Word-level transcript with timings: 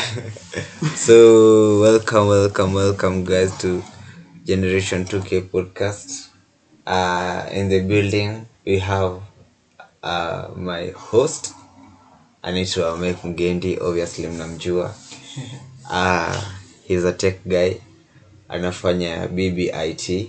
so 0.94 1.80
welcome 1.80 2.26
welcome 2.28 2.72
welcome 2.74 3.24
guys 3.24 3.56
to 3.58 3.82
generation 4.44 5.04
2k 5.04 5.40
podcast. 5.40 6.28
Uh 6.86 7.42
in 7.50 7.68
the 7.68 7.80
building 7.80 8.46
we 8.64 8.78
have 8.78 9.20
uh 10.02 10.48
my 10.56 10.90
host 10.90 11.52
anaitwa 12.42 12.96
mike 12.96 13.18
mgendi 13.28 13.78
obviously 13.80 14.26
mnamjua. 14.28 14.94
Uh 15.90 16.34
he's 16.88 17.04
a 17.04 17.12
tech 17.12 17.36
guy. 17.46 17.74
Anafanya 18.48 19.28
bbit 19.28 20.28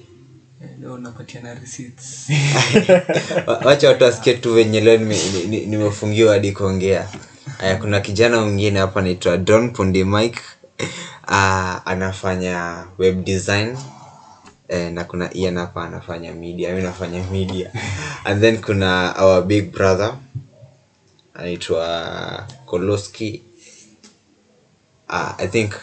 wacha 3.66 3.88
watu 3.88 4.04
wasikie 4.04 4.34
tu 4.34 4.54
venye 4.54 4.82
leo 4.82 4.98
nime- 4.98 5.30
ni- 5.34 5.44
ni- 5.48 5.66
nimefungiwa 5.66 6.34
hadi 6.34 6.52
kuongea 6.52 7.08
aya 7.60 7.76
kuna 7.78 8.00
kijana 8.02 8.42
mwingine 8.42 8.80
hapa 8.80 9.00
anaitwa 9.00 9.38
don 9.38 9.72
pundi 9.72 10.04
mike. 10.04 10.40
Uh, 11.28 11.76
anafanya 11.86 12.86
web 12.98 13.24
design. 13.24 13.78
Eh, 14.68 14.92
na 14.92 15.04
kuna 15.04 15.34
ian 15.34 15.58
hapa 15.58 15.84
anafanya 15.84 16.34
media. 16.34 16.70
Mimi 16.70 16.82
nafanya 16.84 17.24
media. 17.32 17.72
And 18.24 18.42
then 18.42 18.62
kuna 18.62 19.14
our 19.18 19.42
big 19.44 19.72
brother. 19.72 20.18
Anaitwa 21.34 22.48
koloski. 22.66 23.44
Uh, 25.10 25.32
i 25.38 25.48
think 25.48 25.74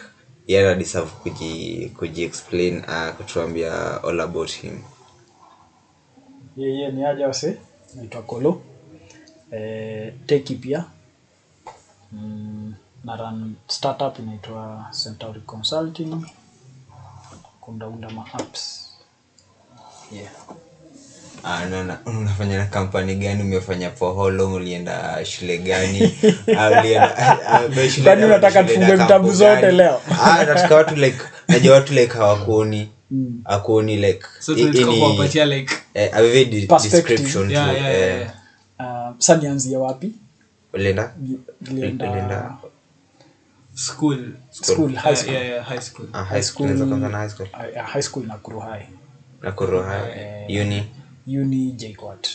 yeye 0.47 0.75
deserve 0.75 1.11
kuji 1.23 1.91
kuji 1.97 2.23
explain 2.23 2.77
uh, 2.87 3.09
kutuambia 3.17 4.03
all 4.03 4.19
about 4.21 4.51
him. 4.51 4.79
Yeye 6.57 6.91
ni 6.91 7.05
aje 7.05 7.25
wase 7.25 7.57
naitwa 7.95 8.21
kolo. 8.21 8.61
Eh, 9.51 10.13
teki 10.25 10.55
pia 10.55 10.85
mm, 12.11 12.73
na 13.03 13.15
run 13.15 13.55
startup 13.67 14.19
inaitwa 14.19 14.85
Centauri 15.03 15.39
consulting. 15.41 16.25
Kundaunda 17.61 18.09
ma 18.09 18.25
apps. 18.33 18.85
Yeah. 20.11 20.31
Ah, 21.43 21.65
na- 21.65 21.83
na- 21.83 21.99
unafanya 22.05 22.57
na 22.57 22.65
kampani 22.65 23.15
gani? 23.15 23.41
Umefanya 23.43 23.89
poholo 23.89 24.53
ulienda 24.53 25.25
shule 25.25 25.57
gani? 25.57 25.99
Ah, 26.57 26.69
ulienda- 26.71 27.17
ah, 27.17 27.37
ah, 27.49 27.89
shule 27.89 28.09
unataka 28.25 28.63
tufungue 28.63 28.95
vitabu 29.03 29.33
zote 29.33 29.71
leo? 29.71 30.01
Ah, 30.21 30.45
nataka 30.45 30.75
watu 30.75 30.95
like 30.95 31.17
najua 31.47 31.75
watu 31.75 31.93
like 31.93 32.13
hawakuoni 32.13 32.89
akuoni 33.45 33.97
like 33.97 34.25
so 34.39 34.53
ini- 34.53 35.45
like 35.45 35.73
eh, 35.93 36.11
description 36.91 37.51
yeah, 37.51 37.67
yeah, 37.75 37.95
yeah, 37.95 38.11
eh, 38.11 38.19
yeah. 38.79 39.09
Uh, 39.09 39.15
sa 39.19 39.35
nianzie 39.37 39.77
wapi 39.77 40.11
ulienda 40.75 41.13
ulienda 41.71 42.57
school. 43.75 44.33
School. 44.51 44.95
High 44.95 45.15
school. 45.15 45.33
yeah, 45.33 45.45
yeah, 45.47 45.65
high 45.65 45.81
school. 45.81 46.07
Ah, 46.13 46.23
high 46.23 46.41
school. 46.41 46.65
Unaweza 46.65 46.85
kwanza 46.85 47.09
na 47.09 47.17
high 47.17 47.29
school? 47.29 47.47
Uh, 47.53 47.85
high 47.85 48.01
school 48.01 48.25
Nakuru 48.25 48.59
high. 48.59 48.87
Na 49.41 49.51
kuroha 49.51 50.07
uni? 50.49 50.91
Uni 51.27 51.71
JKUAT 51.71 52.27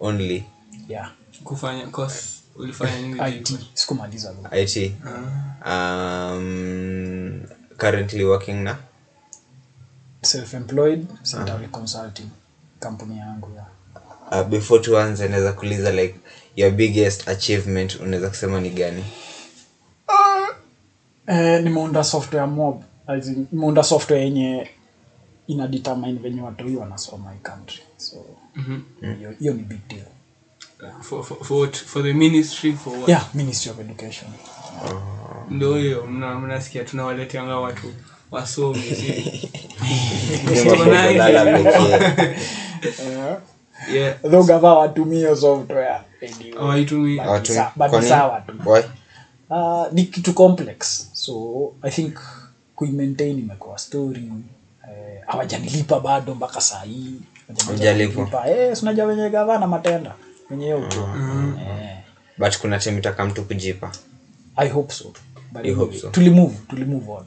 only? 0.00 0.44
Yeah. 0.88 1.12
Kufanya 1.44 1.86
course 1.86 2.42
ulifanya 2.56 2.98
nini 3.00 3.38
IT 3.38 3.58
sikumaliza 3.74 4.32
though. 4.32 4.58
it 4.76 4.92
um, 5.66 7.42
currently 7.76 8.24
working 8.24 8.64
na? 8.64 8.76
Self 10.22 10.54
employed 10.54 11.06
Centauri 11.22 11.68
consulting. 11.68 12.28
Kampuni 12.80 13.18
yangu 13.18 13.50
yeah. 13.54 13.66
uh, 14.42 14.48
before 14.48 14.80
tuanze 14.80 15.28
naweza 15.28 15.52
kuuliza 15.52 15.92
like 15.92 16.14
your 16.58 16.70
biggest 16.70 17.28
achievement 17.28 17.94
unaweza 18.00 18.28
kusema 18.28 18.60
ni 18.60 18.70
gani 18.70 19.04
Eh, 21.26 21.62
nimeunda 21.64 22.04
software 22.04 22.46
mob 22.46 22.82
as 23.06 23.26
in, 23.26 23.46
nimeunda 23.52 23.82
software 23.82 24.22
yenye 24.24 24.68
ina 25.46 25.68
determine 25.68 26.18
venye 26.18 26.42
watoi 26.42 26.76
wanasoma 26.76 27.32
hii 27.32 27.38
country 27.50 27.82
so 27.96 28.16
Mhm. 28.54 28.80
hiyo 29.18 29.30
-hmm. 29.30 29.56
ni 29.56 29.62
big 29.62 29.78
deal 29.88 30.04
for, 31.02 31.24
for, 31.24 31.44
for, 31.44 31.56
what? 31.60 31.76
for 31.76 32.02
the 32.02 32.12
ministry 32.12 32.72
for 32.72 32.92
what? 32.92 33.08
yeah 33.08 33.34
ministry 33.34 33.70
of 33.70 33.78
education 33.80 34.30
ndo 35.50 35.76
hiyo 35.76 36.06
mna- 36.06 36.38
mnasikia 36.40 36.84
tunawaleteanga 36.84 37.56
watu 37.56 37.92
wasomi 38.30 38.82
si? 43.88 43.94
Ni 43.94 43.94
mafunzo 43.94 43.94
lala 43.94 43.94
pekee. 43.94 43.98
yeah. 43.98 44.20
though 44.30 44.46
gava 44.46 44.74
watumie 44.74 45.18
hiyo 45.18 45.36
software. 45.36 46.00
Hawaitumii 46.58 47.16
Hawatumi- 47.18 47.54
sa- 47.54 47.72
kwa 47.76 47.88
nini? 47.88 48.08
sawa 48.08 48.40
tu. 48.40 48.52
Why? 48.70 48.82
uh, 49.50 49.92
ni 49.92 50.04
kitu 50.04 50.32
complex. 50.32 51.08
So 51.12 51.32
i 51.82 51.90
think 51.90 52.14
kuimaintain 52.76 53.38
imekuwa 53.38 53.78
story. 53.78 54.32
Eh, 54.88 55.22
hawajanilipa 55.26 56.00
bado 56.00 56.34
mpaka 56.34 56.60
saa 56.60 56.80
hii? 56.82 57.14
Hawajanilipa. 57.66 58.48
eh, 58.48 58.76
si 58.76 58.82
unajua 58.82 59.06
venye 59.06 59.30
gavana 59.30 59.66
matenda? 59.66 60.14
Venye 60.50 60.64
hiyo 60.64 60.80
tu 60.88 60.98
eh, 61.60 61.96
but 62.38 62.58
kuna 62.58 62.78
time 62.78 62.98
itaka 62.98 63.24
mtu 63.26 63.44
kujipa. 63.44 63.92
I 64.56 64.68
hope 64.68 64.92
so. 64.94 65.12
But 65.52 65.64
You 65.66 65.74
hope 65.74 65.98
so. 65.98 66.08
tulimove 66.10 66.54
tulimove 66.68 67.12
on. 67.12 67.24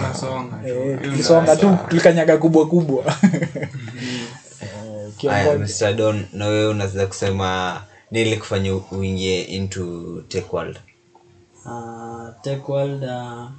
Kasonga 0.00 0.68
eh, 0.68 0.98
tulisonga 1.02 1.56
tu 1.56 1.78
tulikanyaga 1.88 2.36
kubwa 2.38 2.66
kubwa 2.68 3.04
aya 5.30 5.44
mr 5.58 5.94
don 5.94 6.24
na 6.32 6.46
wewe 6.46 6.66
unaweza 6.68 7.06
kusema 7.06 7.80
nili 8.10 8.36
kufanya 8.36 8.74
uingie 8.74 9.42
into 9.42 9.84
tech 10.28 10.52
world? 10.52 10.78
Uh, 11.64 12.28
tech 12.42 12.68
world 12.68 13.02
uh, 13.04 13.50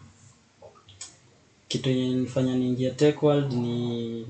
kitu 1.67 1.89
yenye 1.89 2.13
nifanya 2.13 2.55
niingia 2.55 2.91
tech 2.91 3.23
world 3.23 3.53
ni 3.53 4.25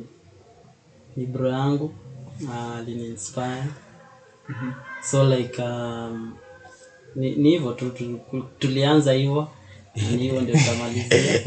ni 1.16 1.26
bro 1.26 1.50
yangu 1.50 1.94
uh, 2.44 2.76
aliniinspire 2.78 3.64
so 5.12 5.24
like 5.36 5.62
um, 5.62 6.36
ni 7.16 7.36
ni 7.36 7.50
hivyo 7.50 7.74
tu 7.74 7.90
tu- 7.90 8.20
tulianza 8.60 9.14
hivyo 9.14 9.48
ni 9.96 10.18
hivyo 10.18 10.42
ndio 10.42 10.56
tutamalizia 10.60 11.40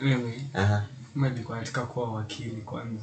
Mimi, 0.00 0.32
aha 0.54 0.86
mimi 1.14 1.30
nilikuwa 1.30 1.58
nataka 1.58 1.86
kuwa 1.86 2.12
wakili 2.12 2.62
kwanza. 2.62 3.02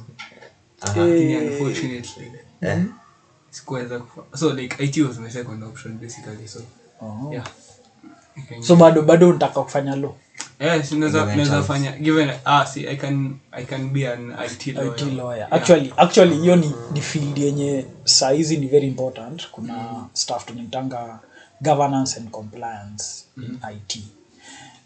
Lakini 0.82 1.36
unfortunately 1.36 2.32
eh? 2.60 2.84
sikuweza 3.50 3.98
kufa. 3.98 4.36
So 4.38 4.52
like 4.52 4.84
it 4.84 4.96
was 4.96 5.18
my 5.18 5.30
second 5.30 5.64
option 5.64 5.98
basically 5.98 6.48
so 6.48 6.60
Oh. 7.02 7.30
yeah. 7.32 7.46
So 8.62 8.76
bado 8.76 9.02
bado 9.02 9.28
unataka 9.28 9.62
kufanya 9.62 9.96
law? 9.96 10.14
Yes 10.60 10.92
naweza 10.92 11.24
naweza 11.26 11.62
fanya 11.62 11.92
given 11.92 12.30
ah 12.44 12.66
see 12.66 12.86
i 12.88 12.96
can 12.96 13.36
i 13.52 13.64
can 13.64 13.90
be 13.90 14.08
an 14.08 14.34
IT 14.46 14.66
lawyer, 14.66 14.94
IT 14.96 15.02
lawyer. 15.16 15.38
Yeah. 15.38 15.52
Actually, 15.52 15.92
actually 15.96 16.36
hiyo 16.38 16.56
ni, 16.56 16.72
ni 16.92 17.00
field 17.00 17.38
yenye 17.38 17.86
saa 18.04 18.30
hizi 18.30 18.56
ni 18.56 18.66
very 18.66 18.86
important. 18.86 19.50
Kuna 19.50 20.06
staff 20.12 20.44
tunaitanga 20.46 21.18
governance 21.60 22.16
and 22.20 22.30
compliance 22.30 23.24
in 23.36 23.58
it 23.76 23.98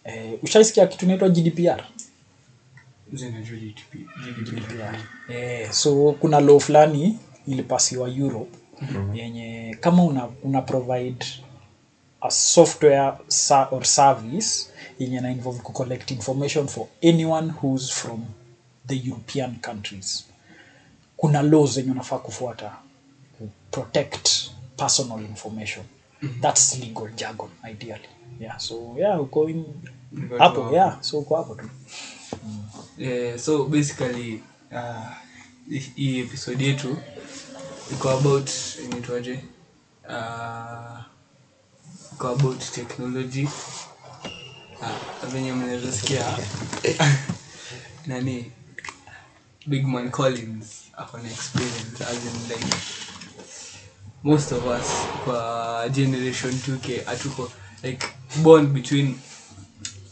eh, 0.05 0.39
ushaisikia 0.43 0.87
kitu 0.87 1.05
inaitwa 1.05 1.29
gdpr 1.29 1.85
Zinajua 3.15 3.59
eh, 5.29 5.71
so 5.73 6.13
kuna 6.21 6.41
law 6.41 6.61
fulani 6.61 7.19
ilipasiwa 7.47 8.09
europe 8.09 8.59
yenye 9.15 9.77
kama 9.81 10.03
una, 10.05 10.29
una 10.43 10.63
provide 10.63 11.27
a 12.21 12.31
software 12.31 13.13
sa 13.29 13.69
or 13.71 13.85
service 13.85 14.67
yenye 14.99 15.21
na 15.21 15.31
involve 15.31 15.61
ku 15.63 15.73
collect 15.73 16.11
information 16.11 16.67
for 16.69 16.87
anyone 17.03 17.53
who's 17.63 17.91
from 17.93 18.25
the 18.87 18.95
european 18.97 19.57
countries. 19.61 20.25
Kuna 21.17 21.43
laws 21.43 21.75
zenye 21.75 21.91
unafaa 21.91 22.19
kufuata 22.19 22.73
protect 23.71 24.29
personal 24.77 25.21
information. 25.21 25.85
That's 26.41 26.79
legal 26.79 27.09
jargon 27.17 27.51
ideally. 27.71 28.09
Yeah 28.41 28.59
so 28.59 28.95
yeah 28.99 29.21
uko 29.23 29.49
in 29.49 29.65
hapo. 30.38 30.71
yeah 30.73 31.03
so 31.03 31.19
uko 31.19 31.37
hapo 31.37 31.55
tu 31.55 31.71
Eh, 32.99 33.39
so 33.39 33.65
basically 33.65 34.43
uh, 34.73 35.07
hii- 35.71 35.93
episode 36.21 36.65
yetu 36.65 36.97
iko 37.93 38.11
about 38.11 38.51
inaitwaje? 38.85 39.33
Uh, 40.09 40.99
iko 42.13 42.29
about 42.29 42.71
technology. 42.73 43.49
Uh, 44.81 45.29
venye 45.33 45.53
mnazosikia 45.53 46.39
nani? 48.07 48.53
Big 49.67 49.87
man 49.87 50.11
collins 50.11 50.67
ako 50.97 51.19
experience 51.19 52.05
as 52.05 52.17
in 52.25 52.49
like 52.49 52.77
most 54.23 54.53
of 54.53 54.67
us 54.67 54.87
kwa 55.25 55.89
generation 55.89 56.53
2k 56.53 57.03
atuko 57.09 57.51
like 57.83 58.07
born 58.43 58.67
between 58.67 59.19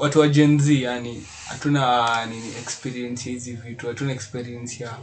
watu 0.02 0.20
wa 0.20 0.28
gen 0.28 0.58
z 0.60 0.82
yani 0.82 1.26
hatuna 1.48 2.26
nini 2.26 2.48
experience 2.62 3.30
hizi 3.30 3.52
vitu 3.52 3.86
hatuna 3.88 4.12
experience 4.12 4.84
ya, 4.84 4.98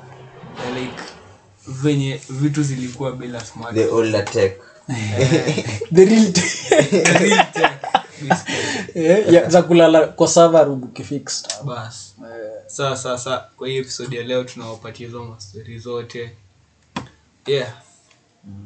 ya 0.57 0.71
like 0.71 1.03
venye 1.67 2.21
vitu 2.29 2.63
zilikuwa 2.63 3.11
bila 3.11 3.45
smart 3.45 3.73
the 3.75 3.85
older 3.85 4.25
tech. 4.33 4.53
The 5.93 6.05
real 6.05 6.31
The 6.33 7.17
real 7.17 7.45
tech. 7.51 7.71
yeah, 8.95 9.19
Eh, 9.19 9.33
ya- 9.33 9.49
za 9.49 9.61
kulala 9.61 10.07
kwa 10.07 10.27
server 10.27 10.65
room 10.65 10.83
ukifix 10.83 11.43
bas. 11.65 12.15
Saa 12.67 12.95
sasa 12.95 13.37
kwa 13.57 13.67
hii 13.67 13.77
episode 13.77 14.17
ya 14.17 14.23
leo 14.23 14.43
tunawapatia 14.43 15.07
hizo 15.07 15.23
mastori 15.23 15.79
zote. 15.79 16.31
Yeah 17.47 17.73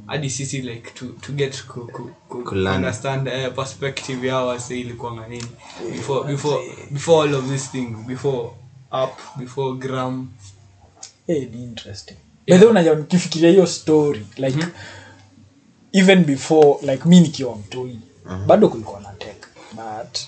hadi 0.08 0.30
sisi 0.30 0.62
like 0.62 0.92
to, 0.94 1.06
to 1.06 1.32
get 1.32 1.64
ku, 1.68 1.88
ku, 1.88 2.12
ku, 2.30 2.56
understand 2.56 3.28
uh, 3.28 3.54
perspective 3.56 4.28
yao 4.28 4.48
wase 4.48 4.80
ilikuanga 4.80 5.28
nini? 5.28 5.48
Before 5.92 6.28
before 6.28 6.64
before 6.92 7.28
all 7.28 7.36
of 7.36 7.50
this 7.50 7.72
thing 7.72 7.88
before 8.08 8.50
up 8.92 9.20
before 9.38 9.78
gram. 9.78 10.30
Hey, 11.28 11.46
ni 11.46 11.64
interesting. 11.64 12.18
Yeah. 12.48 12.60
the 12.60 12.68
way, 12.68 12.96
nikifikiria 12.96 13.50
hiyo 13.50 13.68
story 13.68 14.26
like 14.38 14.66
even 15.92 16.24
before 16.26 16.92
like 16.92 17.10
mi 17.10 17.20
nikiwa 17.20 17.56
mtoi 17.56 18.00
bado 18.48 18.70
kulikuwa 18.70 19.00
na 19.00 19.14
tech 19.14 19.38
but 19.74 20.20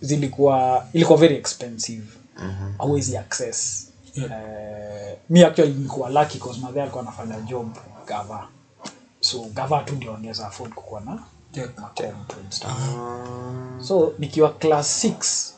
zilikuwa 0.00 0.86
ilikuwa 0.92 1.18
very 1.18 1.36
expensive. 1.36 2.06
Hauwezi 2.78 3.16
access. 3.16 3.86
Eh, 4.16 5.16
mi 5.30 5.44
actually 5.44 5.74
nikuwa 5.74 6.10
lucky 6.10 6.38
cause 6.38 6.60
madhe 6.60 6.82
alikuwa 6.82 7.02
anafanya 7.02 7.40
job 7.40 7.76
gava. 8.10 8.48
So 9.20 9.38
gava 9.54 9.82
tu 9.82 9.94
ndio 9.94 10.14
angeza 10.14 10.46
afford 10.46 10.72
kukuwa 10.74 11.00
na 11.00 11.18
stuff 12.50 12.78
so 13.88 14.12
nikiwa 14.18 14.50
class 14.50 15.04
6 15.04 15.52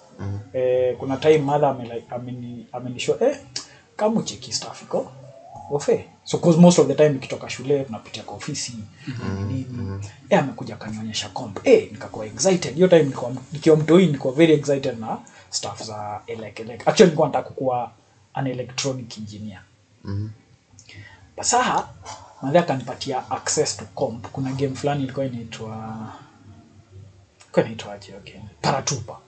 eh, 0.53 0.97
kuna 0.97 1.17
time 1.17 1.39
mother 1.39 1.69
ameni- 1.69 2.03
ameni- 2.11 2.67
eh, 3.21 3.39
kama 3.97 4.21
ucheki 4.21 4.53
staff 4.53 4.83
iko 4.83 5.13
ofe. 5.71 6.09
So 6.25 6.39
cause 6.39 6.59
most 6.59 6.79
of 6.79 6.87
the 6.87 6.95
time 6.95 7.11
ikitoka 7.17 7.49
shule 7.51 7.85
tunapitia 7.85 8.23
kwa 8.23 8.37
ofisi 8.37 8.73
nini 9.49 9.67
eh, 10.31 10.39
amekuja 10.39 10.75
akanionyesha 10.75 11.29
comp. 11.29 11.67
Eh, 11.67 11.89
nikakuwa 11.93 12.27
excited. 12.27 12.75
Hiyo 12.75 12.89
time 12.89 13.03
nikuwa, 13.03 13.33
nikiwa 13.53 13.77
mtoi 13.77 14.07
nilikuwa 14.07 14.35
very 14.35 14.53
excited 14.55 14.99
na 14.99 15.19
staff 15.51 15.83
za 15.83 16.21
elek 16.27 16.61
elek 16.61 16.81
actually 16.89 17.05
nilikuwa 17.05 17.29
nataka 17.29 17.49
kukuwa 17.49 17.91
an 18.35 18.47
electronic 18.47 19.19
engineer. 19.19 19.61
Basaha 21.37 21.89
madhe 22.43 22.59
akanipatia 22.59 23.31
access 23.31 23.77
to 23.77 23.85
comp. 23.95 24.27
Kuna 24.33 24.53
game 24.53 24.75
fulani 24.75 25.03
ilikuwa 25.05 25.27
inaitwa 25.27 25.99
ilikuwa 27.41 27.65
inaitwaje? 27.65 28.07
Hiyo 28.07 28.21
game 28.25 28.45
paratupa. 28.63 29.19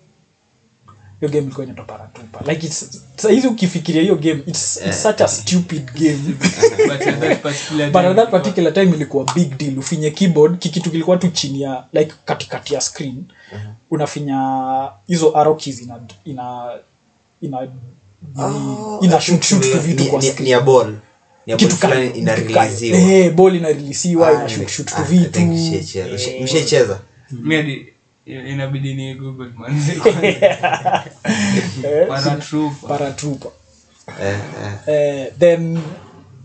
Hiyo 1.20 1.32
game 1.32 1.42
ilikuwa 1.44 1.64
inaitwa 1.64 1.84
paratupa. 1.84 2.52
Like 2.52 2.66
it's 2.66 3.02
sahizi 3.16 3.46
ukifikiria 3.46 4.02
hiyo 4.02 4.16
game 4.16 4.42
it's, 4.46 4.76
it's 4.76 5.02
such 5.02 5.20
a 5.20 5.28
stupid 5.28 5.92
game. 5.92 6.18
But 6.88 7.02
at 7.06 7.20
that 7.20 7.42
particular 7.42 7.92
time 7.92 8.08
at 8.08 8.16
that 8.16 8.30
particular 8.30 8.72
time 8.74 8.90
ilikuwa 8.96 9.34
big 9.34 9.56
deal. 9.58 9.78
Ufinye 9.78 10.10
keyboard 10.10 10.58
kikitu 10.58 10.90
kilikuwa 10.90 11.16
tu 11.16 11.28
chini 11.28 11.62
ya 11.62 11.84
like 11.92 12.14
katikati 12.24 12.74
ya 12.74 12.80
screen 12.80 13.24
unafinya 13.90 14.90
hizo 15.06 15.36
arrow 15.38 15.56
keys 15.56 15.82
ina 15.82 16.00
ina 16.24 16.72
ina 17.40 17.68
Oh, 18.38 19.00
ina 19.02 19.20
shoot 19.20 19.42
shoot 19.44 19.62
vitu 19.80 20.04
kwa 20.04 20.22
screen 20.22 20.34
ni 20.34 20.40
ni, 20.40 20.44
Ni 20.44 20.50
ya 20.50 20.60
ball 20.60 20.94
Eh, 22.96 23.32
ball 23.34 23.56
inarelisiwa 23.56 24.32
ina 24.32 24.40
nime- 24.44 24.48
shoot 24.56 24.68
shoot 24.68 24.86
tu 24.88 24.94
I 24.96 25.04
vitu 25.04 25.30
think 25.30 25.50
nishaicheza. 25.50 26.14
Usha- 26.14 26.44
mshaicheza 26.44 27.00
mi 27.30 27.56
hadi 27.56 27.86
inabidi 28.26 28.94
ni 28.94 29.14
google 29.14 29.50
paratrooper 29.50 31.04
paratrooper 32.88 33.50
Eh, 34.22 34.38
eh. 34.86 34.94
eh, 34.94 35.32
then 35.38 35.78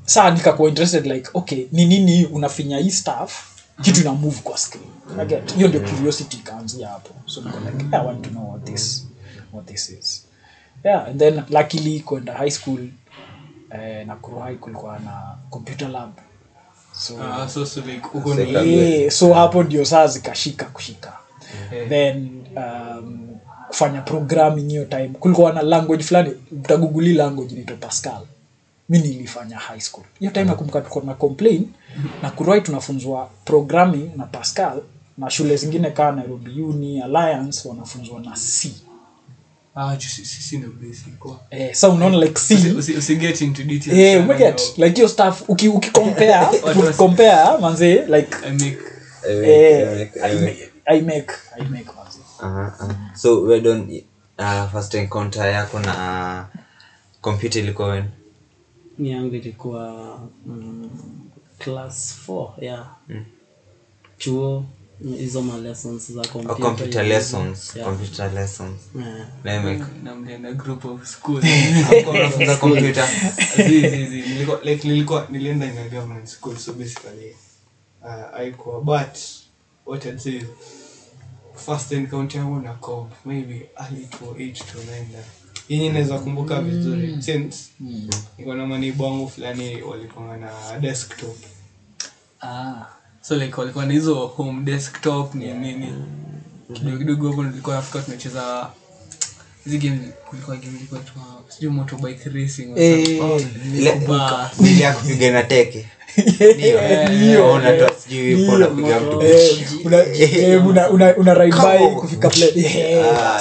saa 0.06 0.32
nikakuwa 0.32 0.70
interested 0.70 1.06
like 1.06 1.30
okay 1.34 1.66
ni 1.72 1.86
nini 1.86 2.26
unafinya 2.26 2.78
hii 2.78 2.92
staff 2.92 3.34
kitu 3.82 4.02
ina 4.02 4.14
move 4.14 4.38
kwa 4.44 4.58
screen. 4.58 4.86
Hiyo 5.56 5.68
ndio 5.68 5.80
curiosity 5.82 6.38
ikaanzia 6.38 6.88
hapo. 6.88 7.10
So 7.26 7.42
niko 7.42 7.60
like 7.60 7.86
i 7.98 8.06
want 8.06 8.22
to 8.22 8.30
know 8.30 8.50
what 8.52 8.64
this 8.66 9.06
what 9.54 9.66
this 9.68 9.90
is. 9.90 10.26
Yeah 10.86 11.08
and 11.08 11.20
then 11.20 11.42
luckily 11.50 12.00
kwenda 12.00 12.34
high 12.34 12.52
school 12.52 12.80
eh, 13.72 14.08
na 14.08 14.16
kuruhai 14.16 14.56
kulikuwa 14.56 15.00
na 15.00 15.36
computer 15.50 15.88
lab. 15.90 16.10
So 16.94 17.14
Ah, 17.24 17.48
so 17.50 17.66
so 17.66 17.82
like 17.82 18.08
uko 18.14 18.36
ni 18.36 18.56
eh, 18.78 19.12
so 19.12 19.34
hapo 19.34 19.64
ndio 19.64 19.86
saa 19.86 20.08
zikashika 20.08 20.66
kushika. 20.66 21.14
Eh. 21.74 21.90
then 21.90 22.30
um, 22.58 23.28
kufanya 23.68 24.02
programming 24.02 24.70
hiyo 24.70 24.86
time. 24.86 25.08
Kulikuwa 25.20 25.54
na 25.54 25.62
language 25.62 26.04
fulani 26.04 26.34
mtaguguli 26.52 27.14
language 27.14 27.54
inaitwa 27.54 27.78
pascal. 27.78 28.22
Mi 28.90 29.00
nilifanya 29.00 29.58
high 29.58 29.80
school. 29.80 30.04
Hiyo 30.20 30.32
time 30.32 30.46
nakumbuka 30.46 30.82
tuko 30.82 31.02
na 31.02 31.14
complain. 31.14 31.68
Na 32.22 32.30
kurai 32.32 32.62
tunafunzwa 32.62 33.30
programming 33.46 34.12
na 34.18 34.26
pascal. 34.26 34.82
Na 35.18 35.30
shule 35.30 35.56
zingine 35.58 35.92
kaa 35.92 36.12
nairobi 36.12 36.62
uni 36.62 37.02
alliance 37.02 37.68
wanafunzwa 37.70 38.20
na 38.20 38.36
c 38.36 38.74
eh, 41.50 41.74
sa 41.76 41.90
unaona 41.90 42.18
like 42.18 42.40
details 43.64 44.00
Eh, 44.00 44.22
umeget 44.24 44.78
like 44.78 44.96
hiyo 44.96 45.08
stuff 45.10 45.44
uki, 45.50 45.68
ukicompare 45.68 46.32
Watu 46.64 46.80
manze 47.62 47.94
like 48.06 48.36
I 48.46 48.52
make. 48.52 48.78
Eh, 49.30 50.10
I 50.24 50.32
I 50.32 50.36
make- 50.36 50.70
I 50.86 51.02
make 51.02 51.32
I 51.58 51.62
make 51.70 51.86
manze. 51.96 52.20
Aha, 52.40 52.74
aha. 52.80 52.96
so 53.16 53.42
we 53.44 53.60
don't 53.62 54.04
uh, 54.40 54.72
first 54.72 54.94
encounter 54.94 55.46
yako 55.52 55.80
na 55.80 56.46
computer 57.22 57.62
ilikuwa 57.64 57.88
when? 57.88 58.06
Mi 58.98 59.10
yangu 59.12 59.36
ilikuwa 59.36 60.20
mm, 60.46 60.90
class 61.60 62.16
4 62.28 62.50
yeah. 62.62 62.96
Chuo. 64.18 64.60
mm, 64.60 64.66
hizo 65.04 65.42
ma 65.42 65.58
lessons 65.58 66.12
za 66.12 66.22
oh, 66.22 66.28
computer 66.28 66.58
computer 66.66 67.06
lessons 67.06 67.76
yeah. 67.76 67.90
computer 67.90 68.34
lessons. 68.34 68.80
Yeah. 68.96 69.88
na 70.04 70.16
mlienda 70.16 70.52
group 70.54 70.86
of 70.86 71.06
school. 71.08 71.42
Hakuwa 71.88 72.16
unafunza 72.16 72.56
computer. 72.58 73.10
Zi- 73.58 73.90
zi- 73.90 74.06
zi. 74.08 74.22
Nilikuwa- 74.22 74.60
like 74.64 74.88
nilikuwa 74.88 75.28
nilienda 75.30 75.66
in 75.66 75.90
government 75.90 76.28
school 76.28 76.58
so 76.58 76.74
basically 76.74 77.36
uh, 78.02 78.32
haikuwa 78.38 78.82
but 78.82 79.18
what 79.86 80.06
I'd 80.06 80.20
say 80.20 80.36
is, 80.36 80.44
first 81.66 81.92
encounter 81.92 82.42
yangu 82.42 82.60
na 82.60 82.74
comp 82.74 83.12
maybe 83.26 83.70
early 83.80 84.06
to 84.06 84.26
8 84.26 84.54
to 84.54 84.80
9 84.80 85.04
yenye 85.70 85.90
naweza 85.90 86.20
kumbuka 86.20 86.62
vizuri 86.62 87.22
since 87.24 87.58
niko 88.38 88.54
na 88.54 88.68
manibu 88.68 89.04
wangu 89.04 89.30
fulani 89.30 89.82
walikuwa 89.82 90.38
na 90.38 90.80
desktop. 90.80 91.38
Ah 92.42 92.86
so 93.30 93.36
like 93.36 93.56
walikuwa 93.62 93.86
na 93.86 93.94
hizo 93.94 94.16
home 94.16 94.62
desktop 94.64 95.36
ni 95.36 95.54
nini 95.54 95.94
kidogo 96.74 96.98
kidogo 96.98 97.30
hapo 97.30 97.44
nilikuwa 97.44 97.76
nafika 97.76 98.00
tunacheza 98.02 98.70
hizi 99.66 99.78
game 99.78 100.00
kulikuwa 100.30 100.58
game 100.58 100.78
ilikuwa 100.78 101.02
tu 101.02 101.12
sijui 101.48 101.72
motorbike 101.72 102.30
racing 102.30 102.72
or 102.72 102.78
something. 102.78 103.78
ile 103.78 103.90
ya 104.80 104.94
kupiga 104.94 105.32
na 105.32 105.44
teke 105.44 105.88
Ndio, 107.16 107.54
unatoa 107.54 107.92
sijui 108.00 108.34
ndio. 108.34 108.54
unapiga 108.56 109.00
mtu 109.00 109.20
una- 109.88 110.04
una- 110.66 110.90
una- 110.90 111.16
una 111.16 111.34
ride 111.34 111.58
Come 111.58 111.78
by 111.78 111.84
on. 111.86 111.96
kufika 111.96 112.30
play. 112.30 112.52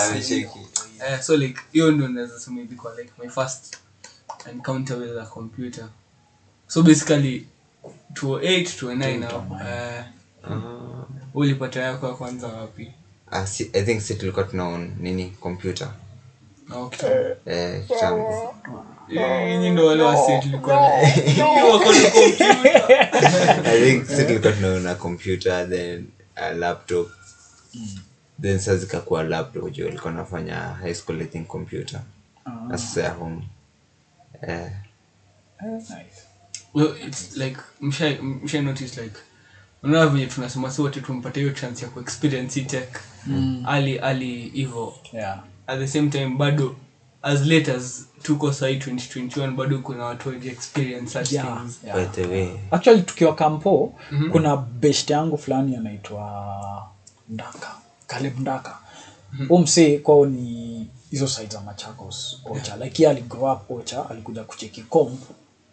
Nimesheki. 0.08 0.58
So 1.22 1.36
like 1.36 1.60
hiyo 1.72 1.90
ndo 1.90 2.08
naweza 2.08 2.40
sema 2.40 2.60
ilikuwa 2.60 2.94
like 3.00 3.12
my 3.22 3.28
first 3.28 3.76
encounter 4.50 4.96
with 4.98 5.18
a 5.22 5.26
computer 5.26 5.84
so 6.66 6.82
basically 6.82 7.46
208 8.12 8.62
209 8.76 9.22
hapo. 9.26 9.54
Eh 9.68 10.04
Ah. 10.50 11.04
ulipata 11.34 11.80
yako 11.82 12.08
ya 12.08 12.14
kwanza 12.14 12.46
wapi? 12.46 12.92
Ah, 13.30 13.46
si- 13.46 13.70
i 13.72 13.82
think 13.82 14.00
si 14.00 14.14
tulikuwa 14.14 14.44
tunaon 14.44 14.92
nini 15.00 15.30
kompyuta 15.40 15.92
eh, 17.46 17.86
kitambo. 17.88 18.54
Nyinyi 19.48 19.70
ndo 19.70 19.86
wale 19.86 20.02
wase 20.02 20.38
tulikuwa 20.42 20.76
na- 20.76 21.02
Nyinyi 21.26 21.70
wako 21.72 21.92
na 21.92 22.10
computer. 22.10 23.66
I 23.66 23.80
think 23.84 24.06
si 24.06 24.24
tulikuwa 24.24 24.52
tunaona 24.52 24.94
kompyuta 24.94 25.66
then 25.66 26.06
a 26.36 26.50
laptop. 26.52 27.08
Then 28.42 28.58
saa 28.58 28.74
zikakuwa 28.74 29.22
laptop 29.22 29.72
ju 29.72 29.84
walikuwa 29.84 30.12
nafanya 30.12 30.54
high 30.56 30.94
school 30.94 31.20
i 31.22 31.24
think 31.26 31.46
computer. 31.46 32.00
Na 32.68 32.78
sasa 32.78 33.02
ya 33.02 33.10
home. 33.10 33.42
Eh, 34.48 34.70
nice. 35.80 36.22
Well, 36.74 36.94
it's 37.08 37.36
like 37.36 37.56
msha 37.80 38.16
msha 38.22 38.62
notice 38.62 39.02
like 39.02 39.16
unaona 39.82 40.06
venye 40.10 40.26
tunasema 40.26 40.70
si 40.70 40.82
wote 40.82 41.00
tumpata 41.00 41.40
hiyo 41.40 41.52
chance 41.52 41.84
ya 41.84 41.90
kuexperience 41.90 42.60
tech. 42.62 42.88
Mm. 43.26 43.62
ali 43.66 43.98
ali 43.98 44.48
hivo 44.48 44.94
Yeah. 45.12 45.42
at 45.66 45.78
the 45.78 45.86
same 45.88 46.08
time 46.10 46.28
bado 46.28 46.76
as 47.22 47.40
late 47.46 47.72
as 47.72 48.06
tuko 48.22 48.52
sai 48.52 48.76
2021 48.78 49.50
bado 49.56 49.78
kuna 49.78 50.04
watu 50.04 50.28
waji 50.28 50.48
experience 50.48 51.12
such 51.18 51.32
Yeah, 51.32 51.58
things. 51.60 51.78
Yeah. 51.84 51.96
by 51.98 52.04
the 52.22 52.26
way. 52.26 52.48
Actually 52.70 53.02
tukiwa 53.02 53.34
kampo 53.34 53.94
kuna 54.32 54.56
best 54.56 55.10
yangu 55.10 55.38
fulani 55.38 55.76
anaitwa 55.76 56.88
ndaka 57.28 57.74
kaleb 58.06 58.38
ndaka. 58.40 58.78
Mm 59.32 59.62
msee 59.62 59.98
kwao 59.98 60.26
ni 60.26 60.86
hizo 61.10 61.28
side 61.28 61.48
za 61.52 61.60
machakos 61.60 62.40
ocha 62.44 62.76
like 62.76 63.02
ye 63.02 63.08
aligrow 63.10 63.52
up 63.52 63.70
ocha 63.70 64.10
alikuja 64.10 64.44
kucheki 64.44 64.82
comp 64.82 65.20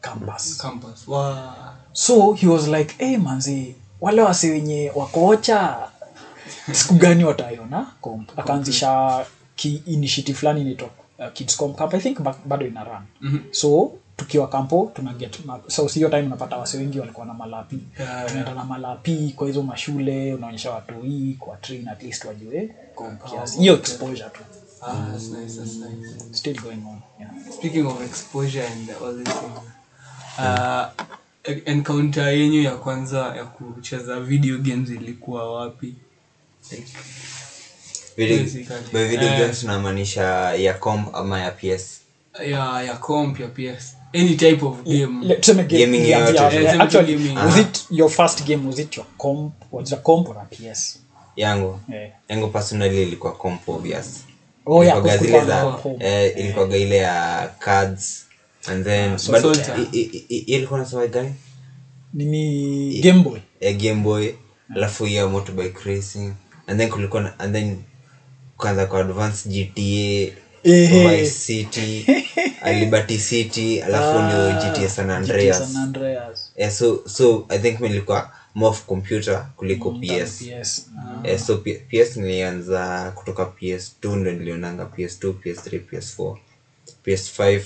campus. 0.06 0.58
Campus. 0.62 1.08
Wow. 1.08 1.50
so 1.94 2.34
he 2.34 2.48
was 2.48 2.68
like 2.68 2.96
hey 2.98 3.18
manzi 3.18 3.76
wale 4.02 4.22
wase 4.22 4.52
wenye 4.52 4.92
wakocha 4.96 5.78
siku 6.72 6.94
gani 6.94 7.24
wataiona 7.24 7.88
akaanzisha 8.38 9.26
ki 9.56 9.84
initiative 9.86 10.38
fulani 10.38 10.62
inaitwa 10.62 10.90
uh, 11.20 11.32
kids 11.34 11.58
camp. 11.58 11.94
I 11.94 12.00
think 12.00 12.20
bado 12.46 12.68
ina 12.68 12.84
run. 12.84 13.04
Mhm. 13.22 13.40
so 13.52 13.92
tukiwa 14.18 14.48
kampo 14.48 14.92
tuna 14.94 15.14
so 15.68 15.88
hiyo 15.88 16.10
time 16.10 16.22
unapata 16.24 16.58
wase 16.58 16.78
wengi 16.78 17.00
walikuwa 17.00 17.26
na 17.26 17.34
malapi. 17.34 17.80
Yeah, 18.00 18.26
tunaenda 18.28 18.54
na 18.54 18.66
malapi 18.66 19.34
kwa 19.36 19.48
hizo 19.48 19.64
mashule 19.64 20.34
unaonyesha 20.34 20.72
watu 20.72 21.02
hii 21.02 21.34
kwa 21.40 21.58
train 21.58 21.88
at 21.88 22.04
least 22.04 22.26
wajue 22.26 22.76
comp 22.96 23.24
kiasi. 23.24 23.60
hiyo 23.60 23.74
exposure 23.74 24.30
tu. 24.30 24.40
Ah, 24.82 25.12
that's 25.12 25.30
nice, 25.30 25.60
that's 25.60 25.76
nice. 25.76 26.34
still 26.34 26.62
going 26.62 26.84
on 26.90 27.02
yeah. 27.20 27.32
speaking 27.58 27.86
of 27.88 28.02
exposure 28.02 28.68
and 28.68 28.90
all 28.90 29.16
these 29.18 29.32
things 29.40 29.60
uh, 30.38 30.86
e- 31.44 31.62
encounter 31.66 32.28
yenyu 32.30 32.62
ya 32.62 32.72
kwanza 32.76 33.20
ya 33.38 33.46
kucheza 33.46 34.20
video 34.20 34.58
games 34.58 34.90
ilikuwa 34.90 35.54
wapi? 35.60 35.94
Like, 36.72 36.88
Video- 38.18 38.44
by 38.94 39.04
video 39.06 39.28
Eh. 39.28 39.40
games 39.40 39.64
ya 40.58 40.74
comp 40.74 41.16
ama 41.16 41.40
ya 41.42 41.52
ps 41.52 42.02
ya 42.48 42.82
ya 42.84 42.94
comp 42.96 43.40
ya 43.40 43.48
ps 43.48 43.98
any 44.14 44.36
type 44.36 44.66
of 44.66 44.84
game. 44.84 45.26
Le- 45.26 45.36
game- 45.64 45.86
Gaming 45.86 46.08
yeah, 46.08 46.34
yeah, 46.34 46.54
Yeah, 46.54 46.64
yeah. 46.64 46.82
actually 46.82 47.16
gaming. 47.16 47.38
was 47.38 47.58
it 47.58 47.86
your 47.92 48.10
first 48.10 48.44
game? 48.46 48.68
Was 48.68 48.80
it 48.80 48.98
your 48.98 49.06
comp? 49.18 49.54
Was 49.72 49.88
it 49.92 49.98
a 49.98 50.02
comp 50.02 50.30
or 50.30 50.38
a 50.38 50.46
ps 50.46 51.00
yangu. 51.36 51.80
Yeah. 51.90 52.10
yangu 52.30 52.48
personally 52.48 53.02
ilikuwa 53.04 53.34
comp 53.34 53.70
obvious. 53.70 54.24
Oh, 54.66 54.84
yeah, 54.84 54.98
zile 55.18 55.46
za 55.46 55.66
comp. 55.72 56.02
eh, 56.04 56.34
ile 56.78 56.96
ya 56.98 57.48
cards 57.60 58.26
and 58.68 58.84
then 58.84 59.18
so 59.18 59.32
gani 61.08 61.34
nini 62.14 63.00
game 63.02 63.24
boy. 63.24 63.40
Ya 63.60 63.72
game 63.72 64.02
boy. 64.04 64.34
Alafu 64.76 65.08
ya 65.08 65.28
motorbike 65.28 65.80
racing. 65.86 66.34
And 66.68 66.80
then 66.80 66.90
kulikuwa 66.90 67.22
na, 67.22 67.40
and 67.40 67.54
then 67.54 67.78
kwanza 68.58 68.86
kwa 68.86 69.00
advance 69.00 69.50
gta. 69.50 70.32
Vice 70.64 71.30
city 71.30 72.06
liberty 72.80 73.18
city 73.18 73.80
alafu 73.80 74.20
ndio 74.20 74.52
gta 74.52 74.90
san 74.90 75.24
GTA 75.26 75.54
San 75.54 75.76
Andreas. 75.76 76.52
yeah, 76.56 76.72
so 76.72 77.02
so 77.08 77.46
i 77.50 77.58
think 77.60 77.80
nilikuwa 77.80 78.30
more 78.56 78.70
of 78.70 78.82
computer 78.86 79.46
kuliko 79.56 79.92
ps 79.92 80.38
PS. 80.44 80.86
Eh, 81.24 81.40
so 81.40 81.56
P- 81.58 81.74
ps 81.90 82.16
nilianza 82.18 83.12
kutoka 83.16 83.44
ps2 83.44 84.16
ndo 84.16 84.32
nilionanga 84.34 84.84
ps2 84.84 85.34
ps3 85.34 85.80
ps4 85.92 86.36
ps5 87.06 87.62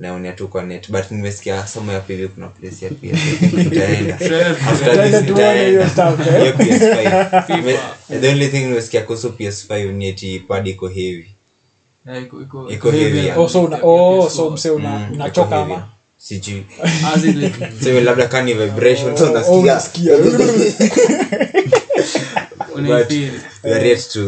naonia 0.00 0.32
tu 0.32 0.48
kwa 0.48 0.62
net 0.62 0.90
but 0.90 1.10
nimesikia 1.10 1.66
somo 1.66 1.92
ya 1.92 2.00
pv 2.00 2.28
kuna 2.28 2.48
place 2.48 2.84
ya 2.84 2.90
stuff, 5.90 6.26
eh? 6.26 6.40
Hiyo 6.40 6.52
PS5. 6.52 7.46
FIFA. 7.46 7.96
the 8.20 8.28
only 8.28 8.48
thing 8.48 8.60
nimesikia 8.60 9.02
kuhusu 9.02 9.28
ps5 9.28 9.92
ni 9.92 10.08
eti 10.08 10.38
pad 10.48 10.66
iko 10.66 10.88
hevi 10.88 11.30
iko- 12.06 12.42
iko- 12.42 12.42
Iko 12.42 12.70
iko 12.72 12.90
heavy, 12.90 13.04
heavy 13.04 13.26
yeah. 13.26 13.38
ya- 13.38 13.48
so 13.48 13.62
una- 13.64 13.76
ya 13.76 13.82
PS4. 13.82 14.30
so 14.30 14.50
mse 14.50 14.70
unachoka 14.70 15.56
ama 15.56 15.88
sijui 16.18 16.66
As 17.14 17.24
in 17.24 17.40
like, 17.40 17.66
so 17.84 18.00
labda 18.00 18.26
kani 18.26 18.54
vibration 18.54 19.16
so 19.16 19.42
Oh, 19.46 19.60
unasikia 19.60 20.16
unasikia. 20.16 20.96
we 23.64 23.74
are 23.74 23.88
yet 23.88 24.08
to 24.12 24.20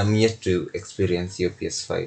i'm 0.00 0.14
yet 0.14 0.40
to 0.40 0.50
experience 0.72 1.42
your 1.42 1.52
ps5 1.60 2.06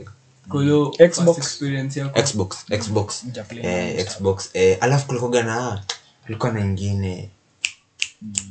Kolo, 0.52 0.92
Xbox. 1.00 1.26
first 1.26 1.38
experience 1.38 2.00
yako. 2.00 2.20
xbox 2.22 2.66
xbox. 2.80 3.24
Hujaplay 3.24 3.66
eh, 3.66 4.06
eh, 4.54 4.78
alafu 4.82 5.08
kulikoga 5.08 5.44
na 5.44 5.84
kulikuwa 6.26 6.52
na 6.52 6.60
ingine. 6.60 7.30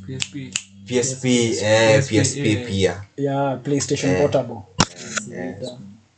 PSP. 0.07 0.35
psp 0.87 1.25
eh, 1.25 2.01
PSP, 2.01 2.11
psp 2.21 2.67
pia. 2.69 3.03
Yeah 3.17 3.59
playstation 3.63 4.17
portable. 4.17 4.57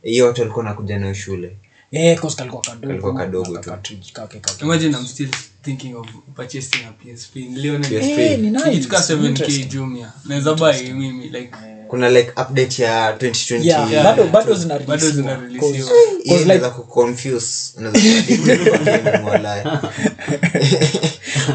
Hiyo 0.03 0.25
watu 0.27 0.41
walikuwa 0.41 0.65
nakuja 0.65 0.99
nayo 0.99 1.13
shule. 1.13 1.57
Eh 1.91 2.19
kalikuwa 2.19 2.61
kadogo. 2.61 2.87
Kalikuwa 2.87 3.13
kadogo 3.15 3.53
na 3.53 3.59
tu. 3.61 3.69
cartridge 3.69 4.11
kake 4.13 4.39
kake 4.39 4.65
imagine 4.65 4.97
i'm 4.97 5.05
still 5.07 5.29
thinking 5.61 5.95
of 5.95 6.07
purchasing 6.35 6.83
a 6.87 6.91
psp 6.91 7.35
niliona 7.35 7.89
ni- 7.89 7.99
PSP. 7.99 8.19
eh 8.19 8.39
ni 8.39 8.51
nice. 8.51 8.71
Ikifika 8.71 8.97
7k 8.97 9.25
interesting. 9.27 9.65
jumia. 9.65 10.13
Naweza 10.25 10.53
buy 10.53 10.91
mimi 10.93 11.29
like 11.29 11.51
kuna 11.93 12.09
like 12.09 12.31
update 12.41 12.79
ya 12.83 13.11
2020 13.11 13.65
yeah, 13.65 13.91
Yeah, 13.91 14.03
bado 14.03 14.23
bado 14.23 14.45
true. 14.45 14.55
zina 14.57 14.79
Bado 14.79 15.09
zina 15.11 15.35
releasiwa. 15.35 15.89
Hii 16.23 16.41
inaweza 16.41 16.69
kuconfuse. 16.69 17.73
Unaweza 17.77 17.99
kuaddict 17.99 18.69
kwa 18.69 18.77
game, 18.77 19.29
walai. 19.29 19.63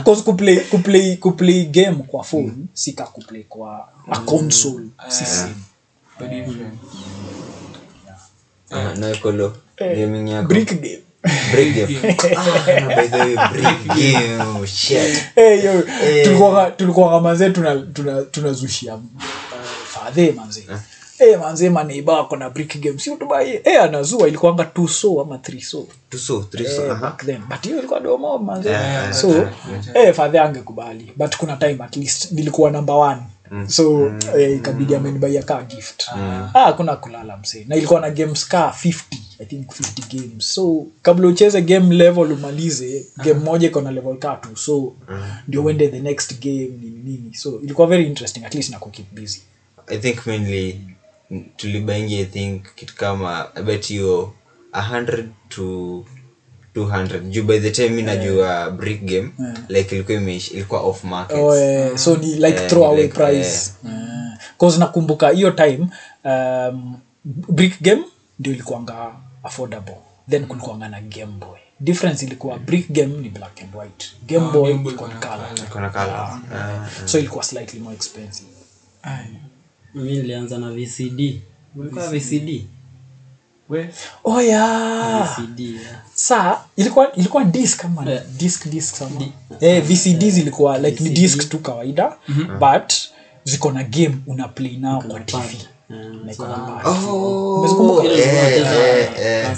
cause 0.04 0.22
kuplay 0.22 0.56
kuplay 0.60 1.16
kuplay 1.16 1.64
game 1.64 1.96
kwa 2.06 2.24
phone 2.24 2.52
sika 2.72 3.04
kuplay 3.04 3.42
kwa 3.42 3.88
a 4.10 4.18
console 4.18 4.86
si 5.08 5.24
same 5.26 5.54
But 6.20 6.28
different. 6.30 6.74
Ah, 8.70 8.94
gaming 9.96 10.28
yako. 10.30 10.48
brick 10.48 10.80
game. 10.80 11.02
Break 11.52 11.74
game. 11.74 12.16
Ah 12.36 12.96
by 12.96 13.08
the 13.08 13.18
way 13.18 13.36
break 13.36 13.86
game. 13.96 14.66
shit. 14.66 15.22
Eh, 15.36 16.24
tulikuwa 16.76 17.20
manze 17.20 17.50
tuna 17.50 17.76
tuna 17.76 18.22
tunazushia 18.22 18.98
fadhe 20.04 20.32
manze 20.32 20.64
eh 21.18 21.38
manze 21.40 21.70
maneiba 21.70 22.12
wako 22.12 22.36
na 22.36 22.50
brick 22.50 22.80
game. 22.80 22.98
Si 22.98 23.10
utubai 23.10 23.60
eh 23.64 23.82
anazua 23.82 24.28
ilikuwanga 24.28 24.62
2 24.62 24.88
so 24.88 25.20
ama 25.20 25.36
3 25.36 25.60
so 25.60 25.86
tuso 26.10 26.42
triso 26.50 26.84
eh, 26.84 26.92
aha. 26.92 27.00
back 27.00 27.24
then. 27.26 27.40
But 27.48 27.64
hiyo 27.64 27.78
ilikuwa 27.78 28.00
domo 28.00 28.38
manze 28.38 28.68
Yeah, 28.70 29.12
so 29.12 29.28
yeah, 29.28 29.52
eh 29.94 30.14
fadhe 30.14 30.40
angekubali. 30.40 31.12
But 31.16 31.36
kuna 31.36 31.56
time 31.56 31.76
at 31.84 31.96
least 31.96 32.32
nilikuwa 32.32 32.70
number 32.70 32.94
one. 32.94 33.20
So 33.66 34.12
eh, 34.38 34.56
ikabidi 34.56 34.94
amenibaia 34.94 35.42
kaa 35.42 35.62
gift. 35.62 36.08
Ah 36.54 36.72
kuna 36.72 36.96
kulala 36.96 37.36
msee 37.36 37.64
na 37.68 37.76
ilikuwa 37.76 38.00
na 38.00 38.10
games 38.10 38.48
kaa 38.48 38.68
50 38.84 38.94
i 39.38 39.46
think 39.46 39.66
50 39.70 40.16
games. 40.16 40.54
So 40.54 40.86
kabla 41.02 41.28
ucheze 41.28 41.62
game 41.62 41.94
level 41.94 42.32
umalize 42.32 43.06
game 43.16 43.40
moja 43.40 43.66
iko 43.68 43.80
na 43.80 43.90
level 43.90 44.16
kaa 44.18 44.36
tu 44.36 44.56
so 44.56 44.92
ndio 45.48 45.64
uende 45.64 45.88
the 45.88 46.00
next 46.00 46.40
game 46.40 46.70
nini 46.82 47.00
nini. 47.04 47.34
So 47.34 47.60
ilikuwa 47.62 47.86
very 47.86 48.06
interesting 48.06 48.44
at 48.44 48.54
least 48.54 48.70
na 48.70 48.78
keep 48.78 49.14
busy 49.20 49.40
i 49.90 49.98
think 49.98 50.26
mainly 50.26 50.80
tulibaingi 51.56 52.18
i 52.20 52.24
think 52.24 52.62
kitu 52.74 52.94
kama 52.96 53.46
i 53.54 53.62
bet 53.62 53.90
you 53.90 54.32
100 54.72 55.24
to 55.48 56.04
200 56.74 57.20
juu 57.20 57.42
by 57.42 57.58
the 57.60 57.70
time 57.70 57.88
mi 57.88 58.02
najua 58.02 58.70
brick 58.70 59.02
game 59.04 59.30
like 59.68 59.94
ilikuwa 59.94 60.18
imeish 60.18 60.50
ilikuwa 60.50 60.80
off 60.80 61.04
market 61.04 61.36
oh, 61.38 61.56
eh, 61.56 61.96
so 61.96 62.16
ni 62.16 62.26
like 62.34 62.48
yeah, 62.48 62.66
throw 62.68 62.84
away 62.84 63.02
like, 63.02 63.14
price. 63.14 63.72
Yeah. 63.84 64.38
cause 64.58 64.78
nakumbuka 64.78 65.28
hiyo 65.28 65.50
time 65.50 65.86
um, 66.24 66.96
brick 67.24 67.82
game 67.82 68.02
ndio 68.38 68.52
ilikuanga 68.52 69.12
affordable. 69.42 69.96
Then 70.30 70.46
kulikuanga 70.46 70.88
na 70.88 71.00
game 71.00 71.32
boy. 71.40 71.58
Difference 71.80 72.26
ilikuwa 72.26 72.58
brick 72.58 72.90
game 72.90 73.16
ni 73.16 73.28
black 73.28 73.62
and 73.62 73.74
white. 73.74 74.12
Game 74.26 74.46
Ah, 74.46 74.50
boy 74.52 74.72
Game 74.72 74.88
ilikuwa 74.88 75.08
na 75.08 75.90
color. 75.90 76.40
Ah, 76.54 76.88
so 77.04 77.18
ilikuwa 77.18 77.44
slightly 77.44 77.80
more 77.80 77.96
expensive 77.96 78.48
mi 79.94 80.02
nilianza 80.16 80.58
na 80.58 80.70
vcd 80.70 81.40
ulikuwa 81.76 82.06
vcd 82.08 82.64
We- 83.68 83.88
oh 84.24 84.40
yeah. 84.42 85.38
Vcd 85.40 85.60
yeah. 85.60 86.02
saa 86.14 86.58
ilikuwa 86.76 87.12
ilikuwa 87.16 87.44
disc 87.44 87.80
kama 87.80 88.10
Yeah. 88.10 88.24
disc 88.38 88.66
disc 88.68 88.94
sama 88.94 89.20
eh 89.60 89.82
vcd 89.82 90.30
zilikuwa 90.30 90.78
like 90.78 91.04
ni 91.04 91.10
disk 91.10 91.48
tu 91.48 91.58
kawaida 91.58 92.16
but 92.60 92.92
ziko 93.44 93.72
na 93.72 93.84
game 93.84 94.16
una 94.26 94.48
play 94.48 94.76
nao 94.76 95.02
kwa 95.02 95.20
tv 95.20 95.44
Eh. 95.90 96.84
Oh, 96.84 98.02
eh, 98.04 98.18
eh, 98.18 99.08
eh, 99.20 99.52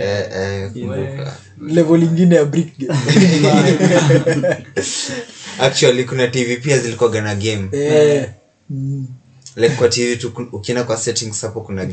eh, 0.00 0.70
eh, 0.76 1.32
level 1.68 2.02
ingine 2.02 2.34
ya 2.36 2.46
actually 5.60 6.04
kuna 6.04 6.28
tv 6.28 6.56
pia 6.56 6.78
zilikuwa 6.78 7.10
gana 7.10 7.34
game. 7.34 7.68
Eh 7.72 8.28
mm, 8.70 9.06
like 9.56 9.74
kwa 9.74 9.88
tv 9.88 10.16
tu 10.16 10.48
ukienda 10.52 10.84
kwa 10.84 10.96
settings 10.96 11.42
hapo 11.42 11.60
kuna 11.60 11.86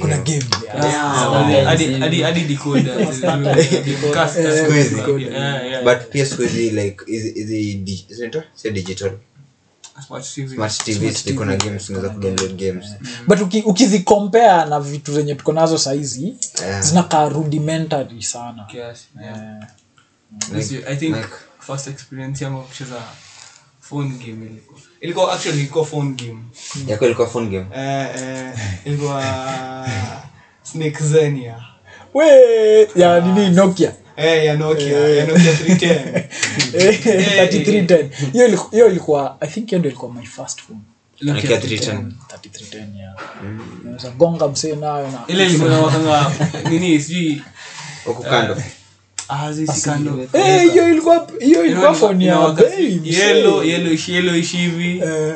but 5.83 6.09
pia 6.11 6.25
skuhizi 6.25 6.69
like 6.69 6.97
hizi 7.05 7.31
hizi 7.31 8.05
zinaitwa? 8.09 8.43
Sio 8.55 8.71
digital? 8.71 9.11
But 13.27 13.41
uki, 13.41 13.61
ukizicompare 13.61 14.69
na 14.69 14.79
vitu 14.79 15.13
zenye 15.13 15.35
tuko 15.35 15.53
nazo 15.53 15.77
sahizi 15.77 16.33
Yeah. 16.61 16.81
zinakaa 16.81 17.29
rudimentary 17.29 18.21
sana. 18.23 18.67
Yeah. 19.21 19.67
I 20.87 20.95
think 20.95 21.15
like- 21.15 21.27
first 21.59 21.87
experience 21.87 22.43
yangu 22.43 22.61
kucheza 22.61 23.01
phone 23.81 24.09
game 24.09 24.45
ilikuwa 24.45 24.79
ilikuwa 25.03 25.33
actually 25.33 25.59
ilikuwa 25.59 25.85
phone 25.85 26.11
game. 26.11 26.39
Yako 26.87 27.05
ilikuwa 27.05 27.27
phone 27.27 27.47
game. 27.47 27.65
Eh, 27.75 28.07
eh, 28.23 28.53
ilikuwa 28.85 29.23
snake 30.63 31.03
zenia. 31.03 31.63
We 32.13 32.27
ya 32.95 33.19
nini 33.19 33.49
nokia? 33.49 33.91
Eh, 34.17 34.45
ya 34.45 34.55
nokia 34.57 34.99
ya 34.99 35.25
nokia 35.25 35.51
310 35.53 36.23
Eh, 36.73 36.99
3310 37.05 38.09
hiyo 38.31 38.67
hiyo 38.71 38.87
ilikuwa 38.87 39.37
i 39.39 39.47
think 39.49 39.69
hiyo 39.69 39.79
ndio 39.79 39.91
ilikuwa 39.91 40.13
my 40.13 40.25
first 40.25 40.61
phone. 40.61 40.79
Nokia 41.21 41.57
310 41.57 42.11
3310 42.27 42.97
yeah. 42.97 43.15
Unaweza 43.83 44.09
gonga 44.09 44.47
msee 44.47 44.75
nayo 44.75 45.11
na 45.11 45.23
ile 45.27 45.45
ilikuwa 45.45 45.79
wakanga 45.81 46.31
nini 46.69 46.99
sijui. 47.01 47.41
Huko 48.05 48.23
kando. 48.23 48.53
Eh, 48.55 48.63
hiyo 50.71 50.89
ilikuwa 50.89 51.27
hiyo 51.39 51.65
ilikuwa 51.65 51.95
ya 52.27 52.35
yellow 53.13 53.63
hivi. 54.57 54.99
Eh. 54.99 55.35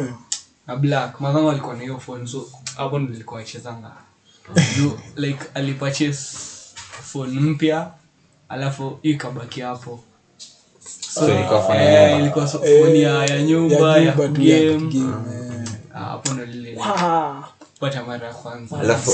na 0.67 0.75
black. 0.75 1.21
Mazangu 1.21 1.49
alikuwa 1.51 1.75
na 1.75 1.81
hiyo 1.81 1.99
phone 1.99 2.27
so 2.27 2.49
hapo 2.77 2.99
nilikuwa 2.99 3.39
nachezanga. 3.39 3.91
Juu, 4.77 4.91
like 5.15 5.39
alipurchase 5.53 6.37
phone 7.03 7.39
mpya 7.39 7.91
alafu 8.49 8.99
ikabaki 9.03 9.61
hapo. 9.61 9.99
So 11.09 11.33
ilikuwa 11.33 11.61
phone 11.61 11.85
ya 11.85 12.19
Eh, 12.65 12.81
phone 12.83 12.99
ya 13.01 13.41
nyumba 13.43 13.97
ya 13.97 14.11
game. 14.13 14.89
eh. 15.03 15.69
Ah, 15.93 15.99
hapo 15.99 16.33
ndo 16.33 16.45
lile 16.45 16.77
Ah, 16.83 17.43
pata 17.79 18.03
mara 18.03 18.27
ya 18.27 18.33
kwanza. 18.33 18.79
Alafu 18.79 19.11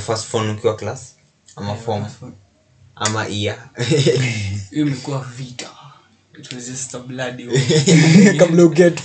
first 0.00 0.26
phone 0.26 0.50
ukiwa 0.52 0.76
class? 0.76 1.14
Ama 1.56 1.74
form 1.74 2.04
ama 2.96 3.28
ia 3.28 3.68
imekuwa 4.70 5.26
vita. 5.36 5.70
Kabla 8.38 8.64
uget 8.64 9.00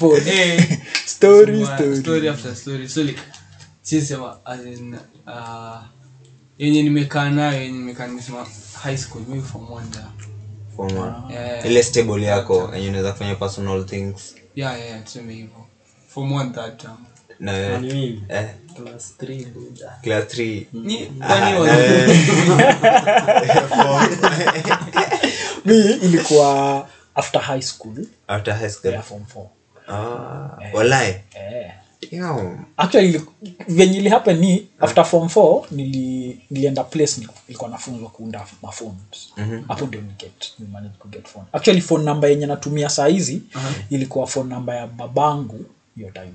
yenye 6.57 6.83
nimekaa 6.83 7.29
nayo 7.29 7.61
yenye 7.61 7.77
nimekaa 7.77 8.07
nimesema 8.07 8.47
high 8.83 8.97
school 8.97 9.21
maybe 9.27 9.47
form 9.47 9.71
one 9.71 9.87
da. 9.93 10.11
Form 10.75 10.97
one. 10.97 11.33
yeah. 11.33 11.65
Ile 11.65 11.83
stable 11.83 12.23
yako 12.23 12.71
yenye 12.75 12.89
unaweza 12.89 13.11
kufanya 13.11 13.35
personal 13.35 13.85
things. 13.85 14.35
Yeah 14.55 14.79
yeah 14.79 15.03
tuseme 15.03 15.33
hivyo. 15.33 15.65
Form 16.07 16.31
one 16.31 16.49
third 16.49 16.77
term 16.77 16.97
na 17.39 17.79
eh, 18.29 18.49
class 18.83 19.13
3 19.19 19.45
buda 19.45 19.99
class 20.03 20.23
3 20.25 20.65
Ni- 20.73 21.05
kwani 21.05 21.59
wali- 21.59 22.19
mi 25.65 25.77
ilikuwa 25.91 26.87
after 27.15 27.41
high 27.41 27.61
school. 27.61 28.05
After 28.27 28.53
high 28.53 28.69
school. 28.69 28.91
Yeah, 28.91 29.03
form 29.03 29.23
4 29.35 29.45
ah 29.87 30.59
walai 30.73 31.09
eh. 31.09 31.71
yeah. 32.11 32.59
actually 32.77 33.07
ili- 33.09 33.25
venye 33.67 33.97
ili 33.97 34.09
happen 34.09 34.37
ni 34.39 34.67
after 34.79 35.05
form 35.05 35.27
4 35.27 35.63
nili, 35.71 36.39
nilienda 36.49 36.83
place 36.83 37.21
nilikuwa 37.47 37.69
nafunzwa 37.69 38.09
kuunda 38.09 38.45
maphones 38.61 39.33
hapo 39.67 39.85
ndio 39.85 40.01
niget 40.01 40.53
nimanage 40.59 40.93
kuget 40.99 41.27
phone. 41.27 41.45
Actually 41.53 41.81
phone 41.81 42.03
number 42.03 42.29
yenye 42.29 42.45
natumia 42.45 42.89
saa 42.89 43.07
hizi 43.07 43.41
ilikuwa 43.89 44.27
phone 44.27 44.49
number 44.55 44.75
ya 44.75 44.87
babangu 44.87 45.65
hiyo 45.95 46.11
time 46.11 46.33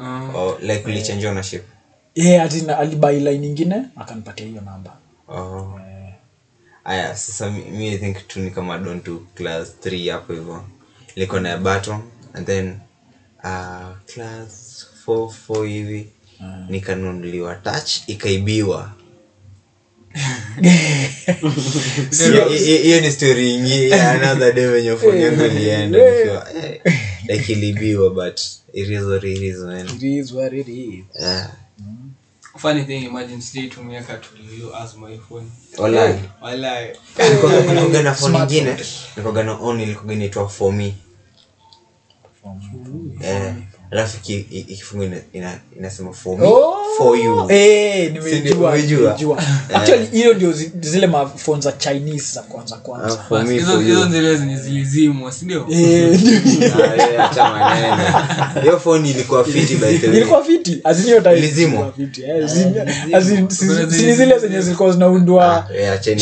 Ah, 0.00 0.30
oh, 0.34 0.58
like 0.62 0.84
ulichange 0.84 1.26
ownership? 1.28 1.64
Yeah, 2.14 2.44
atina 2.44 2.78
alibai 2.78 3.20
line 3.20 3.46
ingine 3.46 3.82
akanipatia 3.96 4.46
hiyo 4.46 4.60
namba 4.60 4.96
oh. 5.28 5.80
aya 6.84 7.16
sasa 7.16 7.50
mi, 7.50 7.88
i 7.88 7.98
think 7.98 8.28
tu 8.28 8.40
ni 8.40 8.50
kama 8.50 8.78
don 8.78 9.00
to 9.02 9.22
class 9.34 9.74
3 9.82 10.12
hapo 10.12 10.32
hivyo. 10.32 10.64
Liko 11.16 11.38
na 11.40 11.56
baton 11.56 12.02
and 12.34 12.46
then 12.46 12.76
uh, 13.44 13.96
class 14.14 14.86
4 15.06 15.30
4 15.48 15.64
hivi 15.66 16.08
nikanunuliwa 16.68 17.54
touch 17.54 17.90
ikaibiwa 18.06 18.92
Hiyo- 22.82 23.00
ni 23.00 23.12
stori 23.12 23.54
ingi 23.54 23.92
another 23.94 24.52
day 24.54 24.66
wenye 24.66 24.96
phone 24.96 25.20
yangu 25.22 25.44
ilienda 25.44 25.98
nikiwa 25.98 26.46
eh, 26.54 26.80
like 27.28 27.52
ilibiwa 27.52 28.10
but 28.10 28.40
it 28.72 28.88
is 28.88 29.02
what 29.02 29.24
it 29.24 29.38
is 29.42 29.56
man. 29.56 29.86
It 29.86 30.02
is 30.02 30.32
what 30.32 30.52
it 30.52 30.68
is. 30.68 31.04
Yeah. 31.20 31.50
funny 32.56 32.84
thing 32.84 33.04
imagine 33.04 33.42
sijaitumia 33.42 34.02
katulio 34.02 34.76
as 34.76 34.96
my 34.96 35.18
phone. 35.28 35.46
Walai. 35.78 36.14
Walai. 36.40 36.88
nikoga 37.74 38.02
na 38.02 38.14
phone 38.14 38.38
ingine. 38.38 38.76
nikoga 39.16 39.42
na 39.42 39.52
on 39.54 39.80
ilikuwa 39.80 40.12
inaitwa 40.14 40.48
for 40.48 40.72
me 40.72 40.94
eh 43.22 43.54
alafu 43.90 44.16
iki- 44.16 44.46
ina- 45.04 45.16
ina- 45.32 45.58
inasema 45.78 46.12
for 46.12 46.38
me 46.38 46.46
Oh! 46.46 46.74
for 46.98 47.18
you. 47.18 47.46
Eh, 47.50 48.12
nimejua 48.12 48.76
nimejua. 48.76 49.42
actually 49.74 50.06
hiyo 50.06 50.34
ndio 50.34 50.52
zile 50.80 51.06
mafon 51.06 51.60
za 51.60 51.72
chinese 51.72 52.34
za 52.34 52.42
kwanza 52.42 52.76
Ah, 53.14 53.16
kwanza 53.28 53.52
hizo 53.52 53.80
hizo 53.80 54.06
zile 54.08 54.36
Eh, 55.70 56.18
Ah, 57.18 57.24
acha 57.30 57.50
maneno. 57.50 58.02
Hiyo 58.62 58.78
phone 58.80 59.10
ilikuwa 59.10 59.44
fiti 59.44 59.74
by 59.74 59.98
the 59.98 60.08
way. 60.08 60.16
Ilikuwa 60.16 60.44
fiti? 60.44 60.80
Time 61.20 61.38
Ilizimwa? 61.38 61.92
fiti, 61.96 62.22
eh, 62.22 62.46
zile 64.14 64.38
zenye 64.38 64.60
zilikuwa 64.60 64.92
zinaundwa 64.92 65.66
Ah, 65.70 66.02
Shenzhen. 66.02 66.18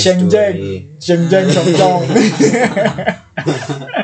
Shenzhen 0.98 1.50
Shenzhen. 1.50 2.06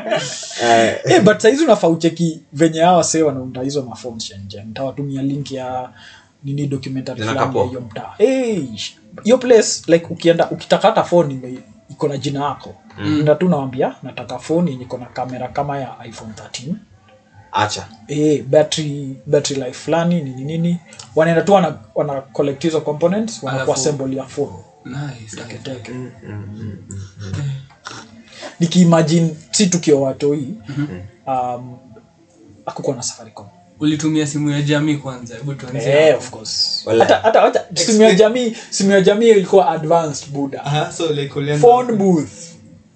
Eh, 0.63 0.99
Eh, 1.05 1.21
but 1.23 1.39
saizi 1.39 1.63
unafaa 1.63 1.87
ucheki 1.87 2.41
venye 2.53 2.81
hawa 2.81 3.03
se 3.03 3.23
wanaunda 3.23 3.61
hizo 3.61 3.81
mafon 3.81 4.19
ntawatumia 4.65 5.21
link 5.21 5.51
ya 5.51 5.89
nini 6.43 6.67
documentary 6.67 7.21
fulani 7.21 7.57
ya 7.59 7.65
hiyo 7.65 7.81
mtaa. 7.81 8.13
Hey, 8.17 8.61
hiyo 9.23 9.37
place 9.37 9.91
like 9.91 10.05
ukienda 10.09 10.49
ukitaka 10.49 10.87
hata 10.87 11.03
phone 11.03 11.33
ime- 11.33 11.59
iko 11.91 12.07
na 12.07 12.17
jina 12.17 12.45
yako. 12.45 12.75
Enda 13.05 13.35
tu 13.35 13.49
nawambia 13.49 13.95
nataka 14.03 14.39
phone 14.39 14.71
yenye 14.71 14.83
iko 14.83 14.97
na 14.97 15.05
kamera 15.05 15.47
kama 15.47 15.77
ya 15.79 15.95
iphone 16.09 16.33
13 16.33 16.75
acha. 17.51 17.87
Eh, 18.07 18.43
battery 18.43 19.17
battery 19.25 19.59
life 19.59 19.73
fulani 19.79 20.21
nini 20.21 20.43
nini. 20.43 20.79
Wanaenda 21.15 21.41
tu 21.41 21.53
wana, 21.53 21.77
wana 21.95 22.21
collect 22.21 22.63
hizo 22.63 22.81
components 22.81 23.43
wanakuwa 23.43 23.75
Alafu- 23.75 23.81
ya 24.17 24.23
phone. 24.23 24.53
Nice 24.85 25.35
teke 25.57 25.57
nikiimagine 28.59 29.35
si 29.51 29.67
tukio 29.67 30.01
watoi 30.01 30.47
um, 31.27 31.77
akukuwa 32.65 32.95
na 32.95 33.03
safaricom. 33.03 33.45
Ulitumia 33.79 34.27
simu 34.27 34.49
ya 34.49 34.61
jamii 34.61 34.95
kwanza 34.95 35.35
hebu 35.35 35.51
Eh, 35.77 36.05
hapo. 36.11 36.17
of 36.17 36.29
course. 36.29 36.83
Wala. 36.85 37.05
hata 37.05 37.19
hata 37.19 37.41
hata 37.41 37.65
simu 37.85 38.01
ya 38.01 38.13
jamii 38.15 38.55
simu 38.69 38.91
ya 38.91 39.01
jamii 39.01 39.29
ilikuwa 39.29 39.67
advanced 39.67 40.29
buda 40.29 40.65
Aha, 40.65 40.91
so 40.91 41.07
like 41.11 41.33
ulianza- 41.39 41.57
phone 41.61 41.93
booth. 41.93 42.29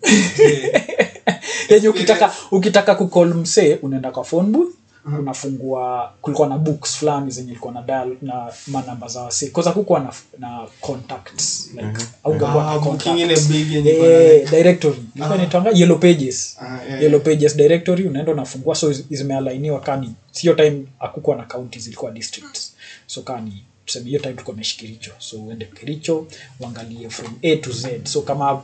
Yenye 1.70 1.88
ukitaka 1.88 2.32
ukitaka 2.52 2.96
kucall 2.96 3.34
msee 3.34 3.76
unaenda 3.82 4.12
kwa 4.12 4.24
phone 4.24 4.50
booth 4.50 4.74
unafungua 5.20 6.13
kulikuwa 6.22 6.48
na 6.48 6.58
books 6.58 6.98
fulani 6.98 7.32
zenye 7.32 7.52
ilikuwa 7.52 7.74
na 7.74 7.82
dial 7.82 8.17
na 8.22 8.54
manamba 8.67 9.08
za 9.08 9.22
wasi 9.22 9.50
kwanza 9.50 9.72
kukuwa 9.72 10.00
na, 10.00 10.13
na 10.39 10.67
contacts 10.82 11.70
like 11.76 12.06
haungekuwa 12.24 12.63
na 12.63 12.72
Ah, 12.72 12.80
contacts. 12.80 13.08
ingine 13.08 13.36
big 13.50 13.72
yenye 13.72 13.89
Eh, 13.91 14.50
directory. 14.52 15.04
Ilikuwa 15.15 15.36
inaitwanga 15.36 15.70
yellow 15.74 15.98
pages. 16.00 16.58
Ah, 16.60 16.84
yeah, 16.89 17.02
yellow 17.02 17.20
pages 17.22 17.58
directory 17.58 18.04
unaenda 18.08 18.32
unafungua 18.32 18.76
so 18.76 18.91
zimealainiwa 18.93 19.80
kani. 19.80 20.13
Sio 20.32 20.54
time 20.54 20.86
akukuwa 21.00 21.36
na 21.36 21.43
county 21.43 21.80
zilikuwa 21.80 22.12
districts. 22.12 22.76
So 23.06 23.22
kani 23.22 23.63
tuseme 23.86 24.06
hiyo 24.06 24.20
time 24.20 24.34
tuko 24.34 24.54
naishi 24.54 24.78
kiricho 24.78 25.12
so 25.20 25.38
uende 25.38 25.65
kiricho 25.65 26.28
uangalie 26.60 27.10
from 27.10 27.34
a 27.43 27.56
to 27.56 27.72
z. 27.72 28.02
So 28.04 28.22
kama 28.22 28.62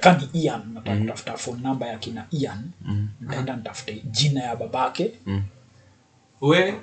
kani 0.00 0.28
ian 0.32 0.60
nataka 0.74 1.00
kutafuta 1.00 1.36
phone 1.36 1.62
number 1.62 1.88
ya 1.88 1.98
kina 1.98 2.26
ian 2.30 2.58
nitaenda 3.20 3.56
nitafute 3.56 4.02
jina 4.10 4.42
ya 4.42 4.56
babake 4.56 5.10
we 6.40 6.74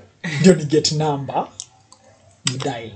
ndio 0.41 0.55
ni 0.55 0.65
get 0.65 0.91
number. 0.91 1.47
Ni 2.51 2.57
dial. 2.57 2.91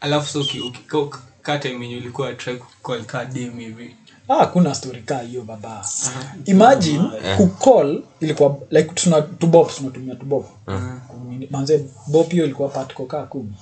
Alafu 0.00 0.28
so 0.32 0.40
uki- 0.40 0.60
uki- 0.60 0.78
ka- 0.86 1.18
ka 1.42 1.58
time 1.58 1.84
yenye 1.84 1.96
ulikuwa 1.96 2.32
try 2.34 2.56
kucall 2.56 3.04
ka 3.04 3.24
dem 3.24 3.58
hivi. 3.58 3.96
Ah 4.28 4.46
kuna 4.46 4.74
story 4.74 5.02
kaa 5.02 5.20
hiyo 5.20 5.42
baba. 5.42 5.86
Imagine 6.44 7.04
kucall 7.36 8.02
ilikuwa 8.20 8.58
like 8.70 8.90
tuna 8.94 9.22
tubob 9.22 9.68
tunatumia 9.70 10.14
Kumi- 11.08 11.48
manze 11.50 11.84
bop 12.06 12.30
hiyo 12.30 12.44
ilikuwa 12.44 12.68
patko 12.68 13.06
kaa 13.06 13.22
kumi. 13.22 13.52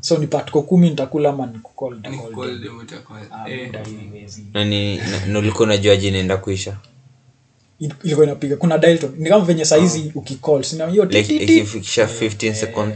So 0.00 0.18
ni 0.18 0.26
patko 0.26 0.62
kumi 0.62 0.90
nitakula 0.90 1.32
ma 1.32 1.46
nikukolnulikuwa 1.46 2.30
kucall 2.30 2.30
ni 2.30 2.30
nitakall 2.30 2.46
call 2.48 2.58
dem. 2.58 2.62
dem 2.62 2.78
utakuwa 2.78 3.18
Ah, 3.30 3.50
eh. 3.50 3.66
muda 3.66 3.84
haiwezi. 3.84 4.46
na 4.54 4.64
ni 4.64 4.96
na- 4.96 5.26
na 5.26 5.38
ulikuwa 5.38 5.62
unajua 5.62 5.96
je 5.96 6.10
kuisha 6.36 6.76
ilikuwa 7.80 8.26
inapiga. 8.26 8.56
Kuna 8.56 8.78
dial 8.78 8.98
ni 9.16 9.28
kama 9.28 9.44
venye 9.44 9.64
saizi 9.64 10.12
ukicall 10.14 10.62
sina 10.64 10.86
hiyo 10.86 11.10
ikifikisha 11.10 12.04
15 12.06 12.54
second 12.54 12.94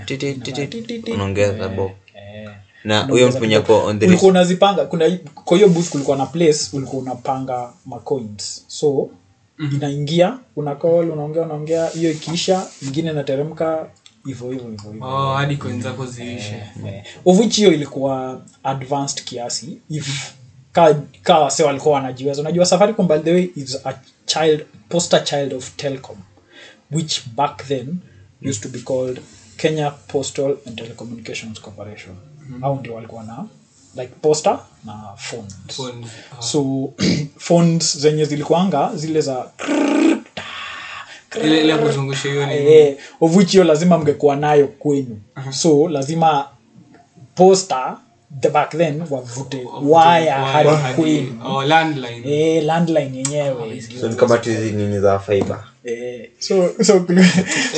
unaongeza 1.12 1.68
bob 1.68 1.90
Eh. 2.14 2.50
na 2.84 3.00
huyo 3.02 3.28
mpenye 3.30 3.56
ako 3.56 3.84
on 3.84 3.98
the 3.98 4.06
ulikuwa 4.06 4.30
unazipanga? 4.30 4.84
Kuna 4.84 5.18
kwa 5.34 5.56
hiyo 5.56 5.68
booth 5.68 5.88
kulikuwa 5.88 6.16
na 6.16 6.26
place 6.26 6.58
ulikuwa 6.72 7.02
unapanga 7.02 7.72
macoins 7.86 8.64
so 8.66 9.08
inaingia 9.72 10.38
una 10.56 10.74
call 10.74 11.10
unaongea 11.10 11.42
unaongea 11.42 11.86
hiyo 11.88 12.10
ikiisha 12.10 12.66
ingine 12.82 13.10
inateremka 13.10 13.86
hivyo 14.26 14.50
hivyo 14.50 14.70
hivyo 14.70 14.90
hivyo. 14.92 15.06
Oh 15.08 15.34
hadi 15.34 15.56
coin 15.56 15.82
zako 15.82 16.06
ziishe. 16.06 16.62
Eh, 16.86 17.04
of 17.24 17.38
which 17.40 17.56
hiyo 17.56 17.72
ilikuwa 17.72 18.42
advanced 18.62 19.24
kiasi. 19.24 19.78
If 19.90 20.32
ka 20.78 20.94
ka 21.22 21.38
wase 21.38 21.62
walikuwa 21.62 21.94
wanajiweza 21.94 22.40
unajua 22.40 22.66
safaricom 22.66 23.08
by 23.08 23.18
the 23.18 23.32
way 23.32 23.48
is 23.56 23.86
a 23.86 23.94
child 24.26 24.64
poster 24.88 25.24
child 25.24 25.52
of 25.54 25.76
telcom 25.76 26.16
which 26.92 27.22
back 27.36 27.66
then 27.66 27.96
used 28.42 28.62
to 28.62 28.68
be 28.68 28.78
called 28.78 29.20
kenya 29.56 29.90
postal 29.90 30.56
and 30.66 30.78
telecommunications 30.78 31.60
corporation. 31.60 32.16
Au 32.62 32.76
ndio 32.76 32.94
walikuwa 32.94 33.24
na 33.24 33.44
like 33.96 34.14
poster 34.22 34.58
na 34.84 35.14
phones. 35.16 35.56
Phone, 35.68 36.06
uh. 36.32 36.40
so 36.40 36.92
phones 37.48 37.98
zenye 37.98 38.24
zilikuanga 38.24 38.90
zile 38.94 39.20
za 39.20 39.50
ni 42.46 42.54
eh, 42.54 42.96
of 43.20 43.36
which 43.36 43.50
hiyo 43.50 43.64
lazima 43.64 43.98
mngekuwa 43.98 44.36
nayo 44.36 44.68
kwenu. 44.68 45.20
So 45.50 45.88
lazima 45.88 46.48
posta 47.34 47.96
the 48.40 48.48
back 48.50 48.70
then 48.70 49.02
wavute 49.10 49.66
waya 49.82 50.34
hadi 50.34 50.68
oh, 51.44 51.62
eh, 52.24 52.64
landline 52.64 53.16
yenyewe. 53.16 53.80
So 54.00 54.08
ni 54.08 54.14
kama 54.16 54.38
tu 54.38 54.50
nini 54.50 55.00
za 55.00 55.18
fiber? 55.18 55.64
Eh, 55.84 56.30
so 56.38 56.68
so 56.82 57.06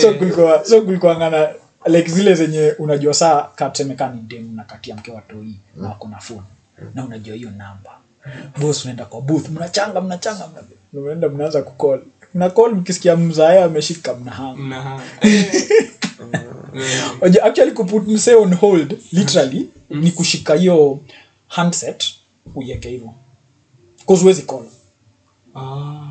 so 0.01 0.13
kulikuwa 0.15 0.65
so 0.65 0.83
kulikuangana 0.83 1.49
like 1.87 2.11
zile 2.11 2.35
zenye 2.35 2.75
unajua 2.79 3.15
saa 3.15 3.43
kasemeka 3.55 4.09
ni 4.09 4.21
dem 4.21 4.57
nakatia 4.57 4.97
mke 4.97 5.11
watoi 5.13 5.55
na 5.77 5.89
wako 5.89 6.09
na 6.09 6.21
mm. 6.31 6.91
na 6.95 7.05
unajua 7.05 7.37
hiyo 7.37 7.51
namba 7.51 7.91
bos 8.61 8.85
unaenda 8.85 9.05
kwa 9.05 9.21
booth 9.21 9.49
mnachanga 9.49 10.01
mnachanga 10.01 10.49
mnaenda 10.93 11.29
mnaanza 11.29 11.63
kucall 11.63 12.01
mna 12.35 12.51
call 12.51 12.75
mkisikia 12.75 13.17
mzae 13.17 13.63
ameshika 13.63 14.15
mnahanga 14.15 14.63
Mna- 14.63 15.01
Oje, 17.21 17.41
actually 17.41 17.73
kuput 17.73 18.09
msee 18.09 18.35
on 18.35 18.55
hold 18.55 18.99
literally 19.13 19.69
ni 19.91 20.11
kushika 20.13 20.55
hiyo 20.55 21.01
handset 21.49 22.05
uieke 22.55 22.89
hivo. 22.89 23.15
Cause 24.07 24.23
huwezi 24.23 24.43
call. 24.43 24.65
Ah. 25.55 26.07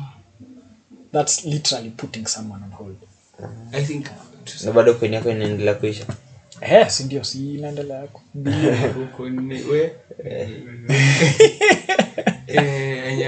That's 1.12 1.44
literally 1.44 1.90
putting 1.90 2.26
someone 2.26 2.64
on 2.64 2.70
hold. 2.70 2.96
I 3.72 3.84
think 3.84 4.06
na 4.64 4.72
bado 4.72 4.94
kwenye 4.94 5.14
yako 5.16 5.30
inaendelea 5.30 5.74
kuisha 5.74 6.06
eh 6.60 6.90
si 6.90 7.04
ndio 7.04 7.24
inaendelea 7.54 8.06
kubilia 8.06 8.88
ni 9.30 9.62
we. 9.62 9.92
Eh 12.46 13.18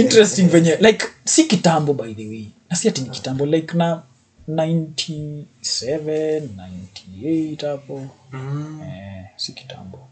interesting 0.00 0.42
venye 0.42 0.76
like 0.76 1.06
si 1.24 1.44
kitambo 1.44 1.94
by 1.94 2.14
the 2.14 2.28
way. 2.28 2.46
Na 2.70 2.76
si 2.76 2.88
ati 2.88 3.00
ni 3.00 3.10
kitambo 3.10 3.46
like 3.46 3.76
na 3.76 4.02
97 4.48 5.44
98 5.58 7.66
hapo. 7.66 8.06
Mm. 8.32 8.80
eh, 8.82 9.24
si 9.36 9.52
kitambo. 9.52 10.08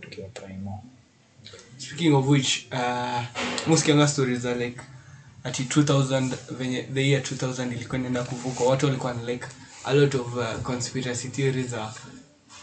Tukiwa 0.00 0.28
primo. 0.28 0.84
Speaking 1.78 2.14
of 2.14 2.28
which 2.28 2.66
uh, 2.72 3.22
muskianga 3.66 4.08
stories 4.08 4.44
are 4.46 4.66
like 4.66 4.80
ati 5.44 5.62
2000 5.62 6.30
venye 6.50 6.82
the 6.82 7.08
year 7.08 7.22
2000 7.22 7.72
ilikuwa 7.72 7.98
inaenda 7.98 8.22
kuvuka 8.22 8.64
watu 8.64 8.86
walikuwa 8.86 9.14
na 9.14 9.22
like 9.22 9.46
a 9.84 9.92
lot 9.94 10.18
of 10.18 10.36
uh, 10.36 10.62
conspiracy 10.62 11.28
theories 11.28 11.66
za 11.66 11.92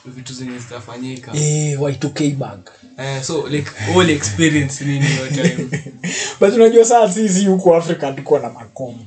vitu 0.05 0.33
zenye 0.33 0.59
zitafanyika. 0.59 1.35
Eh, 1.35 1.79
y2k 1.79 2.35
bug 2.35 2.69
Eh, 2.97 3.23
so 3.23 3.47
like 3.47 3.71
all 3.95 4.09
experience 4.09 4.85
nini 4.85 5.05
your 5.15 5.29
time? 5.29 5.69
But 6.39 6.53
unajua 6.53 6.85
saa 6.85 7.11
sisi 7.11 7.45
huko 7.45 7.75
Africa 7.75 8.01
tulikuwa 8.11 8.39
na 8.39 8.49
makombo 8.49 9.03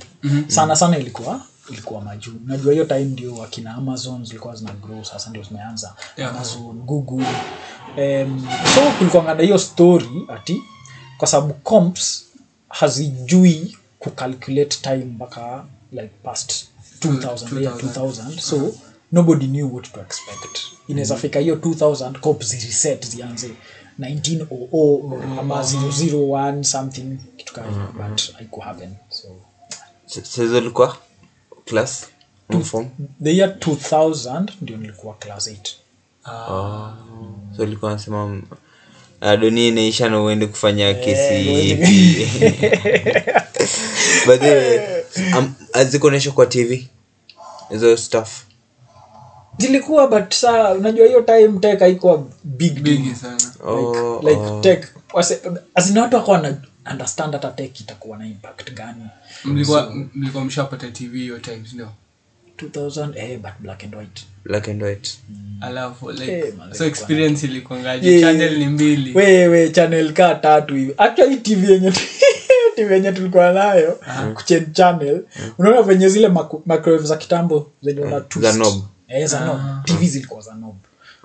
sana 0.47 0.77
sana 0.77 0.99
ilikuwa 0.99 1.41
ilikuwa 1.71 2.01
majuu. 2.01 2.33
Najua 2.47 2.73
hiyo 2.73 2.85
time 2.85 3.05
ndio 3.05 3.35
wakina 3.35 3.75
amazon 3.75 4.25
zilikuwa 4.25 4.55
zina 4.55 4.73
grow 4.73 5.05
sasa 5.05 5.31
ndio 5.31 5.43
zimeanza. 5.43 5.95
Yeah. 6.17 6.31
amazon 6.31 6.77
google. 6.77 7.27
Um, 7.97 8.49
so 8.75 8.81
kulikuwa 8.99 9.35
na 9.35 9.43
hiyo 9.43 9.59
story 9.59 10.27
ati 10.29 10.63
kwa 11.19 11.29
sababu 11.29 11.55
comps 11.55 12.25
hazijui 12.73 13.77
kucalculate 13.99 14.77
time 14.83 15.05
mpaka 15.05 15.65
like 15.93 16.11
past 16.23 16.65
2000 17.01 17.63
year 17.63 17.75
2000 17.75 18.39
so 18.41 18.75
nobody 19.13 19.47
knew 19.47 19.75
what 19.75 19.93
to 19.93 20.01
expect. 20.01 20.59
Inaweza 20.89 21.17
fika 21.17 21.39
hiyo 21.41 21.55
2000 21.55 22.21
cop 22.21 22.43
zireset 22.43 23.07
zianze. 23.07 23.51
1900 24.01 25.39
ama 25.41 25.63
001 25.63 26.63
something 26.63 27.19
kitu 27.37 27.53
kama 27.55 27.87
but 28.09 28.33
haiku 28.33 28.61
happen 28.61 28.95
so. 29.09 29.29
Sasa 30.07 30.43
ilikuwa 30.59 30.97
class? 31.65 32.07
Form? 32.65 32.89
the 33.23 33.37
year 33.37 33.51
2000 33.59 34.47
ndio 34.61 34.77
nilikuwa 34.77 35.15
class 35.15 35.49
8 35.49 35.57
oh. 36.53 36.93
so 37.57 37.65
ilikuwa 37.65 37.93
nasema 37.93 38.25
uh, 38.25 38.39
dunia 39.41 39.69
inaisha 39.69 40.09
na 40.09 40.23
uende 40.23 40.47
kufanya 40.47 40.95
kesi 40.95 41.75
but 44.27 44.41
um, 45.39 45.55
azikuonyesha 45.73 46.31
kwa 46.31 46.47
tv 46.47 46.89
hizo 47.71 47.97
stuff. 47.97 48.43
Zilikuwa 49.59 50.09
but 50.09 50.35
saa 50.35 50.73
unajua 50.73 51.07
hiyo 51.07 51.21
time 51.23 51.59
tek 51.61 51.81
haikuwa 51.81 52.25
big 52.45 52.81
big 52.81 53.15
sana. 53.15 53.53
Oh, 53.65 54.21
like 54.23 54.41
oh. 54.41 54.61
tek 54.61 54.87
wase- 55.13 55.41
azina 55.75 56.03
watu 56.03 56.17
wako 56.17 56.31
wana 56.31 56.57
understand 56.93 57.33
hata 57.33 57.51
tek 57.51 57.81
itakuwa 57.81 58.19
na 58.19 58.27
impact 58.27 58.73
gani. 58.73 59.05
Mlikuwa 59.45 59.95
mlikuwa 60.15 60.45
mshapata 60.45 60.91
tv 60.91 61.19
hiyo 61.19 61.39
time 61.39 61.63
ndio 61.75 61.89
2000 62.67 63.13
eh, 63.17 63.39
but 63.39 63.53
black 63.61 63.85
and 63.85 63.95
white. 63.95 64.23
Black 64.45 64.69
and 64.69 64.83
white. 64.83 65.11
Alafu 65.61 66.11
like 66.13 66.33
Eh, 66.33 66.45
so 66.73 66.85
experience 66.87 67.47
Yeah. 68.03 68.21
channel 68.21 68.59
ni 68.59 68.67
mbili. 68.67 69.13
wewe 69.15 69.69
channel 69.71 70.13
ka 70.13 70.35
tatu 70.35 70.75
hivi. 70.75 70.95
Actually 70.99 71.37
tv 71.37 71.73
yenye 71.73 71.91
tv 72.77 72.95
yenye 72.95 73.13
tulikuwa 73.13 73.53
nayo 73.53 74.01
kuchange 74.35 74.67
channel. 74.73 75.23
Unaona 75.59 75.83
venye 75.83 76.09
zile 76.09 76.29
maku- 76.29 76.63
microwave 76.67 77.07
za 77.07 77.17
kitambo 77.17 77.71
zenye 77.83 78.01
una 78.01 78.21
twist. 78.21 78.47
Za 78.49 78.53
knob. 78.53 78.83
eh, 79.09 79.27
za 79.29 79.39
knob 79.39 79.85
tv 79.85 80.07
zilikuwa 80.09 80.41
za 80.41 80.53
knob 80.53 80.75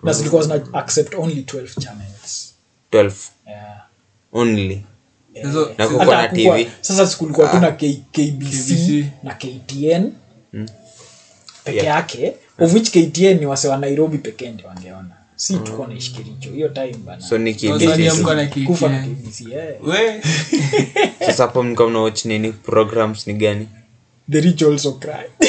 na 0.04 0.14
zilikuwa 0.14 0.44
zina 0.44 0.62
accept 0.74 1.14
only 1.16 1.42
12 1.44 1.80
channels. 1.82 2.54
12 2.92 3.14
yeah. 3.48 3.84
only. 4.34 4.84
Hizo- 5.34 5.74
Na 5.78 5.84
hizo- 5.86 5.98
kukuwa 5.98 6.16
na 6.16 6.22
hakukuwa- 6.22 6.58
TV. 6.58 6.70
sasa 6.82 7.08
sikulikuwa 7.08 7.48
kuna 7.48 7.72
K- 7.72 8.02
kbc, 8.12 8.74
KBC. 8.74 9.06
na 9.24 9.34
ktn 9.34 10.12
peke 11.72 11.86
yake 11.86 12.34
of 12.60 12.74
which 12.74 12.92
ktn 12.92 13.40
ni 13.40 13.46
wase 13.46 13.68
wa 13.68 13.78
nairobi 13.78 14.18
pekee 14.18 14.50
ndio 14.52 14.68
wangeona. 14.68 15.10
Si 15.36 15.58
tukuwa 15.58 15.88
naishi 15.88 16.12
kericho 16.12 16.50
hiyo 16.52 16.70
time 16.70 16.94
bana. 17.06 17.22
So 17.22 17.38
ni 17.38 17.54
Tanzania 17.54 17.96
kiingizi 17.96 18.22
mko 18.22 18.34
na 18.34 18.48
kufa 18.68 18.90
na 18.90 19.08
kbc 19.08 19.42
yeah. 19.42 20.22
sasa 21.20 21.44
hapo 21.44 21.64
mlikuwa 21.64 21.90
mnawatch 21.90 22.26
nini? 22.26 22.52
Programs 22.52 23.28
ni 23.28 23.34
gani? 23.34 23.68
The 24.32 24.42
rich 24.42 24.64
also 24.64 24.92
cry. 24.92 25.26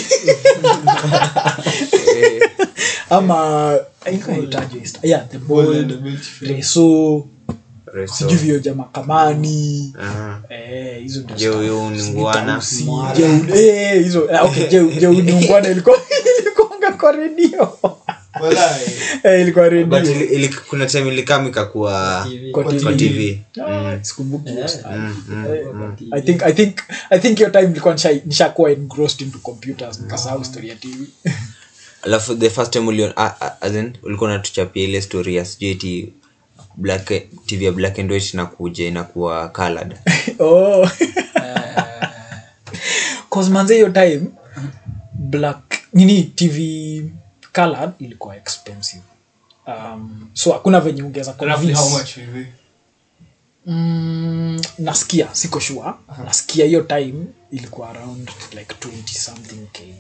Ama 3.11 3.79
yeah 5.03 5.29
the 5.29 5.39
bold 5.39 5.91
reso 6.03 6.47
Reso. 6.47 7.27
Sijui 8.07 8.61
ja 8.61 8.75
makamani 8.75 9.95
Ah. 10.01 10.39
eh, 10.49 11.03
hizo 11.03 11.21
ilikuanga 16.41 16.93
kwa 16.93 17.13
redio 17.13 17.79
Eh, 19.23 19.41
ilikuwa 19.43 19.69
kuna 20.69 20.87
time 20.87 21.09
ilikam 21.13 21.47
ikakuwa 21.47 22.27
TV. 22.31 22.51
Kwa 22.53 22.65
kwa 22.65 22.73
TV. 22.73 22.97
tv 22.97 23.43
Ah, 23.67 23.99
sikumbuki. 24.03 24.51
Eh, 24.51 24.67
Kwa 25.73 25.89
TV. 25.97 26.11
I 26.11 26.21
think 26.23 26.43
I 26.43 26.53
think 26.53 26.79
I 27.11 27.19
think 27.19 27.41
your 27.41 27.53
time 27.53 27.65
ilikuwa 27.65 27.97
nishakuwa 28.25 28.71
engrossed 28.71 29.21
into 29.21 29.39
computers 29.39 30.01
nikasahau 30.01 30.45
story 30.45 30.69
ya 30.69 30.77
TV. 30.77 31.07
alafu 32.03 32.35
the 32.35 32.51
first 32.51 32.73
time 32.73 33.13
ah, 33.17 33.53
as 33.61 33.75
in, 33.75 33.93
ulikuwa 34.03 34.31
natuchapia 34.31 34.85
ile 34.85 35.01
story 35.03 35.37
ya 35.37 35.45
sijui 35.45 35.71
eti 35.71 36.13
black 36.79 37.13
tv 37.47 37.65
ya 37.65 37.73
black 37.73 37.99
and 37.99 38.11
white 38.13 38.33
inakuja 38.35 38.87
inakuwa 38.89 39.49
colored. 39.49 39.97
Oh. 40.41 40.89
Cause 43.31 43.51
manze 43.51 43.75
hiyo 43.75 43.91
time 43.91 44.21
black 45.15 45.79
nini 45.93 46.23
TV 46.23 47.03
colored 47.53 47.91
ilikuwa 47.99 48.37
expensive. 48.37 49.03
Um, 49.67 50.31
so 50.35 50.53
hakuna 50.53 50.81
venye 50.81 51.03
ungeza 51.03 51.35
roughly 51.41 51.73
how 51.73 51.89
much 51.91 52.15
hivi 52.15 52.47
Mm, 53.67 54.61
nasikia 54.79 55.29
siko 55.35 55.61
sure. 55.61 55.93
Nasikia 56.25 56.65
hiyo 56.67 56.81
time 56.83 57.25
ilikuwa 57.51 57.91
around 57.91 58.31
like 58.53 58.75
20 58.89 59.19
something 59.19 59.67
k. 59.73 59.95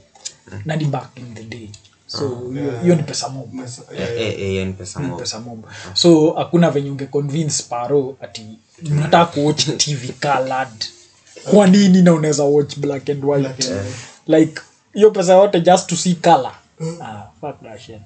Na 0.65 0.77
ni 0.77 0.85
back 0.85 1.19
in 1.19 1.35
the 1.35 1.43
day 1.43 1.69
hiyo 2.53 2.81
hiyo 2.83 2.95
ni 2.95 3.03
pesa 3.03 3.33
pesa 5.19 5.43
so 5.95 6.31
hakuna 6.33 6.71
venye 6.71 6.91
unge 6.91 7.09
paro 7.69 8.17
ati 8.21 8.43
mnataka 8.83 9.27
kuwatch 9.27 9.67
tv 9.77 10.13
colored. 10.13 10.85
Kwa 11.51 11.67
nini 11.67 12.03
na 12.03 12.13
unaweza 12.15 12.45
watch 12.45 12.77
black 12.77 13.11
and 13.11 13.25
white? 13.25 13.71
Like 14.27 14.61
hiyo 14.95 15.11
pesa 15.11 15.33
yote 15.33 15.61
just 15.61 15.87
to 15.89 15.97
see 15.97 16.15
color. 16.15 16.55
Ah, 17.03 17.23
fuck 17.41 17.63
that 17.63 17.81
shit. 17.81 18.01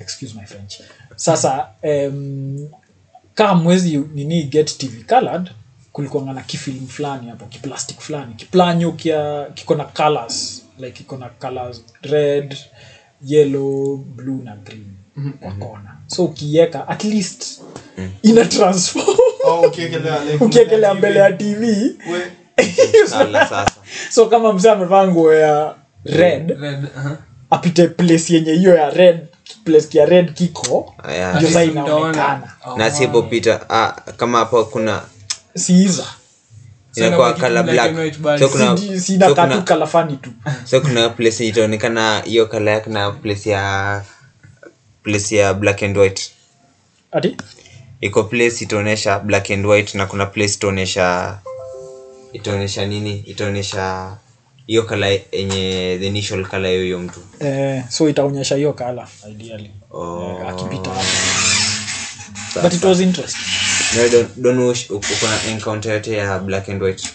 excuse 0.00 0.34
my 0.34 0.44
french. 0.44 0.80
Sasa 1.16 1.68
um, 1.82 2.68
kaa 3.34 3.54
mwezi 3.54 3.96
nini 4.14 4.42
get 4.42 4.78
tv 4.78 5.04
colored 5.04 5.50
kulikuanga 5.92 6.32
na 6.32 6.42
kifilm 6.42 6.86
fulani 6.86 7.30
hapo 7.30 7.46
kiplastic 7.46 8.00
fulani 8.00 8.34
kiplanyo 8.34 8.92
kia 8.92 9.44
kiko 9.54 9.74
na 9.74 9.84
colors 9.84 10.62
like 10.78 10.90
kiko 10.92 11.16
na 11.16 11.28
colors 11.28 11.82
red 12.02 12.56
yellow 13.24 13.96
blue 13.96 14.42
na 14.44 14.56
green 14.56 14.86
kwa 15.40 15.52
kona. 15.52 15.96
So 16.06 16.24
ukiweka 16.24 16.88
at 16.88 17.04
least 17.04 17.60
ina 18.22 18.44
transform. 18.44 19.16
Oh, 19.44 19.60
ukiekelea, 19.60 20.24
like, 20.24 20.44
ukiekelea 20.44 20.94
mbele 20.94 21.18
ya 21.20 21.32
tv 21.32 21.92
so 24.10 24.26
kama 24.26 24.52
mzee 24.52 24.70
amevaa 24.70 25.06
nguo 25.08 25.34
ya 25.34 25.74
red 26.04 26.50
Red, 26.60 26.84
uh-huh. 26.84 27.16
apite 27.50 27.88
place 27.88 28.34
yenye 28.34 28.52
hiyo 28.52 28.74
ya 28.74 28.90
red 28.90 29.18
place 29.64 29.98
ya 29.98 30.06
red 30.06 30.32
kiko 30.34 30.94
ndio 31.36 31.50
saa 31.50 31.62
inaonekana. 31.62 32.52
Oh. 32.66 32.78
na 32.78 32.90
sipopita 32.90 33.70
ah, 33.70 33.92
kama 34.16 34.38
hapo 34.38 34.64
kuna 34.64 35.02
siiza 35.54 36.04
inakuwa 36.96 37.32
black. 37.62 38.38
so 38.38 38.48
kuna 38.48 38.76
sina 39.00 39.26
so 39.28 39.34
katu 39.34 39.48
kuna 39.48 39.62
kalafani 39.62 40.16
tu. 40.16 40.30
so 40.70 40.80
kuna 40.80 41.08
place 41.08 41.48
itaonekana 41.48 42.20
hiyo 42.20 42.46
kala 42.46 42.70
yake 42.70 42.90
na 42.90 43.10
place 43.10 43.50
ya 43.50 44.04
place 45.02 45.36
ya 45.36 45.54
black 45.54 45.82
and 45.82 45.96
white. 45.96 46.30
Ati? 47.12 47.36
Iko 48.00 48.24
place 48.24 48.64
itaonyesha 48.64 49.18
black 49.18 49.50
and 49.50 49.66
white 49.66 49.94
na 49.98 50.06
kuna 50.06 50.26
place 50.26 50.54
itaonyesha 50.54 51.38
itaonyesha 52.32 52.86
nini? 52.86 53.22
Itaonyesha 53.26 54.16
hiyo 54.66 54.82
kala 54.82 55.06
yenye 55.06 55.96
the 56.00 56.06
initial 56.06 56.46
kala 56.46 56.68
ya 56.68 56.98
mtu. 56.98 57.20
Eh, 57.40 57.82
so 57.88 58.08
itaonyesha 58.08 58.56
hiyo 58.56 58.72
kala 58.72 59.08
ideally. 59.30 59.70
Oh. 59.90 60.38
eh, 60.40 60.48
akipita. 60.48 60.90
But 62.62 62.72
it 62.72 62.84
was 62.84 63.00
interesting 63.00 63.55
Don't 63.94 64.90
uko 64.90 65.26
na 65.28 65.42
encounter 65.50 65.92
yote 65.92 66.12
ya 66.12 66.38
black 66.38 66.68
and 66.68 66.82
white. 66.82 67.08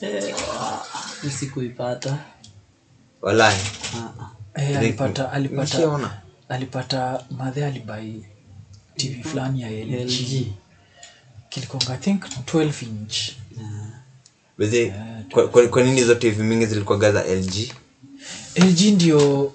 Eh, 0.00 0.34
sikuipata. 1.38 2.18
Walai 3.22 3.56
eh, 4.54 4.78
alipata 4.78 5.32
alipata. 5.32 5.76
Nishaona. 5.78 6.10
alipata 6.48 7.22
madhe 7.30 7.64
alibai 7.66 8.24
tv 8.96 9.22
fulani 9.22 9.60
ya 9.60 9.68
LG, 9.70 10.46
kilikonga 11.48 11.94
i 11.94 11.96
think 11.98 12.22
12 12.24 12.82
inch. 12.82 13.16
They- 14.58 14.92
kwa, 15.30 15.48
kwa, 15.48 15.68
kwa 15.68 15.82
nini 15.82 15.96
hizo 16.00 16.14
tv 16.14 16.42
mingi 16.42 16.66
zilikuwa 16.66 16.98
gaza 16.98 17.24
lg 17.24 17.72
lg 18.56 18.80
ndio 18.80 19.52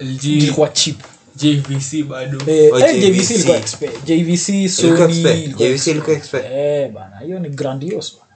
LG, 0.00 0.24
ilikuwa 0.24 0.68
cheap 0.68 0.96
JVC 1.36 2.02
bado. 2.02 2.38
Eh, 2.46 2.70
Oh, 2.72 2.78
eh, 2.78 3.00
JVC 3.00 3.16
JVC. 3.16 3.34
ilikuwa 3.34 3.58
expe- 3.58 4.04
JVC 4.04 4.68
Sony 4.68 5.48
JVC 5.48 5.86
ilikuwa 5.90 6.16
expe. 6.16 6.38
Eh, 6.52 6.92
bana 6.92 7.18
hiyo 7.18 7.38
ni 7.38 7.48
grandiose 7.48 8.12
bana. 8.16 8.30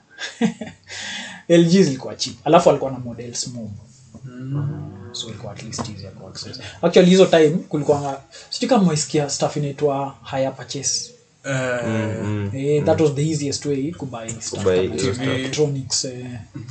LG 1.59 1.69
zilikuwa 1.83 2.15
cheap. 2.15 2.35
Alafu 2.43 2.69
alikuwa 2.69 2.91
na 2.91 2.99
models 2.99 3.47
mob 3.47 3.71
so 5.11 5.27
ilikuwa 5.27 5.51
at 5.53 5.63
least 5.63 5.79
easier 5.89 6.11
ku 6.11 6.27
access 6.27 6.59
actually 6.81 7.09
hizo 7.09 7.25
time 7.25 7.49
kulikuwa 7.49 8.21
sijui 8.49 8.69
kama 8.69 8.87
waisikia 8.87 9.29
stuff 9.29 9.57
inaitwa 9.57 10.15
higher 10.31 10.55
purchase. 10.55 11.11
Eh, 11.45 12.23
mm, 12.23 12.85
that 12.85 13.01
was 13.01 13.13
the 13.13 13.29
easiest 13.29 13.65
way 13.65 13.93
electronics 15.23 16.05
eh. 16.05 16.25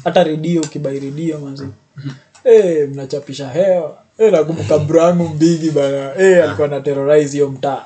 hata 0.05 0.25
redio 0.25 0.61
ukibai 0.63 0.99
redio 1.01 1.39
manzi. 1.39 1.67
Eh, 2.45 2.89
mnachapisha 2.89 3.49
hewa 3.51 4.04
eh, 4.19 4.33
nakumbuka 4.33 4.79
brangu 4.79 5.29
mbigi 5.29 5.71
bana. 5.71 6.13
Hey, 6.13 6.43
alikuwa 6.43 6.69
na 6.69 6.81
terrorize 6.81 7.33
hiyo 7.33 7.51
mtaa. 7.51 7.85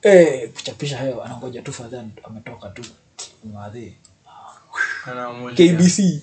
Hey, 0.00 0.46
kuchapisha 0.48 0.98
hayo 0.98 1.24
anangoja 1.24 1.62
tu 1.62 1.72
fadhan 1.72 2.10
ametoka 2.24 2.68
tu. 2.68 2.82
Madhi 3.54 3.94
kbc 5.56 6.20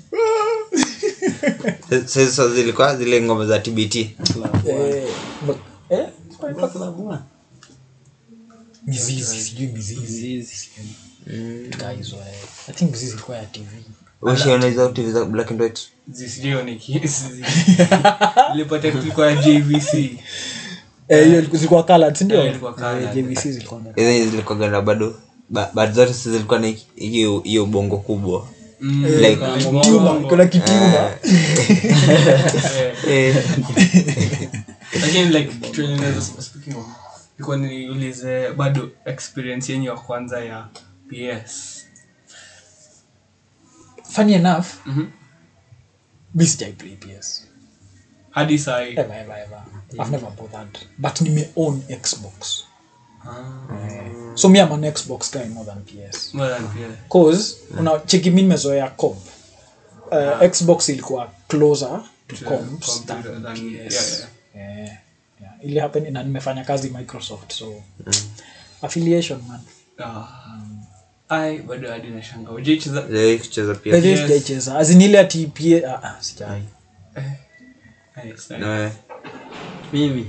sasa 2.05 2.49
zilikuwa 2.49 2.95
zile 2.97 3.21
ngoma 3.21 3.45
za 3.45 3.59
tbt 3.59 3.95
eh, 3.95 5.07
eh, 5.89 6.07
mizizi 8.85 9.41
sijui 9.41 9.67
mizizi 9.67 10.05
Zizi. 10.05 10.69
tukaa 11.69 11.91
hizo 11.91 12.15
eh. 12.15 12.43
i 12.69 12.73
think 12.73 12.91
mizizi 12.91 13.13
ilikuwa 13.13 13.37
ya 13.37 13.45
tv 13.45 13.65
ushiona 14.21 14.65
hizo 14.65 14.89
tv 14.89 15.11
za 15.11 15.25
black 15.25 15.51
and 15.51 15.61
white. 15.61 15.81
Zisijui 16.11 16.63
ni 16.63 16.75
kiasi. 16.75 17.23
Nilipata 18.51 18.91
tulikuwa 18.91 19.33
JVC 19.35 19.93
eh, 21.09 21.25
hiyo 21.25 21.39
ilikuwa- 21.39 21.57
zilikuwa 21.57 21.83
colored 21.83 22.15
si 22.15 22.23
ndio? 22.23 22.45
Eh. 22.45 22.55
Eh, 23.01 23.09
jvc 23.13 23.41
zilikuwa 23.47 23.81
hizo 23.95 24.29
zilikuwa 24.29 24.57
ganda 24.59 24.81
bado 24.81 25.15
but 25.49 25.91
zote 25.91 26.13
zilikuwa 26.13 26.59
na 26.59 26.73
hiyo 26.95 27.39
hiyo 27.39 27.65
bongo 27.65 27.97
kubwa. 27.97 28.47
Mm, 28.81 29.05
Like- 29.05 29.35
kuna 29.35 29.57
Kitima, 29.81 29.99
bongo. 29.99 30.27
kuna 30.29 30.45
kitima 30.45 31.11
lakini 35.01 35.25
like 35.39 35.51
kitu 35.61 35.81
yenye 35.81 35.97
speaking 36.39 36.77
of 36.77 36.85
ilikuwa 37.37 37.57
niulize 37.57 38.51
bado 38.51 38.89
experience 39.05 39.71
yenyu 39.73 39.85
ya 39.85 39.95
kwanza 39.95 40.39
ya 40.45 40.67
ps 41.09 41.76
funny 44.17 44.33
enough 44.33 44.67
Mhm. 44.85 45.11
mi 46.35 46.47
sijai 46.47 46.71
ps 46.73 47.43
hadi 48.31 48.59
sai 48.59 48.91
ever 48.95 49.15
ever 49.17 49.37
ever 49.37 49.61
i've 49.93 50.11
never 50.11 50.31
bothered 50.31 50.77
but 50.97 51.21
nime 51.21 51.49
own 51.55 51.81
xbox 52.01 52.63
Ah. 53.29 54.35
so 54.35 54.49
me 54.49 54.59
i'm 54.59 54.71
an 54.71 54.83
xbox 54.93 55.31
guy 55.31 55.45
more 55.49 55.65
than 55.65 55.83
ps 55.85 56.33
more 56.33 56.49
than 56.53 56.67
PS. 56.67 57.09
cause 57.09 57.55
una 57.79 57.99
cheki 57.99 58.31
mi 58.31 58.41
nimezoea 58.41 58.89
comp 58.89 59.17
uh, 60.11 60.17
yeah. 60.17 60.51
xbox 60.51 60.89
ilikuwa 60.89 61.31
closer 61.47 62.01
to 62.27 62.35
comps 62.45 63.05
than 63.05 63.23
than- 63.23 63.87
ps 63.87 63.93
yeah, 63.93 64.27
yeah. 64.55 64.77
Yeah. 64.77 64.97
Yeah. 65.41 65.53
ili 65.63 65.79
happen 65.79 66.13
na 66.13 66.23
nimefanya 66.23 66.63
kazi 66.63 66.89
microsoft 66.89 67.53
so 67.53 67.65
mm. 68.05 68.13
affiliation 68.81 69.41
man 69.47 69.59
Ah. 69.99 70.27
Ai 71.29 71.57
bado 71.61 71.89
hadi 71.89 72.07
nashanga 72.07 72.51
ujaicheza 72.51 73.01
kucheza 73.41 73.75
pia. 73.75 73.97
Yes. 73.97 74.19
sijaicheza. 74.21 74.77
As 74.79 74.89
ile 74.91 75.19
ati 75.19 75.51
ah, 75.87 76.03
ah, 76.03 76.17
sijai. 76.23 76.63
Nice, 78.23 78.53
nice. 78.53 78.57
No, 78.57 78.91
mimi? 79.93 80.25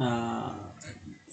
Ah, 0.00 0.50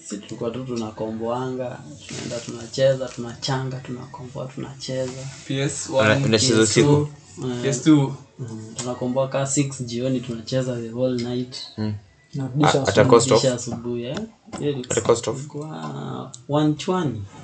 si 0.08 0.18
tulikuwa 0.18 0.50
tu 0.50 0.64
tunakomboanga 0.64 1.78
tunaenda 2.08 2.36
tunacheza 2.38 3.08
tunachanga 3.08 3.76
tunakomboa 3.76 4.46
tunacheza. 4.46 5.12
PS1, 5.48 6.00
Una- 6.00 6.26
unacheza 6.26 6.62
usiku? 6.62 7.08
Eh, 7.38 7.64
PS2 7.64 8.12
mm, 8.38 8.74
tunakomboa 8.76 9.28
kaa 9.28 9.42
6 9.44 9.84
jioni 9.84 10.20
tunacheza 10.20 10.76
the 10.76 10.88
whole 10.90 11.22
night. 11.24 11.56
Narudisha 12.34 12.82
Ah, 12.82 12.88
ata 12.88 13.04
cost 13.04 13.30
of? 13.30 13.40
kisha 13.40 13.54
asubuhi 13.54 14.04
eh? 14.04 14.18
Cost 15.02 15.28
of? 15.28 15.38
ilikuwa 15.38 16.32
one 16.48 16.74
chwani 16.74 17.22
Eh, 17.36 17.39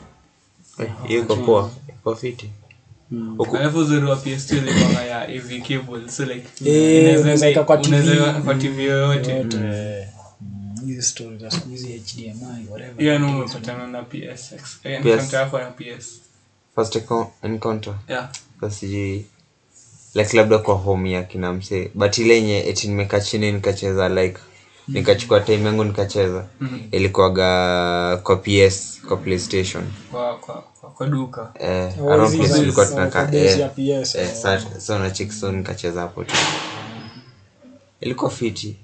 hiyo 1.07 1.21
iko 1.21 1.37
poa 1.37 1.71
iko 1.89 2.17
fiti. 2.17 2.51
Alafu 3.59 3.79
uzuri 3.79 4.07
wa 4.07 4.17
PS2 4.17 5.07
ya 5.09 5.23
AV 5.29 5.61
cable 5.69 6.09
so 6.11 6.25
like 6.25 6.49
Eh, 6.65 7.01
inaweza 7.03 7.21
unaweza 7.23 7.47
enda- 7.47 7.47
weka 7.47 7.65
kwa 7.65 7.77
TV. 7.79 7.89
unaweza 7.89 8.25
weka 8.27 8.41
kwa 8.41 8.55
TV 8.55 8.85
yoyote. 8.85 9.37
Yote 9.37 10.09
hizi 10.87 11.03
story 11.03 11.39
za 11.39 11.51
siku 11.51 11.69
hizi 11.69 11.89
hdmi 11.99 12.67
whatever. 12.71 12.95
Hiyo 12.99 13.19
ni 13.19 13.25
umepatana 13.27 13.87
na 13.87 14.03
PSX 14.03 14.79
Eh, 14.85 15.01
PS. 15.03 15.07
encounter 15.07 15.41
yako 15.41 15.59
ya 15.59 15.71
PS 15.71 16.21
first 16.75 16.97
encounter. 17.43 17.95
Yeah. 18.09 18.31
Sijui. 18.71 19.27
Like 20.15 20.37
labda 20.37 20.59
kwa 20.59 20.75
home 20.75 21.13
ya 21.13 21.23
kina 21.23 21.53
msee. 21.53 21.91
But 21.95 22.19
ile 22.19 22.35
yenye 22.35 22.59
eti 22.69 22.89
nimekaa 22.89 23.21
chini 23.21 23.53
nikacheza 23.53 24.09
like 24.09 24.39
nikachukua 24.89 25.41
time 25.41 25.65
yangu 25.65 25.85
nikacheza. 25.85 26.45
Ilikuwaga 26.91 28.17
kwa 28.23 28.37
ps 28.37 29.01
kwa 29.09 29.17
playstation 29.17 29.85
kwa 30.11 30.37
kwa 30.39 30.55
kwa, 30.81 30.91
kwa 30.91 31.07
duka. 31.07 31.51
Eh, 31.61 31.93
Oh, 32.03 32.11
around 32.13 32.37
place 32.37 32.73
kwa 32.73 32.85
eh, 33.35 33.71
PS, 33.71 34.15
eh, 34.15 34.29
oh. 34.33 34.35
sa- 34.43 34.81
so 34.81 34.99
na 34.99 35.11
chick 35.11 35.33
so 35.33 35.53
nikacheza 35.53 36.01
hapo 36.01 36.25
tu. 36.25 36.35
Ilikuwa 38.01 38.31
fiti. 38.31 38.77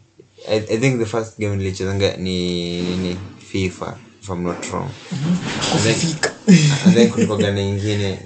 I, 0.49 0.57
i 0.59 0.79
think 0.79 0.99
the 0.99 1.07
first 1.07 1.39
game 1.39 1.57
nilichezanga 1.57 2.17
ni 2.17 2.83
nini 2.83 3.17
fifa 3.51 3.97
if 4.23 4.29
i'm 4.29 4.43
not 4.43 4.65
wrong. 4.71 4.89
And 6.87 6.95
then- 6.95 7.11
kulikuwaga 7.11 7.51
na 7.51 7.61
ingine 7.61 8.19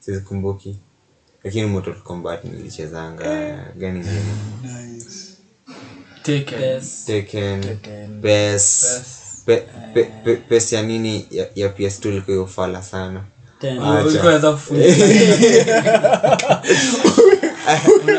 sizikumbuki. 0.00 0.76
Lakini 1.44 1.66
Mortal 1.66 1.94
combat 2.02 2.44
nilichezanga. 2.44 3.24
Gani 3.76 3.98
ingine 4.00 4.22
Taken. 7.06 7.64
Pe- 9.46 9.64
pe- 9.94 10.10
ya 10.76 10.82
nini? 10.82 11.26
Ya, 11.30 11.46
ya 11.54 11.68
PS2 11.68 12.08
ilikuwa 12.08 12.34
hiyo 12.36 12.46
fala 12.46 12.82
sana. 12.82 13.24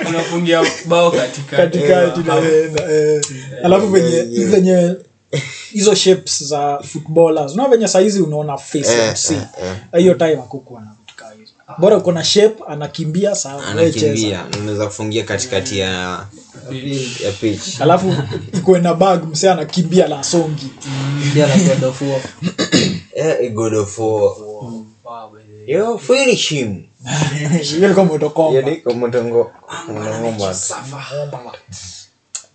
Unafungia 0.10 0.64
bao 0.86 1.12
katikati. 1.12 1.78
Naenda 2.24 2.92
eh. 2.94 3.22
alafu 3.64 3.88
venye 3.88 4.22
venye 4.46 4.96
hizo 5.72 5.96
shapes 5.96 6.44
za 6.44 6.80
footballers. 6.80 7.54
Unaona 7.54 7.72
venye 7.76 7.88
saizi 7.88 8.22
unaona 8.22 8.58
face 8.58 8.92
Eh, 8.94 9.16
eh, 9.32 9.42
eh. 9.94 10.00
hiyo 10.02 10.14
time 10.14 10.34
akukuwa 10.34 10.82
na 10.82 10.88
vitu 11.00 11.16
kaa 11.16 11.32
hizo 11.40 11.54
bora 11.78 11.98
uko 11.98 12.12
na 12.12 12.24
shape 12.24 12.64
anakimbia 12.68 13.36
sawa. 13.36 13.66
Anakimbia. 13.66 14.46
Unaweza 14.62 14.86
kufungia 14.86 15.24
katikati 15.24 15.80
ya 15.80 15.90
ya 17.24 17.32
pitch. 17.42 17.82
Alafu 17.82 18.16
ikuwe 18.54 18.80
na 18.80 18.94
bag 18.94 19.24
mse 19.26 19.50
anakimbia 19.50 20.08
la 20.08 20.24
songi. 20.24 20.72
Pia 21.34 21.48
la 21.48 21.58
God 21.58 21.84
of 21.84 22.02
War. 22.02 22.22
eh 23.16 23.54
god 23.54 23.74
of 23.74 24.00
war. 24.00 24.32
Yo 25.68 25.98
finish 25.98 26.50
him. 26.50 26.84
Yani 27.82 27.96
kama 27.96 29.08
mtongo 29.08 29.52
ngomba 29.90 30.56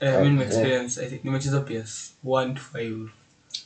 Eh, 0.00 0.20
mi 0.20 0.28
nimeexperience, 0.28 1.00
I 1.00 1.08
think, 1.08 1.24
nimecheza 1.24 1.60
ps 1.60 2.12
1 2.24 2.54
to 2.54 2.60
5 2.74 3.08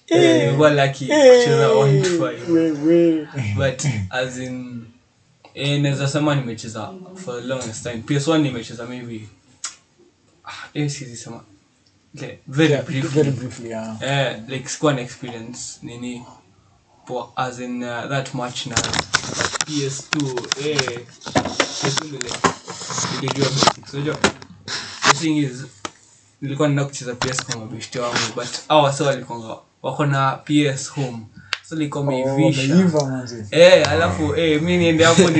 Eh, 0.06 0.44
nilikuwa 0.44 0.70
lucky 0.70 1.04
kucheza 1.06 1.68
1 1.68 2.02
to 2.02 2.08
5 2.08 3.54
but 3.54 3.84
as 4.10 4.38
in 4.38 4.84
eh, 5.54 5.80
naweza 5.80 6.08
sema 6.08 6.34
nimecheza 6.34 6.92
for 7.24 7.40
the 7.42 7.46
longest 7.48 7.82
time. 7.82 8.02
Ps1 8.06 8.38
nimecheza 8.38 8.86
maybe 8.86 9.28
ah, 10.44 10.52
eh, 10.74 10.90
siwezi 10.90 11.16
sema. 11.16 11.40
Okay, 12.16 12.36
very 12.46 12.72
Yeah, 12.72 12.84
briefly. 12.84 13.08
very 13.10 13.30
briefly 13.30 13.68
yeah. 13.70 13.96
eh, 14.02 14.42
like 14.48 14.68
sikuwa 14.68 14.92
na 14.94 15.00
experience 15.00 15.58
nini 15.82 16.22
as 17.36 17.58
in 17.58 17.82
uh, 17.82 18.08
that 18.08 18.34
much 18.34 18.66
na 18.66 18.76
ps2 18.76 20.40
eh, 20.68 21.00
ps2 21.20 22.04
ndio 22.06 22.18
like 22.18 22.38
nilijua 23.20 23.48
basics. 23.50 23.94
Unajua 23.94 24.16
the 25.02 25.12
thing 25.18 25.38
is 25.38 25.64
nilikuwa 26.40 26.68
nenda 26.68 26.84
kucheza 26.84 27.14
ps 27.14 27.44
kwa 27.44 27.56
mabeshte 27.56 27.98
wangu 28.00 28.18
but 28.34 28.48
hao 28.68 28.82
wase 28.82 29.02
walikuwa 29.04 29.62
wako 29.82 30.06
na 30.06 30.32
ps 30.36 30.90
home 30.90 31.18
so 31.70 31.76
nilikuwa 31.76 32.04
meivisha 32.04 32.74
manzi. 33.06 33.44
eh 33.50 33.90
alafu 33.90 34.36
eh 34.36 34.62
mi 34.62 34.76
niende 34.76 35.04
hapo 35.04 35.22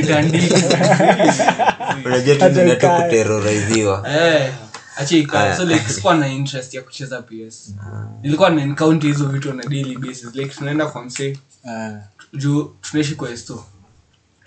Eh, 4.09 4.53
acha 4.97 5.57
so 5.57 5.64
like 5.64 5.88
sikuwa 5.88 6.14
na 6.14 6.29
interest 6.29 6.75
ya 6.75 6.83
kucheza 6.83 7.23
ps 7.23 7.75
nilikuwa 8.23 8.51
na 8.51 8.62
encounter 8.62 9.11
hizo 9.11 9.25
vitu 9.27 9.51
on 9.51 9.61
a 9.61 9.69
daily 9.69 9.97
basis. 9.99 10.35
Like 10.35 10.55
tunaenda 10.55 10.87
kwa 10.87 11.05
msee. 11.05 11.38
Eh, 11.66 11.93
juu 12.33 12.73
tunaishi 12.81 13.14
kwa 13.14 13.31
esto. 13.31 13.64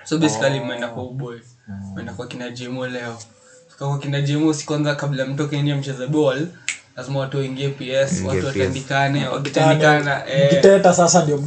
So 0.04 0.18
basically 0.18 0.60
mmeenda 0.60 0.88
kwa 0.88 1.04
uboy. 1.04 1.40
Mmeenda 1.92 2.14
kwa 2.14 2.28
kina 2.28 2.50
jemo 2.50 2.88
leo. 2.88 3.18
Kwa 3.78 4.00
kina 4.00 4.22
jemo 4.22 4.54
si 4.54 4.66
kwanza 4.66 4.96
kabla 4.96 5.26
mtoke 5.26 5.62
nje 5.62 5.76
mcheza 5.76 6.08
ball 6.08 6.48
lazima 6.98 7.20
watu 7.20 7.38
waingie 7.38 7.70
ps 7.70 7.82
watu 8.26 8.46
watandikane 8.48 9.28
wakitandikana 9.28 10.28
eh, 10.30 10.50
sasa 10.94 11.24
ndio 11.24 11.38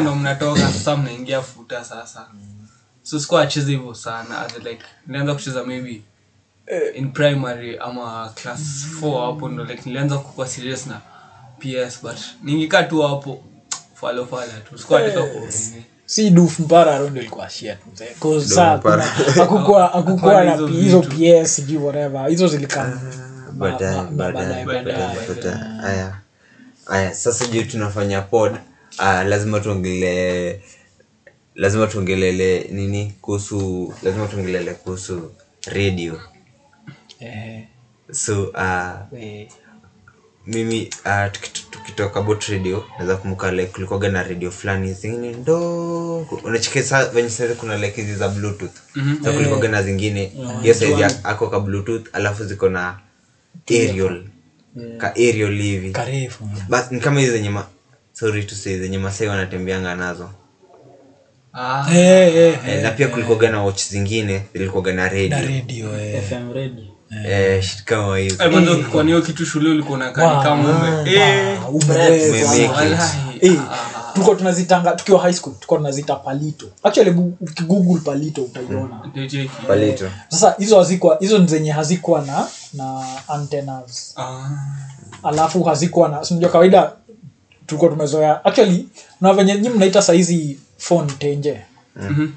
ndo 0.00 0.14
mnatoka 0.14 0.60
sasa 0.60 0.96
mnaingia 0.96 1.42
futa 1.42 1.84
sasa. 1.84 2.26
So 3.02 3.20
sikuwa 3.20 3.42
acheza 3.42 3.70
hivyo 3.70 3.94
sana 3.94 4.40
as 4.40 4.56
like 4.58 4.82
nilianza 5.06 5.34
kucheza 5.34 5.64
maybe 5.64 6.02
in 6.94 7.12
primary 7.12 7.78
ama 7.78 8.32
class 8.34 8.60
4 9.02 9.26
hapo 9.26 9.48
ndo 9.48 9.64
like 9.64 9.82
nilianza 9.84 10.18
kukua 10.18 10.46
serious 10.48 10.86
na 10.86 11.00
ps 11.58 12.02
but 12.02 12.16
ningikaa 12.42 12.82
tu 12.82 13.02
hapo 13.02 13.42
falofala 13.94 14.52
tu. 14.70 14.78
Sikuwa 14.78 15.00
nataka 15.00 15.26
ku- 15.26 15.46
si 16.06 16.30
duf 16.30 16.58
mpara 16.58 16.98
rondo 16.98 17.20
ilikuwa 17.20 17.50
shit. 17.50 17.76
Mzee. 17.92 18.06
hakukuwa 19.88 20.44
na 20.44 20.56
hizo 20.82 21.02
ps 21.42 21.54
sijui 21.54 21.76
whatever. 21.78 22.26
Hizo 22.28 22.48
zilikam 22.48 23.00
baadaye 23.58 24.02
baadaye 24.10 24.64
baadaye, 24.64 25.16
haya 25.82 26.16
haya 26.86 27.14
sasa 27.14 27.46
juu 27.46 27.62
tunafanya 27.62 28.20
pod? 28.22 28.52
Uh, 28.98 29.22
lazima 29.26 29.60
tuongele 29.60 30.60
lazima 31.54 31.86
tuongelele 31.86 32.68
nini 32.70 33.12
kuhusu 33.20 33.94
lazima 34.02 34.26
tuongelele 34.26 34.74
kuhusu 34.74 35.30
radio. 35.66 36.20
Eh, 37.20 37.64
so 38.12 38.42
uh, 38.44 39.18
eh, 39.22 39.48
mimi 40.46 40.90
uh, 41.06 41.32
tukitoka 41.70 42.22
bot 42.22 42.44
radio 42.48 42.84
naweza 42.98 43.16
kumbuka 43.16 43.50
like 43.50 43.66
kulikuwaga 43.72 44.08
na 44.08 44.22
radio 44.22 44.50
fulani 44.50 44.92
zingine 44.92 45.32
ndogo. 45.32 46.40
Unachekesa 46.44 47.04
venye 47.04 47.30
saizi 47.30 47.54
kuna 47.54 47.76
like 47.78 48.00
hizi 48.02 48.14
za 48.14 48.28
bluetooth. 48.28 48.76
Mm-hmm. 48.94 49.24
so 49.24 49.32
kulikuwaga 49.32 49.68
na 49.68 49.82
zingine. 49.82 50.32
Hiyo 50.62 50.74
saizi 50.74 51.04
ako 51.24 51.46
ka 51.48 51.60
bluetooth 51.60 52.06
alafu 52.12 52.44
ziko 52.44 52.68
na 52.68 52.98
aerial 53.70 54.24
ka 54.98 55.14
aerial 55.14 55.54
hivi 55.62 55.90
karefu 55.90 56.48
bas 56.68 56.90
ni 56.92 57.00
kama 57.00 57.20
hizi 57.20 57.32
zenye 57.32 57.50
ma 57.50 57.66
sorry 58.12 58.44
to 58.44 58.54
say 58.54 58.78
zenye 58.78 58.98
masai 58.98 59.28
wanatembeanga 59.28 59.94
nazo. 59.94 60.30
Ah, 61.52 61.84
hey, 61.86 62.48
eh, 62.48 62.58
hey, 62.64 62.82
na 62.82 62.90
pia 62.90 63.08
kulikuwaga 63.08 63.50
na 63.50 63.62
watch 63.62 63.82
zingine 63.88 64.42
zilikuwaga 64.52 64.92
na 64.92 65.02
na 65.02 65.08
radio 65.08 65.38
radio 65.38 66.00
eh. 66.00 66.22
FM 66.28 66.52
radio. 66.52 66.84
eh, 67.26 67.62
shit 67.62 67.84
kama 67.84 68.18
hizo 68.18 68.44
eh, 68.44 69.22
kitu 69.26 69.46
shule 69.46 69.70
ulikuwa 69.70 69.96
unakaa 69.98 70.42
kama 70.42 71.04
eh, 71.06 71.58
tulikuwa 74.14 74.36
tunazitanga 74.36 74.92
tukiwa 74.92 75.20
high 75.22 75.32
school 75.32 75.54
tulikuwa 75.54 75.78
tunazita 75.78 76.16
palito. 76.16 76.66
Actually 76.82 77.10
ukigoogle 77.40 78.00
palito 78.00 78.42
utaiona. 78.42 79.00
Ndio 79.14 79.48
palito. 79.66 80.10
Sasa 80.28 80.54
hizo 80.58 80.78
hazikuwa 80.78 81.16
hizo 81.20 81.38
ni 81.38 81.46
zenye 81.46 81.70
hazikuwa 81.70 82.22
na 82.22 82.46
na 82.74 83.04
antennas. 83.28 84.14
Ah, 84.16 84.48
alafu 85.22 85.62
hazikuwa 85.62 86.08
na 86.08 86.24
sinajua 86.24 86.50
kawaida 86.50 86.92
tulikuwa 87.66 87.90
tumezoea 87.90 88.44
actually 88.44 88.88
na 89.20 89.32
venye 89.34 89.54
nyi 89.58 89.68
mnaita 89.68 90.02
sahizi 90.02 90.58
phone 90.78 91.12
tenje. 91.12 91.60
Mhm. 91.96 92.28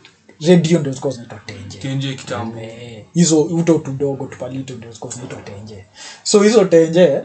radio 0.47 0.79
ndio 0.79 0.91
zilikuwa 0.91 1.13
zinaitwa 1.13 1.39
tenje. 1.45 1.77
Tenje 1.79 2.13
kitambo. 2.13 2.59
Eh, 2.59 3.05
hizo 3.13 3.41
uto 3.41 3.73
tudogo 3.73 4.25
tupalito 4.25 4.73
ndio 4.73 4.91
zikuwa 4.91 5.13
zinaitwa 5.13 5.41
tenje. 5.41 5.85
So 6.23 6.39
hizo 6.43 6.65
tenje 6.65 7.21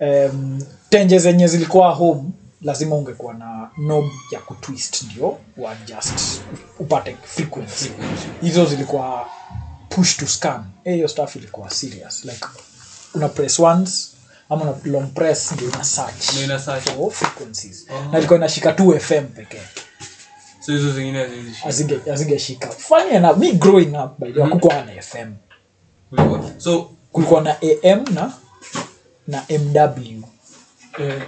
um, 0.00 0.62
tenje 0.90 1.18
zenye 1.18 1.46
zilikuwa 1.46 1.90
home 1.94 2.22
lazima 2.62 2.96
ungekuwa 2.96 3.34
na 3.34 3.70
knob 3.74 4.04
ya 4.32 4.40
kutwist 4.40 5.02
ndio 5.02 5.38
uadjust 5.56 6.40
upate 6.78 7.16
frequency. 7.24 7.90
Hizo 8.40 8.64
zilikuwa 8.66 9.26
push 9.88 10.16
to 10.16 10.26
scan 10.26 10.64
Eh, 10.84 10.94
hiyo 10.94 11.08
stuff 11.08 11.36
ilikuwa 11.36 11.70
serious. 11.70 12.24
Like 12.24 12.46
una 13.14 13.28
press 13.28 13.58
once 13.58 13.92
ama 14.48 14.62
una 14.64 14.74
long 14.84 15.06
press 15.14 15.52
ndio 15.52 15.68
ina 15.68 15.84
search. 15.84 16.30
Ndio 16.32 16.44
ina 16.44 16.58
search. 16.58 16.84
for 16.90 17.10
frequencies. 17.12 17.86
Na 18.12 18.18
ilikuwa 18.18 18.38
inashika 18.38 18.72
tu 18.72 19.00
fm 19.00 19.26
pekee. 19.26 19.62
So 20.66 20.72
hizo 20.72 20.92
zingine 20.92 21.18
hazizishi. 21.18 21.62
Hazinge- 21.64 22.10
hazingeshika. 22.10 22.68
Funny 22.70 23.10
enough 23.10 23.38
me 23.38 23.52
growing 23.52 23.96
up 24.04 24.18
by 24.18 24.32
the 24.32 24.40
way 24.40 24.48
kulikuwa 24.48 24.84
na 24.84 25.02
fm 25.02 25.34
Kulikuwa- 26.10 26.50
so 26.60 26.90
kulikuwa 27.12 27.40
na 27.40 27.56
am 27.92 28.04
na 28.14 28.32
na 29.26 29.44
mw 29.58 30.22
eh, 30.98 31.22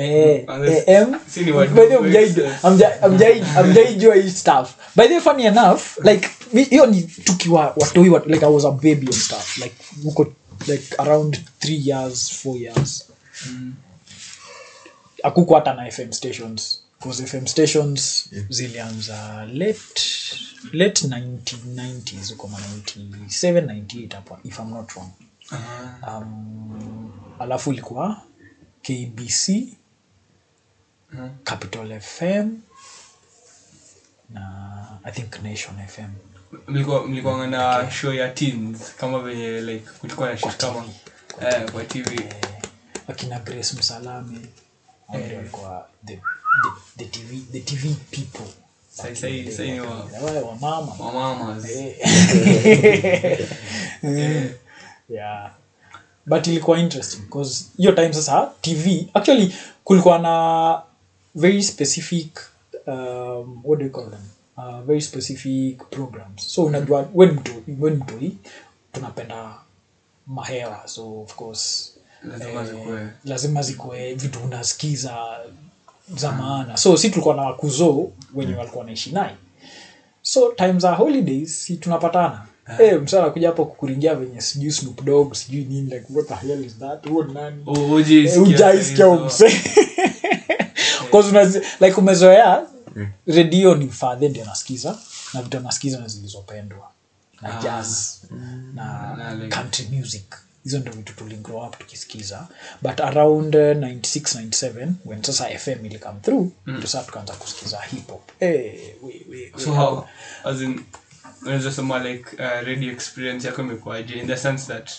Eh, 0.00 0.44
Unless- 0.48 0.88
am 1.02 1.20
si 1.28 1.40
ni 1.40 1.52
watu 1.52 1.74
by 1.74 1.80
the 1.80 1.86
way, 1.86 1.96
wa 1.96 2.02
hamjai- 2.02 2.24
Excel. 2.28 2.50
hamjai- 2.62 3.00
hamjai- 3.00 3.40
hamjaijua 3.42 4.14
hii 4.14 4.30
stuff. 4.30 4.70
By 4.96 5.02
the 5.06 5.12
way 5.14 5.20
funny 5.20 5.44
enough 5.44 5.80
like 6.04 6.28
hiyo 6.70 6.86
ni 6.86 7.02
tukiwa 7.02 7.72
watoi 7.76 8.08
wat, 8.08 8.26
like 8.26 8.44
i 8.46 8.52
was 8.52 8.64
a 8.64 8.70
baby 8.70 9.06
and 9.06 9.14
stuff. 9.14 9.58
Like 9.58 10.94
around 10.98 11.38
three 11.58 11.88
years 11.88 12.30
four 12.32 12.56
years. 12.58 13.04
Akuko 15.22 15.54
hata 15.54 15.74
na 15.74 15.90
fm 15.90 16.12
stations. 16.12 16.82
Because 17.00 17.26
fm 17.26 17.46
stations 17.46 18.28
zilianza 18.48 19.46
late 19.52 20.02
late 20.72 21.06
1990s 21.06 22.30
huko 22.30 22.48
ma 22.48 22.58
97 22.58 23.60
98 23.66 24.14
hapo 24.14 24.38
if 24.44 24.58
i'm 24.58 24.70
not 24.70 24.90
wrong. 24.92 25.10
Ah, 25.52 26.18
um, 26.18 27.12
alafu 27.38 27.72
ilikuwa 27.72 28.22
kbc 28.82 29.48
Mhm. 31.12 31.28
capital 31.44 32.00
fm 32.00 32.50
na 34.30 34.98
i 35.04 35.12
think 35.12 35.42
nation 35.42 35.76
fm 35.88 36.10
mlikuwa 36.68 37.06
mlikuwa 37.06 37.46
na 37.46 37.90
show 37.90 38.12
ya 38.14 38.28
teens 38.28 38.94
kama 38.96 39.18
venye 39.18 39.60
like 39.60 39.90
kulikuwa 40.00 40.30
na 40.30 40.38
shit 40.38 40.56
kama 40.56 40.84
eh 41.40 41.70
kwa 41.70 41.84
tv 41.84 42.14
eh, 42.14 42.34
akina 43.08 43.38
grace 43.38 43.76
msalame. 43.78 44.38
Eh. 45.14 45.36
walikuwa 45.36 45.86
the, 46.06 46.16
the, 46.16 47.04
the 47.04 47.04
tv 47.04 47.40
the 47.52 47.60
tv 47.60 47.96
people. 48.10 48.46
Sai- 48.96 49.16
sai- 49.16 49.52
sai 49.52 49.70
ni 49.70 49.80
wa- 49.80 50.08
wale 50.22 50.40
wa 50.40 50.56
mama. 50.56 51.56
Eh. 54.02 54.50
yeah. 55.08 55.50
But 56.26 56.46
ilikuwa 56.46 56.78
interesting 56.78 57.20
because 57.22 57.64
hiyo 57.76 57.92
time 57.92 58.12
sasa 58.12 58.50
tv 58.60 59.08
actually 59.14 59.54
kulikuwa 59.84 60.18
na 60.18 60.82
very 61.34 61.62
specific 61.62 62.40
um, 62.86 63.60
what 63.64 63.78
do 63.78 63.84
you 63.84 63.90
call 63.90 64.10
them? 64.10 64.22
Uh, 64.56 64.80
very 64.82 65.00
specific 65.00 65.90
programs. 65.90 66.54
So 66.54 66.64
unajua 66.64 67.08
we 67.14 67.26
mtu 67.26 67.52
we 67.80 67.90
mtoi 67.90 68.36
tunapenda 68.92 69.54
mahera 70.26 70.82
so 70.86 71.20
of 71.22 71.34
course 71.34 71.92
Lazima 72.24 72.64
zikuwe. 72.64 73.08
lazima 73.24 73.62
zikuwe 73.62 74.14
vitu 74.14 74.38
unasikiza 74.44 75.16
za 76.16 76.32
maana. 76.32 76.76
So 76.76 76.96
si 76.96 77.10
tulikuwa 77.10 77.34
na 77.36 77.42
wakuzo 77.42 78.10
wenye 78.34 78.54
walikuwa 78.54 78.84
naishi 78.84 79.12
naye. 79.12 79.34
So 80.22 80.52
time 80.52 80.78
za 80.78 80.92
holidays 80.92 81.64
si 81.64 81.76
tunapatana. 81.76 82.46
Hey, 82.76 82.92
msa 82.94 83.22
anakuja 83.22 83.48
hapo 83.48 83.64
kukuringia 83.64 84.14
venye 84.14 84.40
sijui 84.40 84.72
Snoop 84.72 85.02
dog 85.04 85.34
sijui 85.34 85.64
nini 85.64 85.82
like 85.94 86.06
what 86.10 86.28
the 86.28 86.34
hell 86.34 86.64
is 86.64 86.78
that? 86.78 87.08
Huo 87.08 87.24
ni 87.24 87.34
nani 87.34 87.64
ujaisikia 88.42 89.14
hizo. 89.16 89.46
umse 91.18 91.62
like 91.80 91.94
umezoea 91.96 92.66
redio 93.26 93.74
ni 93.74 93.88
fadhe 93.88 94.28
ndio 94.28 94.42
anasikiza 94.42 94.98
na 95.34 95.42
vitu 95.42 95.56
anasikiza 95.56 95.98
na 96.00 96.08
zilizopendwa 96.08 96.90
na 97.42 97.52
jazz 97.62 98.16
na 98.74 99.16
na 99.16 99.48
country 99.56 99.88
music. 99.92 100.34
Hizo 100.64 100.78
ndo 100.78 100.92
vitu 100.92 101.12
tuligrow 101.14 101.66
up 101.66 101.78
tukisikiza. 101.78 102.46
But 102.82 103.00
around 103.00 103.54
uh, 103.54 103.60
96 103.60 104.20
97 104.48 104.92
when 105.04 105.22
sasa 105.22 105.58
fm 105.58 105.86
ili 105.86 105.98
come 105.98 106.20
through 106.20 106.52
mm. 106.66 106.82
sasa 106.82 107.02
tukaanza 107.02 107.32
kusikiza 107.32 107.80
hip 107.80 108.08
hop. 108.10 108.30
Hey, 108.40 108.78
we, 109.02 109.24
we, 109.28 109.52
we. 109.54 109.64
So 109.64 109.72
how 109.72 110.04
as 110.44 110.60
in 110.60 110.80
unaweza 111.42 111.72
sema 111.72 111.98
like 111.98 112.24
uh, 112.36 112.66
radio 112.66 112.92
experience 112.92 113.46
yako 113.46 113.62
imekuaje 113.62 114.14
in 114.14 114.26
the 114.26 114.36
sense 114.36 114.72
that 114.72 114.90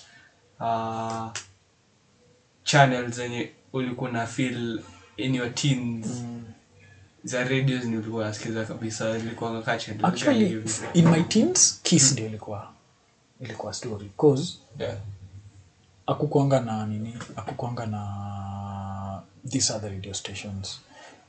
uh, 0.59 1.32
channel 2.64 3.12
zenye 3.12 3.51
ulikuwa 3.74 4.12
na 4.12 4.28
feel 4.28 4.82
in 5.26 5.36
your 5.36 5.55
teens. 5.55 6.07
Za 7.24 7.43
radios 7.43 7.84
ni 7.86 7.97
ulikuwa 7.97 8.26
nasikiza 8.26 8.65
kabisa 8.65 9.09
ilikuwa 9.17 9.67
actually 10.03 10.63
in 10.93 11.07
my 11.07 11.24
teens 11.24 11.80
kiss 11.84 12.11
ndio 12.11 12.26
ilikuwa 12.26 12.72
ilikuwa 13.39 13.74
story. 13.74 14.11
Cause 14.17 14.53
yeah. 14.80 14.97
akukwanga 16.07 16.59
na 16.59 16.86
nini 16.86 17.17
akukwanga 17.36 17.86
na 17.86 19.22
these 19.49 19.74
other 19.74 19.89
radio 19.91 20.13
stations. 20.13 20.80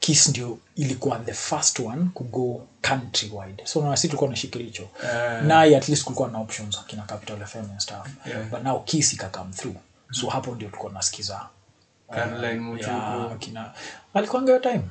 Kiss 0.00 0.28
ndio 0.28 0.58
ilikuwa 0.76 1.18
the 1.18 1.32
first 1.34 1.80
one 1.80 2.04
kugo 2.14 2.66
countrywide. 2.88 3.66
So 3.66 3.82
nasi 3.90 4.08
tulikuwa 4.08 4.30
na 4.30 4.36
shikiricho 4.36 4.88
Eh. 5.04 5.42
naye 5.42 5.76
at 5.76 5.88
least 5.88 6.04
kulikuwa 6.04 6.28
na 6.30 6.38
options 6.38 6.78
akina 6.78 7.02
capital 7.02 7.46
fm 7.46 7.58
and 7.70 7.80
stuff. 7.80 8.06
Yeah. 8.26 8.48
but 8.50 8.62
now 8.62 8.84
kiss 8.84 9.12
ikakam 9.12 9.52
through. 9.52 9.76
So 10.10 10.28
hapo 10.30 10.54
ndio 10.54 10.68
tulikuwa 10.68 10.92
nasikiza 10.92 11.46
Caroline 12.14 12.60
Mutuku. 12.60 12.90
yeah, 12.90 13.74
alikuanga 14.14 14.58
time. 14.60 14.82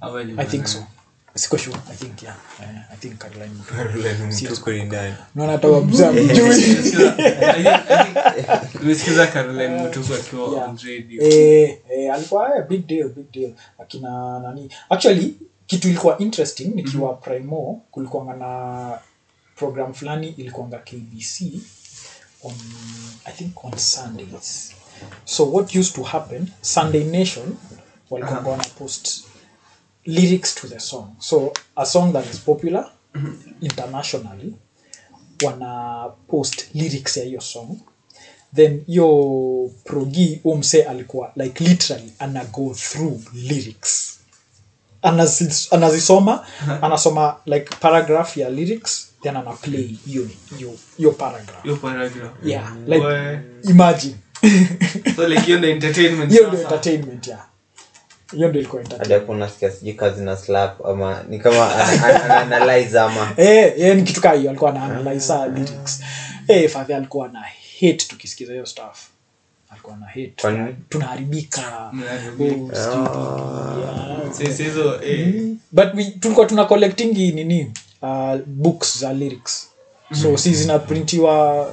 Ama 0.00 0.20
i 0.20 0.46
think 0.46 0.66
so. 0.66 0.84
Siko 1.34 1.56
sure. 1.58 1.76
I 1.92 1.96
think 1.96 2.22
yeah. 2.22 2.36
I 2.92 2.96
think 2.96 3.18
caroline 3.18 3.54
Caroline 3.68 4.32
Sio 4.32 4.50
ni 4.66 4.84
nani? 4.84 5.14
naona 5.34 5.52
hata 5.52 5.68
wabza 5.68 6.12
mjui. 6.12 6.26
Nimesikiza- 6.34 7.14
I 7.18 7.62
think- 7.62 7.90
I 7.90 8.42
think- 8.42 8.80
nimesikiza 8.80 9.26
Caroline 9.26 9.82
Mutuku 9.82 10.14
akiwa 10.14 10.64
on 10.64 10.78
radio. 10.78 11.22
Eh, 11.22 11.78
eh, 11.90 12.14
alikuwa 12.14 12.62
big 12.62 12.86
deal 12.86 13.08
big 13.08 13.30
deal. 13.32 13.52
Akina 13.78 14.38
nani? 14.40 14.70
Actually 14.90 15.34
kitu 15.66 15.88
ilikuwa 15.88 16.18
interesting 16.18 16.64
nikiwa 16.74 17.14
primo 17.14 17.82
kulikuanga 17.90 18.32
na 18.34 18.98
program 19.56 19.94
fulani 19.94 20.28
ilikuanga 20.28 20.78
kbc 20.78 21.40
on 22.44 22.54
i 23.24 23.32
think 23.32 23.64
on 23.64 23.78
sundays 23.78 24.72
so 25.24 25.44
what 25.52 25.74
used 25.74 25.94
to 25.94 26.02
happen 26.02 26.48
sunday 26.62 27.04
nation 27.04 27.56
walikuanga 28.10 28.50
wana 28.50 28.64
post 28.78 29.24
lyrics 30.04 30.54
to 30.54 30.68
the 30.68 30.80
song. 30.80 31.08
So 31.18 31.52
a 31.76 31.86
song 31.86 32.12
that 32.12 32.30
is 32.34 32.38
popular 32.40 32.90
internationally 33.60 34.54
wana 35.44 36.04
post 36.28 36.66
lyrics 36.74 37.16
ya 37.16 37.24
hiyo 37.24 37.40
song. 37.40 37.76
Then 38.54 38.84
hiyo 38.86 39.70
progi 39.84 40.40
huo 40.42 40.56
msee 40.56 40.82
alikuwa 40.82 41.32
like 41.36 41.64
literally 41.64 42.12
ana 42.18 42.44
go 42.44 42.74
through 42.74 43.20
lyrics. 43.34 44.18
Anazi- 45.02 45.68
anazisoma 45.74 46.46
anasoma 46.82 47.36
like 47.46 47.76
paragraph 47.80 48.36
ya 48.36 48.50
lyrics 48.50 49.08
then 49.22 49.36
ana 49.36 49.52
play 49.52 49.82
hiyo 50.06 50.28
hiyo 50.96 51.12
paragraph. 51.12 51.64
Paragraph. 51.82 52.32
Yeah 52.44 52.76
like 52.86 53.04
imagine 53.70 54.14
hiyo 55.44 55.58
ndo 55.58 55.68
entertainment 55.68 56.30
hiyo 56.32 56.46
ndio 56.48 56.60
entertainment 56.60 57.26
yeah. 57.26 57.46
Hiyo 58.32 58.48
ndio 58.48 58.60
ilikuwa 58.60 58.82
hadi 58.82 58.92
entertainment 58.94 59.20
hapo 59.22 59.32
unasikia 59.32 59.70
sijui 59.70 59.94
kazi 59.94 60.22
na 60.22 60.36
slap 60.36 60.86
ama 60.86 61.22
ni 61.28 61.38
kama 61.38 61.74
ana- 61.74 62.04
ana- 62.04 62.24
ana 62.24 62.56
analyze 62.56 63.00
ama. 63.00 63.32
Eh 63.36 63.72
eh 63.78 63.96
ni 63.96 64.02
kitu 64.02 64.20
kaa 64.20 64.32
hiyo 64.32 64.50
alikuwa 64.50 64.70
ana 64.70 64.86
lyrics. 65.46 66.00
Eh 66.48 66.70
fadhi 66.70 66.94
alikuwa 66.94 67.28
na 67.28 67.40
hate 67.80 68.04
tukisikiza 68.08 68.52
hiyo 68.52 68.66
stuff. 68.66 69.06
Alikuwa 69.70 69.96
na 69.96 70.06
hate. 70.06 70.34
Tunaharibika. 70.88 71.90
Mnaharibika. 71.92 72.76
stupid. 72.76 73.78
yeah 73.78 74.32
Sisi 74.32 74.62
hizo 74.62 75.02
eh, 75.02 75.34
but 75.72 75.94
we, 75.94 76.04
tulikuwa 76.04 76.46
tuna 76.46 76.64
collecting 76.64 77.12
nini? 77.32 77.72
Uh, 78.02 78.34
books 78.46 78.98
za 78.98 79.12
lyrics. 79.12 79.68
So 80.22 80.36
si 80.36 80.54
zinaprintiwa 80.54 81.66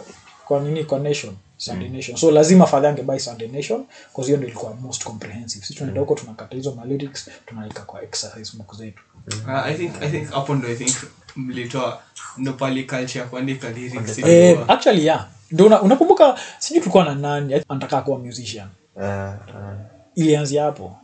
kwa 0.45 0.59
nini? 0.59 0.83
Kwa 0.83 0.99
nation 0.99 1.33
sunday 1.65 1.89
nation. 1.89 2.17
So 2.17 2.31
lazima 2.31 2.65
fadhi 2.67 2.87
angebai 2.87 3.19
sunday 3.19 3.47
nation 3.47 3.85
bcause 4.13 4.27
hiyo 4.27 4.37
ndo 4.37 4.47
ilikuwa 4.47 4.75
most 4.75 5.03
comprehensive. 5.03 5.65
Si 5.65 5.73
tunaenda 5.73 6.01
huko 6.01 6.15
tunakata 6.15 6.55
hizo 6.55 6.75
malyrics 6.75 7.29
tunaweka 7.45 7.81
kwa 7.81 8.03
exercise 8.03 8.57
book 8.57 8.75
zetu. 8.75 9.03
Uh, 9.45 9.65
I 9.65 9.73
think 9.73 9.91
I 10.01 10.09
think 10.09 10.31
hapo 10.31 10.55
ndo 10.55 10.67
I 10.67 10.75
think 10.75 10.95
mlitoa 11.35 11.99
ndo 12.37 12.53
culture 12.53 13.19
ya 13.19 13.25
kuandika 13.25 13.69
lyrics. 13.69 14.19
Eh, 14.19 14.59
actually 14.67 15.05
yeah. 15.05 15.27
Ndo 15.51 15.65
unakumbuka 15.65 16.39
sijui 16.59 16.79
tulikuwa 16.79 17.03
na 17.05 17.15
nani 17.15 17.61
anataka 17.69 18.01
kuwa 18.01 18.19
musician. 18.19 18.67
Uh, 18.95 19.03
uh. 19.03 19.73
ilianzia 20.15 20.63
hapo? 20.63 20.97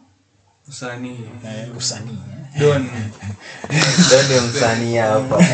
Usanii. 0.67 1.19
Eh, 1.45 1.77
usanii. 1.77 2.17
Don. 2.59 2.81
Ndio 4.05 4.23
ndio 4.23 4.41
msanii 4.41 4.95
hapa. 4.95 5.45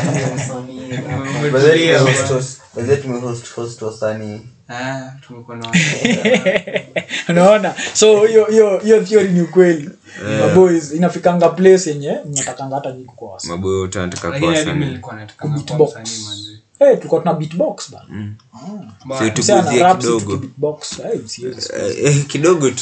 Host 3.56 3.82
wasanii 3.82 4.46
unaona? 7.28 7.74
So 7.94 8.26
hiyo 8.26 8.44
hiyo 8.44 8.78
hiyo 8.78 9.04
theory 9.04 9.28
ni 9.28 9.40
ukweli. 9.42 9.90
Maboys 10.40 10.92
inafikanga 10.92 11.48
place 11.48 11.90
yenye 11.90 12.16
mnatakanga 12.26 12.74
hata 12.76 12.92
nyiko 12.92 13.12
kwa 13.16 13.32
wasa 13.32 13.48
maboyo 13.48 13.80
wote 13.80 13.98
wanataka 13.98 14.28
lakini 14.28 14.46
kuwa 14.46 14.58
hadi 14.58 14.66
mimi 14.66 14.74
wasanii. 14.80 14.90
nilikuwa 14.90 15.16
nataka 15.16 15.38
kuwa 15.48 15.54
Beatbox. 15.54 15.90
msanii 15.90 16.24
manzi 16.28 16.56
Eh, 16.80 16.96
tulikuwa 16.96 17.20
tuna 17.20 17.34
beatbox 17.34 17.90
bana. 17.90 18.04
Rap, 19.82 20.00
si 20.00 20.06
kidogo. 20.06 20.36
beatbox. 20.36 20.98
Eh. 20.98 21.20
Eh, 21.80 21.96
eh, 22.04 22.26
kidogo. 22.26 22.70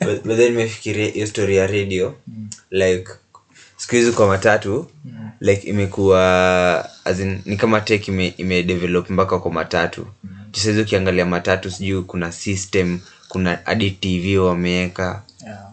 But 0.00 0.22
then- 0.38 0.50
nimefikiria 0.50 1.06
hiyo 1.06 1.26
story 1.26 1.56
ya 1.56 1.66
radio. 1.66 2.14
Like 2.70 3.08
siku 3.86 3.96
hizi 3.96 4.12
kwa 4.12 4.26
matatu 4.26 4.86
like 5.40 5.68
imekuwa 5.68 6.88
as 7.04 7.20
in, 7.20 7.40
ni 7.44 7.56
kama 7.56 7.80
tek 7.80 8.08
ime, 8.08 8.26
imedevelop 8.28 9.10
mpaka 9.10 9.38
kwa 9.38 9.52
matatu. 9.52 10.06
Sahizi 10.52 10.80
ukiangalia 10.80 11.26
matatu 11.26 11.70
sijui 11.70 12.02
kuna 12.02 12.32
system 12.32 13.00
kuna 13.28 13.58
hadi 13.64 13.90
tv 13.90 14.38
wameweka 14.38 15.22
Yeah. 15.46 15.70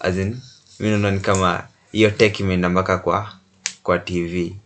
as 0.00 0.16
in, 0.16 0.40
mi 0.80 0.88
naona 0.90 1.10
ni 1.10 1.20
kama 1.20 1.62
hiyo 1.92 2.10
tek 2.10 2.40
imeenda 2.40 2.68
mpaka 2.68 2.98
kwa 2.98 3.32
kwa 3.82 3.98
tv 3.98 4.56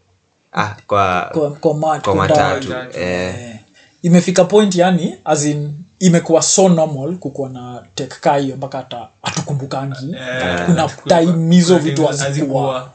ah, 0.52 0.74
kwa, 0.86 1.30
Kwa- 1.32 1.50
kwa 1.50 1.74
mat- 1.74 2.00
kwa 2.00 2.14
matatu 2.14 2.72
Eh, 2.94 3.56
imefika 4.02 4.44
point 4.44 4.74
yani 4.74 5.14
as 5.24 5.44
in 5.44 5.72
imekuwa 6.00 6.42
so 6.42 6.68
normal 6.68 7.16
kukuwa 7.16 7.50
na 7.50 7.86
tek 7.94 8.28
hiyo 8.40 8.56
mpaka 8.56 8.78
hata 8.78 9.08
hatukumbukangi. 9.22 10.12
Yeah, 10.12 10.66
kuna 10.66 10.88
time 10.88 11.54
hizo 11.54 11.78
vitu 11.78 12.06
hazikuwa. 12.06 12.92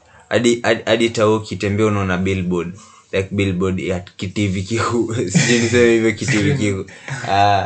hadi 0.85 1.09
tao 1.09 1.35
ukitembea 1.35 1.85
unaona 1.85 2.17
billboard. 2.17 2.73
Like 3.11 3.27
billboard 3.31 3.79
ya 3.79 3.99
kitivi 3.99 4.63
kiku 4.63 5.15
sijui 5.31 5.59
niseme 5.59 5.91
hivyo 5.91 6.11
kitivi 6.13 6.55
kiku 6.59 6.79
uh, 6.79 7.63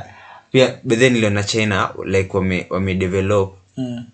pia 0.52 0.78
but 0.84 1.00
niliona 1.00 1.44
china 1.44 1.90
like 2.06 2.38
wame 2.38 2.68
wamedevelop 2.70 3.56
Mm. 3.78 4.06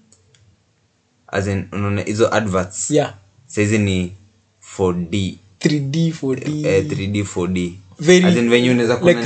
as 1.28 1.48
in 1.48 1.68
unaona 1.72 2.02
hizo 2.02 2.34
adverts. 2.34 2.92
Yeah. 2.92 3.14
Saizi 3.48 3.78
ni 3.78 4.14
4d 4.78 5.34
3d 5.60 6.12
4d 6.14 6.68
eh, 6.68 6.86
3d 6.86 7.24
4d 7.24 7.72
very 8.00 8.26
as 8.26 8.36
in 8.36 8.50
venye 8.50 8.72
unaweza 8.72 8.96
kuona 8.98 9.22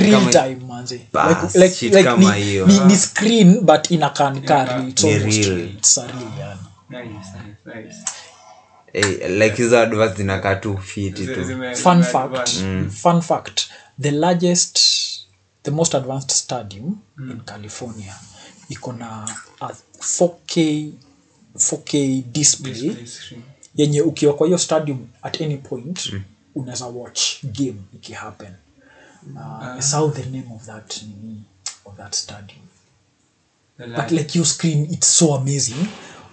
ni 2.88 2.98
screen 2.98 3.60
but 3.62 3.92
It's 3.92 5.04
almost 5.04 5.38
real. 5.38 5.56
real. 5.58 5.70
It's 5.70 5.98
a 5.98 6.08
real 6.08 6.32
yani. 6.40 6.60
Nice, 6.90 7.30
nice, 7.66 7.82
nice. 7.88 7.96
eh, 8.94 9.30
like 9.30 9.56
hizo 9.64 9.80
adverts 9.80 10.18
zinakaa 10.18 10.56
tu 10.56 10.78
fiti 10.78 11.28
tu. 11.28 11.46
fun 11.76 12.04
fact. 12.04 12.16
advance. 12.16 12.90
fun 12.90 13.22
fact. 13.22 13.62
The 14.02 14.12
largest 14.12 14.80
the 15.64 15.72
most 15.72 15.96
advanced 15.96 16.32
stadium 16.32 16.98
in 17.18 17.42
california. 17.46 18.16
Iko 18.70 18.94
na 18.94 19.30
a 19.62 19.70
4k 20.00 20.88
4k 21.58 22.24
display. 22.32 22.74
Display 22.74 23.40
yenye 23.76 24.02
ukiwa 24.02 24.34
kwa 24.34 24.48
hiyo 24.48 24.58
stadium 24.60 25.08
at 25.22 25.42
any 25.42 25.58
point 25.58 26.14
unaweza 26.60 26.86
watch 26.86 27.22
game 27.44 27.78
ikihappen. 27.94 28.54
Uh, 29.36 30.04
uh, 30.04 30.12
the 30.14 30.26
name 30.26 30.46
of 30.56 30.66
that 30.66 31.02
nini, 31.02 31.44
of 31.86 31.98
that 31.98 32.16
stadium. 32.16 32.62
But 33.78 34.12
like 34.12 34.38
your 34.38 34.46
screen 34.46 34.88
it's 34.92 35.08
so 35.18 35.34
amazing. 35.36 35.88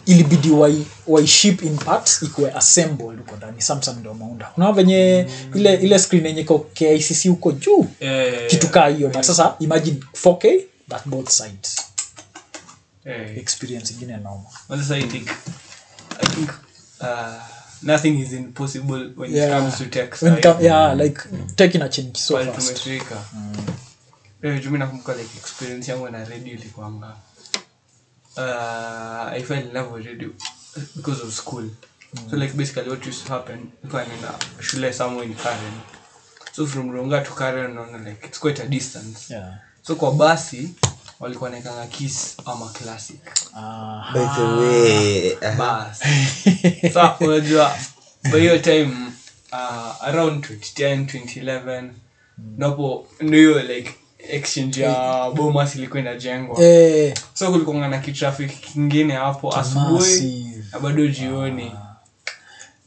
Ilibidi 0.06 0.50
wai, 0.50 0.86
waiship 1.06 1.62
in 1.62 1.76
parts 1.78 2.22
ikuwe 2.22 2.52
assembled 2.52 3.18
huko 3.18 3.36
ndani. 3.36 3.62
Samsung 3.62 3.96
ndio 3.96 4.14
maunda. 4.14 4.52
Unaona 4.56 4.72
venye 4.76 5.26
ile 5.54 5.74
ile 5.74 5.98
screen 5.98 6.26
yenye 6.26 6.44
kicc 6.74 7.28
huko 7.28 7.52
juu. 7.52 7.86
Eh, 8.00 8.50
kitu 8.50 8.68
kaa 8.68 8.88
hiyo. 8.88 9.08
But 9.08 9.22
sasa 9.22 9.56
imagine 9.58 10.00
4k 10.24 10.62
that 10.88 11.06
both 11.06 11.28
sides. 11.30 11.76
Eh. 13.06 13.38
experience 13.38 13.92
ingine 13.92 14.16
naoma 14.16 14.50
well, 14.68 14.80
I 14.92 15.02
think 15.02 15.30
I 16.20 16.26
think 16.26 16.50
uh, 17.00 17.38
nothing 17.82 18.20
is 18.20 18.32
impossible 18.32 19.10
when 19.16 19.34
it 19.36 19.50
comes 19.50 19.78
to 19.78 19.86
tech 19.86 20.22
When 20.22 20.40
com- 20.42 20.64
yeah 20.64 20.94
mm. 20.94 21.02
like 21.02 21.20
tech 21.56 21.74
ina 21.74 21.88
change 21.88 22.18
so 22.18 22.36
Pale 22.36 22.52
fast. 22.52 22.82
tumefika 22.84 23.22
Eh, 24.42 24.70
nakumbuka 24.70 25.14
like 25.14 25.38
experience 25.38 25.90
yangu 25.90 26.08
na 26.08 26.24
radio 26.24 26.52
ilikuanga 26.54 27.16
uh, 28.36 29.32
i 29.32 29.42
fell 29.42 29.58
in 29.66 29.72
love 29.72 29.90
with 29.94 30.06
radio 30.06 30.30
because 30.96 31.22
of 31.22 31.32
school. 31.32 31.64
So 32.30 32.36
like 32.36 32.56
basically 32.56 32.88
what 32.90 33.06
used 33.06 33.26
to 33.26 33.32
happen 33.32 33.58
nilikuwa 33.82 34.04
naenda 34.04 34.34
shule 34.60 34.92
somewhere 34.92 35.26
in 35.30 35.34
karen. 35.34 35.72
So 36.52 36.66
from 36.66 36.90
ronga 36.90 37.20
to 37.20 37.34
karen 37.34 37.70
unaona 37.70 37.98
like 37.98 38.26
it's 38.26 38.38
quite 38.40 38.62
a 38.62 38.66
distance. 38.66 39.34
Yeah. 39.34 39.54
So 39.82 39.94
kwa 39.94 40.12
basi 40.12 40.70
walikuwa 41.20 41.50
naekanga 41.50 41.86
kiss 41.86 42.36
ama 42.44 42.68
classic. 42.68 43.20
Ah, 43.56 44.10
by 44.12 44.26
the 44.36 44.42
way. 44.42 45.36
Bas. 45.58 46.00
Sa 46.94 47.16
unajua 47.20 47.76
by 48.32 48.40
hiyo 48.40 48.58
time 48.58 48.94
uh, 49.52 50.08
around 50.08 50.44
2010 50.44 51.04
2011 51.04 51.88
napo 52.56 53.06
ndio 53.20 53.62
like 53.62 53.94
exchange 54.18 54.80
ya 54.82 55.30
bomas 55.34 55.76
ilikuwa 55.76 56.00
inajengwa. 56.00 56.62
Eh. 56.64 57.14
So 57.34 57.52
kulikuanga 57.52 57.88
na 57.88 57.98
kitrafik 57.98 58.60
kingine 58.60 59.14
hapo 59.14 59.56
asubuhi 59.56 59.92
massive. 59.92 60.64
na 60.72 60.78
bado 60.78 61.06
jioni. 61.06 61.72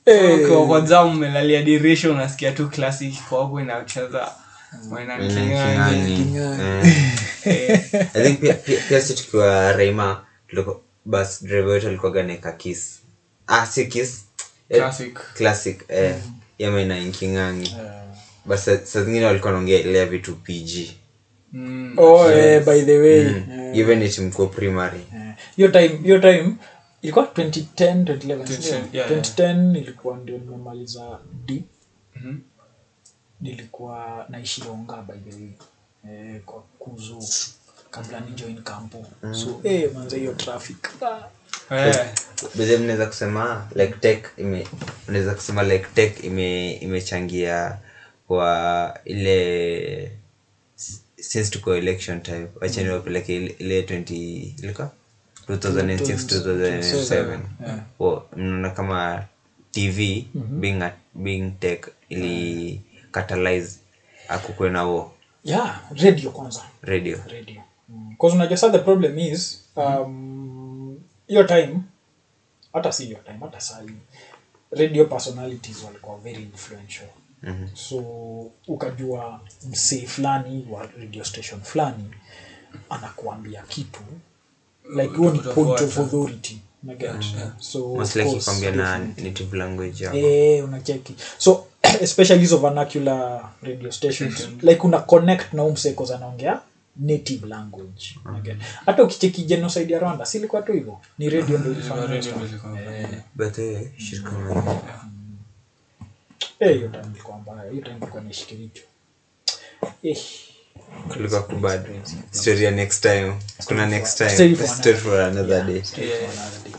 Eh. 0.05 0.35
ukiwa 0.35 0.67
kwa 0.67 0.81
zamu 0.81 1.11
umelalia 1.11 1.61
dirisha 1.61 2.11
unasikia 2.11 2.51
tu 2.51 2.69
classic 2.69 3.13
iko 3.13 3.41
hapo 3.43 3.61
inacheza 3.61 4.31
Eh. 7.45 7.79
I 8.15 8.23
think 8.23 8.39
pia- 8.39 8.53
pia- 8.53 8.79
pia 8.89 9.01
si 9.01 9.13
tukiwa 9.13 9.71
raima 9.71 10.23
bus 11.05 11.43
driver 11.43 11.69
wetu 11.71 11.87
alikuwa 11.87 12.11
ganeka 12.11 12.51
kiss. 12.51 13.01
Ah 13.47 13.65
si 13.65 13.85
Eh, 14.69 14.77
Classic. 14.79 15.13
classic 15.33 15.83
eh. 15.87 16.15
Saa 18.83 19.03
zingine 19.03 19.25
walikuwa 19.25 19.51
naongelea 19.53 20.05
vitu 20.05 20.35
pg 20.35 20.91
mm. 21.53 21.93
oh 21.97 22.31
eh, 22.31 22.63
by 22.65 22.81
the 22.81 22.97
way. 22.99 23.23
Mm. 23.25 23.71
even 23.75 24.01
it 24.01 24.19
mko 24.19 24.47
primary. 24.47 25.05
Hiyo 25.55 25.67
time 26.17 26.55
ilikuwa 27.01 27.25
2010 27.25 28.03
2011 28.03 28.43
2010, 28.43 28.81
yeah, 28.93 29.11
2010 29.11 29.77
ilikuwa 29.77 30.17
ndio 30.17 30.37
nimemaliza 30.37 31.19
d. 31.45 31.63
Mhm. 32.15 32.35
Nilikuwa 33.41 34.25
naishi 34.29 34.61
Longa 34.63 35.01
by 35.01 35.31
the 35.31 35.35
way 35.35 35.49
eh, 36.09 36.41
kwa 36.45 36.61
kuzu 36.79 37.23
kabla 37.91 38.19
ni 38.19 38.31
join 38.31 38.61
campo 38.63 39.05
so 39.33 39.61
eh, 39.63 39.91
manza 39.93 40.17
hiyo 40.17 40.33
traffic. 40.33 40.89
Ah. 41.01 41.87
Eh, 41.87 41.95
bedhe 42.55 42.77
mnaweza 42.77 43.05
kusema 43.05 43.67
like 43.75 43.93
tech 43.93 44.25
ime 44.37 44.67
mnaweza 45.07 45.33
kusema 45.35 45.63
like 45.63 45.85
tech 45.95 46.23
ime 46.23 46.71
imechangia 46.73 47.77
kwa 48.27 48.99
ile 49.05 50.11
since 51.19 51.49
tuko 51.51 51.75
election 51.75 52.21
time 52.21 52.47
wachani 52.61 52.89
wapeleke 52.89 53.35
ile- 53.35 53.55
ile 53.59 53.81
20 53.81 54.53
ilikuwa? 54.63 54.91
2006 55.47 56.39
2007 56.41 57.39
Wo, 57.99 58.25
mnaona 58.35 58.69
kama 58.69 59.25
tv 59.71 60.25
being, 60.33 60.81
a, 60.83 60.93
being 61.15 61.51
tech 61.59 61.85
ili 62.09 62.81
catalyze 63.11 63.79
akukwe 64.27 64.69
na 64.69 64.81
huo 64.81 65.11
yeah 65.43 65.81
radio 65.95 66.31
kwanza. 66.31 66.63
Radio. 66.81 67.19
Radio. 67.27 67.61
Because 68.09 68.35
unajua 68.35 68.57
sa 68.57 68.69
the 68.69 68.79
problem 68.79 69.19
is 69.19 69.63
um, 69.75 70.99
hiyo 71.27 71.43
time 71.43 71.79
hata 72.73 72.91
si 72.91 73.05
hiyo 73.05 73.17
time 73.25 73.37
hata 73.41 73.59
sahi 73.59 73.89
radio 74.71 75.05
personalities 75.05 75.83
walikuwa 75.83 76.17
very 76.17 76.41
influential. 76.43 77.09
Mm-hmm. 77.43 77.67
so 77.75 77.97
ukajua 78.67 79.41
msee 79.69 80.05
fulani 80.07 80.67
wa 80.69 80.87
radio 80.99 81.23
station 81.23 81.61
fulani 81.61 82.09
anakuambia 82.89 83.61
kitu 83.61 83.99
like 84.95 85.15
huo 85.17 85.31
ni 85.31 85.39
point 85.39 85.81
of 85.81 85.97
authority. 85.97 86.57
Unaget 86.83 87.11
so 87.59 87.93
of 87.93 88.11
so 88.13 88.19
like 88.19 88.31
course, 88.31 88.61
na 88.75 88.97
native 88.99 89.57
language 89.57 90.05
Eh, 90.13 90.63
unacheki 90.65 91.15
so 91.37 91.65
especially 92.01 92.41
hizo 92.41 92.57
vernacular 92.57 93.49
radio 93.61 93.91
stations. 93.91 94.49
Like 94.61 94.81
una 94.87 94.99
connect 94.99 95.53
na 95.53 95.63
umsekos 95.63 96.11
anaongea 96.11 96.61
native 96.95 97.47
language. 97.47 98.15
Unaget? 98.25 98.57
hata 98.85 99.03
ukicheki 99.03 99.43
genocide 99.43 99.93
ya 99.93 99.99
rwanda 99.99 100.25
silikuwa 100.25 100.61
tu 100.61 100.71
hivyo? 100.73 100.99
Ni 101.17 101.29
radio 101.29 101.57
ndo 101.57 101.71
ilifanya 101.71 102.07
hiyo 102.07 102.17
inafanya. 102.45 103.23
but 103.35 103.57
eh. 103.57 103.91
Eh, 106.59 106.75
hiyo 106.75 106.87
time 106.87 107.03
ilikuwa 107.13 107.37
mbaya. 107.39 107.71
Hiyo 107.71 107.83
time 107.83 107.97
ilikuwa 107.97 108.23
naishi 108.23 108.45
eh. 111.37 111.43
kubad 111.47 111.81
story 112.31 112.63
ya 112.63 112.71
next 112.71 113.01
time. 113.01 113.33
Kuna 113.65 113.85
next 113.85 114.17
time. 114.17 114.29
Story 114.29 114.55
for 114.55 114.67
story 114.67 114.97
for 114.97 115.21
another 115.21 115.65
day. 115.65 115.81
Yeah. 115.97 116.31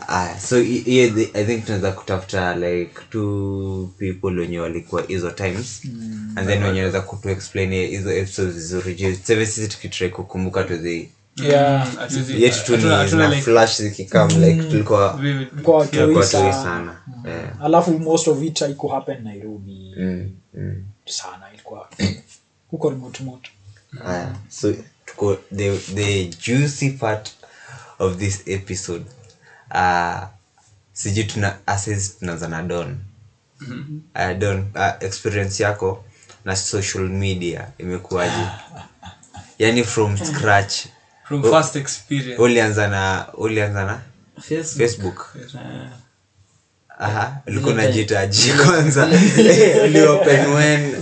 ah 0.07 0.39
so 0.39 0.59
hi- 0.61 1.09
the- 1.09 1.29
i 1.33 1.45
think 1.45 1.65
tunaweza 1.65 1.91
kutafuta 1.91 2.55
like 2.55 2.91
two 3.09 3.89
people 3.97 4.39
wenye 4.39 4.59
walikuwa 4.59 5.01
hizo 5.01 5.31
times. 5.31 5.81
And 6.35 6.47
then 6.47 6.63
wenye 6.63 6.79
naweza 6.79 7.01
kutu 7.01 7.29
explain 7.29 7.71
hizo 7.73 8.11
episodes 8.11 8.53
vizuri. 8.53 9.15
Sasa 9.15 9.45
sisi 9.45 9.67
tukitry 9.67 10.09
kukumbuka 10.09 10.63
to 10.63 10.77
the 10.77 11.09
yetu 12.37 12.77
flash 13.41 13.81
zikikam 13.81 14.29
like 14.43 14.63
tulikuwa 14.63 15.19
sana. 16.25 16.53
sana. 16.53 16.95
Alafu 17.63 17.99
most 17.99 18.27
of 18.27 18.43
it 18.43 18.59
haiko 18.59 18.87
happen 18.87 19.23
nairobi. 19.23 19.93
Mm, 19.97 20.29
mm. 20.53 20.83
sana 21.05 21.45
ilikuwa 21.53 21.89
huko 22.71 22.89
remote 22.89 23.23
moto 23.23 23.49
Aya, 23.99 24.35
so 24.49 24.73
tuko 25.05 25.37
the, 25.51 25.75
the 25.93 26.29
juicy 26.39 26.91
part 26.97 27.33
of 27.99 28.17
this 28.19 28.43
episode. 28.47 29.05
Uh, 29.71 30.27
sijui 30.93 31.23
tuna 31.23 31.57
assess 31.67 32.19
tunaanza 32.19 32.47
na 32.47 32.61
don. 32.61 32.97
Uh, 34.15 34.33
don 34.39 34.71
uh, 34.75 34.91
experience 34.99 35.63
yako 35.63 36.03
na 36.45 36.55
social 36.55 37.03
media 37.09 37.67
imekuwaje? 37.77 38.47
Yani 39.59 39.83
from 39.83 40.17
scratch. 40.17 40.87
From 41.27 41.43
first 41.43 41.75
experience. 41.75 42.41
ulianza 42.41 42.87
na 42.87 43.27
ulianza 43.33 43.85
na? 43.85 44.01
Facebook. 44.41 45.31
facebook. 45.33 45.35
Aha 46.99 47.41
ulikuwa 47.47 47.73
unajitaji 47.73 48.53
kwanza. 48.53 49.09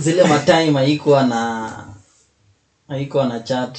Zile 0.00 0.24
matime 0.24 0.72
haikuwa 0.72 1.22
na 1.26 1.89
haikuwa 2.90 3.26
na 3.26 3.40
chat. 3.40 3.78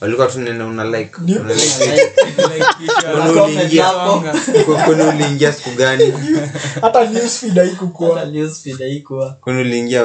Walikuwa 0.00 0.28
una 0.64 0.84
like. 0.84 1.10
Uliingia- 3.46 3.82
kwani 4.84 5.02
siku 5.52 5.70
gani? 5.70 6.12
Kwani 9.40 9.60
uliingia 9.60 10.04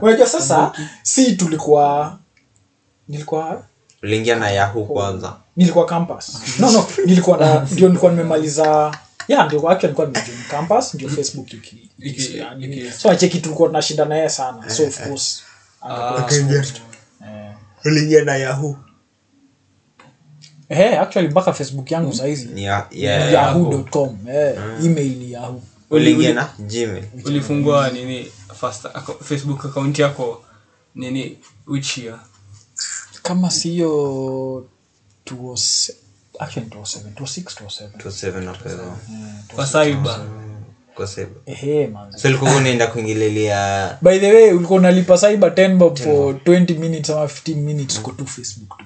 unajua 0.00 0.26
sasa 0.26 0.72
si 1.02 1.32
tulikuwa 1.36 2.18
nilikuwa 3.08 3.64
uliingia 4.02 4.36
na 4.36 4.50
yahoo 4.50 4.84
kwanza. 4.84 5.36
nilikuwa 5.56 5.86
campus. 5.86 6.38
No 6.58 6.70
no 6.70 6.86
nilikuwa 7.06 7.38
na 7.38 7.60
ndio 7.72 7.88
nilikuwa 7.88 8.10
nimemaliza 8.12 8.94
yeah 9.28 9.46
ndio 9.46 9.58
actually 9.70 9.82
nilikuwa 9.82 10.06
nimejoin 10.06 10.38
campus 10.50 10.94
ndio 10.94 11.08
facebook 11.08 11.52
iki 11.52 11.90
Iki- 11.98 12.38
yani, 12.38 12.64
iki- 12.66 12.90
so 12.92 13.10
acheki 13.10 13.38
tulikuwa 13.40 13.68
tunashinda 13.68 14.04
naye 14.04 14.28
sana 14.28 14.70
so 14.70 14.86
of 14.86 15.06
course 15.08 15.42
Ah, 15.84 16.28
eh. 17.84 18.24
Na 18.24 18.36
yahoo. 18.36 18.76
Eh 20.68 21.00
actually 21.00 21.28
mpaka 21.28 21.52
facebook 21.52 21.90
yangu 21.90 22.12
saizi. 22.14 22.46
Ni 22.46 22.64
yeah, 22.64 23.32
yahoo.com 23.32 24.18
eh 24.28 24.58
email 24.84 25.16
ni 25.18 25.32
yahoo. 25.32 25.60
Uliingia 25.90 26.34
na 26.34 26.48
gmail. 26.58 27.04
Ulifungua 27.24 27.90
nini? 27.90 28.32
First 28.60 28.86
facebook 29.24 29.64
account 29.64 29.98
yako 29.98 30.44
nini? 30.94 31.38
Which 31.66 31.98
year? 31.98 32.20
Kama 33.22 33.50
siyo 33.50 33.88
207 35.26 35.94
actually 36.42 36.68
207 36.70 37.12
26 37.14 37.54
207 37.54 37.98
to 37.98 38.10
seven. 38.10 38.48
Of 38.48 38.58
them 38.62 38.78
kwa 39.54 39.66
cyber. 39.66 40.20
kwa 40.94 41.06
cyber. 41.06 41.28
Ehe 41.46 41.86
manze 41.86 42.18
so 42.18 42.28
ulikuwa 42.28 42.56
unaenda 42.56 42.86
kuingililia 42.86 43.98
by 44.02 44.18
the 44.18 44.32
way 44.34 44.52
ulikuwa 44.52 44.78
unalipa 44.78 45.18
cyber 45.18 45.50
10 45.50 45.76
bob 45.76 45.98
for 45.98 46.34
20 46.34 46.78
minutes 46.78 47.10
ama 47.10 47.24
15 47.24 47.54
minutes 47.56 47.98
uko 47.98 48.12
tu 48.12 48.26
facebook 48.26 48.78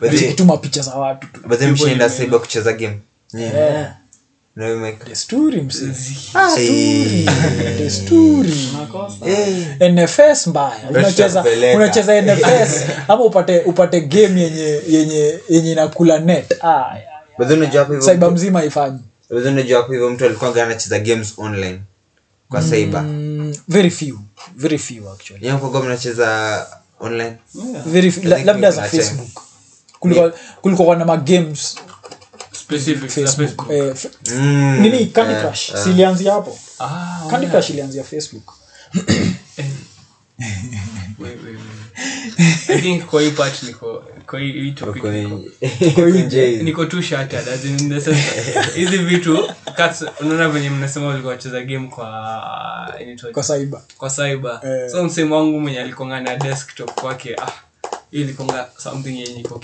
But 0.00 0.60
picha 0.60 0.82
za 0.82 0.94
watu 0.94 1.26
tu. 1.26 1.40
but 1.48 1.58
then 1.58 1.70
mshaenda 1.70 2.10
cyber 2.10 2.40
kucheza 2.40 2.72
game. 2.72 2.98
Yeah, 3.34 3.54
yeah. 3.54 3.72
Na 3.72 3.96
nfs 9.80 10.46
mbaya. 10.50 10.76
Unacheza 10.90 11.44
unacheza 11.74 12.20
nfs 12.22 12.84
ama 13.08 13.24
upate 13.24 13.58
upate 13.60 14.00
game 14.00 14.40
yenye 14.40 14.80
yenye 14.88 15.38
yenye 15.48 15.72
inakula 15.72 16.18
net. 16.18 16.64
Ah, 16.64 16.96
mtu- 18.26 18.34
mzima 18.34 18.64
then 19.42 19.52
unajua 19.52 19.80
hapo 19.80 19.92
hivyo 19.92 20.10
mtu 20.10 20.24
alikuwaga 20.24 20.64
anacheza 20.64 20.98
games 20.98 21.34
online 21.36 21.80
kwa 22.48 22.62
saiba 22.62 23.02
mm, 23.02 23.54
very 23.68 23.90
few. 23.90 24.18
Very 24.56 24.78
few 24.78 25.12
actually. 25.12 25.40
Nyinyi 25.40 25.52
mnacheza 25.82 26.66
online? 27.00 27.36
Very 27.86 28.10
few, 28.12 28.24
labda 28.24 28.70
za 28.70 28.82
facebook. 28.82 29.42
Kulikuwa 30.62 30.96
na 30.96 31.04
magames 31.04 31.76
specific 32.68 33.10
facebook 33.10 33.70
eh, 33.70 33.94
Mm, 34.36 34.80
nini 34.80 35.06
candy 35.06 35.34
eh, 35.34 35.40
crush 35.42 35.70
eh. 35.70 35.76
silianzia 35.84 36.32
hapo 36.32 36.58
Ah, 36.80 37.20
candy 37.30 37.46
crush 37.46 37.70
ilianzia 37.70 38.04
facebook 38.04 38.52
wait, 41.18 41.38
wait, 41.44 41.44
wait. 41.44 41.58
I 42.68 42.80
think 42.80 43.04
kwa 43.06 43.22
hii 43.22 43.30
part 43.30 43.62
niko 43.62 44.04
kwa 44.26 44.40
hii 44.40 44.52
hii 44.52 44.72
topic 44.72 45.04
niko- 45.04 45.10
nje. 45.10 45.88
Uko 45.96 46.08
nje. 46.08 46.56
niko 46.62 46.84
tu 46.86 47.02
shattered 47.02 47.48
as 47.48 47.64
in 47.64 47.88
the 47.90 48.00
sense 48.00 48.22
hizi 48.80 48.98
vitu 48.98 49.50
cats 49.76 50.04
unaona 50.20 50.48
venye 50.48 50.70
mnasema 50.70 51.06
wacheza 51.24 51.60
game 51.60 51.88
kwa 51.88 52.94
inaitwa 53.02 53.30
kwa 53.30 53.42
cyber 53.42 53.80
kwa 53.98 54.10
cyber 54.10 54.60
Eh. 54.64 54.90
so 54.90 55.04
msemo 55.04 55.36
wangu 55.36 55.60
mwenye 55.60 55.80
alikongana 55.80 56.36
desktop 56.36 56.92
kwake 57.00 57.36
ah 57.42 57.50
ilikonga 58.10 58.68
something 58.78 59.20
yenye 59.20 59.40
iko 59.40 59.60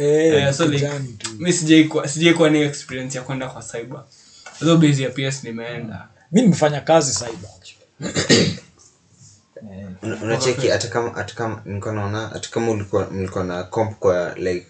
eh, 0.00 0.54
so 0.54 0.64
like 0.66 0.90
mi 1.38 1.52
sijai 1.52 1.84
kuwa- 1.84 2.08
sijai 2.08 2.62
experience 2.62 3.18
ya 3.18 3.24
kwenda 3.24 3.48
kwa 3.48 3.62
cyber. 3.62 4.04
Base 4.78 5.02
ya 5.02 5.10
ps 5.10 5.44
nimeenda. 5.44 6.08
Mi 6.32 6.42
nimefanya 6.42 6.80
kazi 6.80 7.14
cyber 7.24 7.50
unacheki 10.22 10.68
hata 10.68 10.88
kama 10.88 11.10
hata 11.10 11.34
kama 11.34 11.62
nilikuwa 11.64 11.94
naona 11.94 12.28
hata 12.28 12.48
kama 12.48 12.70
ulikuwa 12.70 13.10
mlikuwa 13.10 13.44
na 13.44 13.62
comp 13.62 13.98
kwa 13.98 14.34
like 14.34 14.66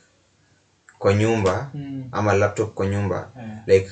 kwa 0.99 1.15
nyumba 1.15 1.71
Mm. 1.75 2.05
ama 2.13 2.33
laptop 2.33 2.75
kwa 2.75 2.87
nyumba 2.87 3.31
yeah. 3.37 3.59
like 3.67 3.91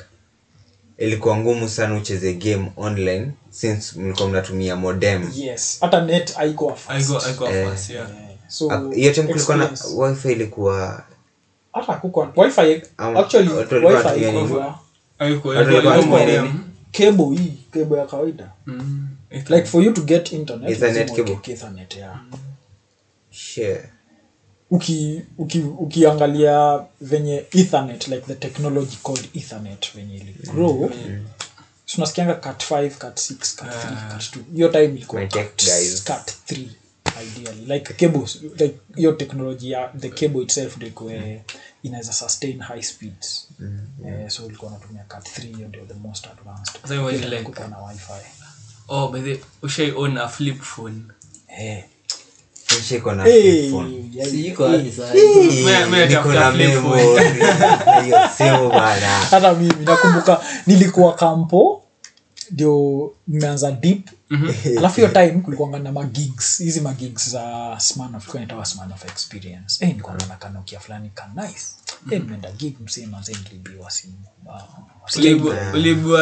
ilikuwa 0.99 1.37
ngumu 1.37 1.69
sana 1.69 1.95
ucheze 1.97 2.35
game 2.35 2.73
online 2.77 3.33
since 3.51 3.99
mlikuwa 3.99 4.29
mnatumia 4.29 4.77
modem 4.77 5.31
yes. 5.35 5.79
Hata 5.81 6.01
net 6.01 6.35
haikuwa 6.35 6.77
fast. 6.77 7.11
aiko 7.11 7.27
aiko 7.27 7.49
Eh. 7.49 7.69
fast 7.69 7.91
yeah. 7.91 8.11
Eh, 8.11 8.28
so 8.49 8.71
Ah, 8.73 8.83
hiyo 8.95 9.13
time 9.13 9.27
kulikuwa 9.27 9.57
na 9.57 9.71
wifi 9.97 10.33
ilikuwa 10.33 11.05
hata 11.73 11.95
kuko 11.95 12.29
wifi 12.37 12.83
Ama- 12.97 13.21
actually 13.21 13.49
wifi 13.49 13.75
ilikuwa 13.75 14.79
cable 16.93 17.37
hii 17.37 17.53
cable 17.71 17.99
ya 17.99 18.07
kawaida. 18.07 18.51
Mm. 18.67 19.09
like 19.31 19.65
for 19.65 19.83
you 19.85 19.93
to 19.93 20.01
get 20.03 20.33
internet 20.33 20.71
Ethernet 20.71 21.15
cable. 21.17 21.39
Ethernet, 21.53 21.97
yeah. 21.97 22.21
share 23.31 23.91
uki 24.71 25.23
uki 25.39 25.59
ukiangalia 25.61 26.81
venye 27.01 27.45
ethernet 27.53 28.09
like 28.09 28.27
the 28.27 28.35
technology 28.35 28.97
called 29.03 29.29
ethernet 29.35 29.95
venye 29.95 30.15
ili 30.17 30.37
grow 30.53 30.91
so 31.87 31.97
unasikianga 31.99 32.35
cat 32.35 32.71
5 32.71 32.91
cat 32.91 33.19
6 33.19 33.57
cat 33.57 33.69
3 33.69 34.09
cat 34.09 34.23
2 34.37 34.39
hiyo 34.55 34.69
time 34.69 34.85
ilikuwa 34.85 35.23
cat 36.05 36.33
3 36.49 36.67
ideally. 37.23 37.67
Like 37.67 37.95
cables 37.95 38.39
like 38.43 38.75
hiyo 38.97 39.13
technology 39.13 39.71
ya 39.71 39.93
the 39.99 40.09
cable 40.09 40.43
itself 40.43 40.77
ndio 40.77 40.89
ikuwe 40.89 41.45
inaweza 41.83 42.13
sustain 42.13 42.61
high 42.63 42.83
speeds. 42.83 43.49
Eh, 44.07 44.31
so 44.31 44.47
ulikuwa 44.47 44.71
unatumia 44.71 45.05
cat 45.05 45.29
3 45.39 45.57
hiyo 45.57 45.69
ndio 45.69 45.85
the 45.87 45.95
most 45.95 46.27
advanced. 46.27 46.75
So 46.89 46.95
you 46.95 47.11
like- 47.11 47.43
kulikuwa 47.43 47.69
na 47.69 47.79
wifi. 47.79 48.13
Oh 48.89 49.09
by 49.09 49.21
the 49.21 49.41
ushai 49.63 49.91
own 49.97 50.19
a 50.19 50.29
flip 50.29 50.61
phone. 50.63 51.03
Eh. 51.59 51.85
Hey, 53.25 53.71
yeah, 54.15 54.33
yeah. 54.69 54.79
niko 56.09 56.33
na 56.35 56.53
simu 58.37 58.69
bana. 58.71 59.07
Hata 59.09 59.55
mimi 59.55 59.85
nakumbuka 59.85 60.41
nilikuwa 60.67 61.15
kampo 61.15 61.85
ndio 62.51 63.13
nimeanza 63.29 63.73
deep 63.73 64.09
alafu 64.79 64.97
hiyo 64.97 65.09
time 65.09 65.31
kulikuanga 65.45 65.79
na 65.79 65.93
magigs 65.93 66.59
hizi 66.59 66.81
magigs 66.81 67.31
za 67.31 67.74
Smirnoff, 67.79 68.22
ilikuwa 68.22 68.43
inaitwa 68.43 68.64
Smirnoff 68.64 69.05
experience. 69.05 69.85
Eh 69.85 69.89
nilikuwa 69.89 70.16
na 70.29 70.37
kanokia 70.37 70.81
fulani 70.81 71.11
ka 71.14 71.31
nice. 71.37 71.64
Eh 72.11 72.20
nimeenda 72.20 72.51
gig 72.51 72.76
msema 72.81 73.20
mzee 73.20 73.37
nilibiwa 73.45 73.91
simu. 73.91 74.12
Wow. 74.47 74.57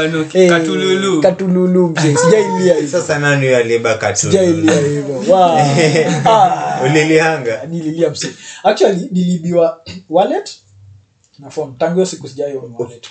No 0.09 0.25
katululu. 0.49 1.21
Katululu 1.21 1.89
mzee 1.89 2.17
sijailia 2.17 2.75
hivyo. 2.75 3.01
Sasa 3.01 3.19
nani 3.19 3.47
huyo 3.47 3.57
aliyebaka 3.59 4.17
sijailia 4.17 4.81
hivyo. 4.81 5.15
Wow. 5.29 5.59
nililia 7.69 8.11
msee. 8.11 8.31
Actually 8.63 9.09
nilibiwa 9.13 9.81
wallet 10.09 10.59
tangu 11.79 11.95
hiyo 11.95 12.07
siku 12.07 12.29
sijai 12.29 12.55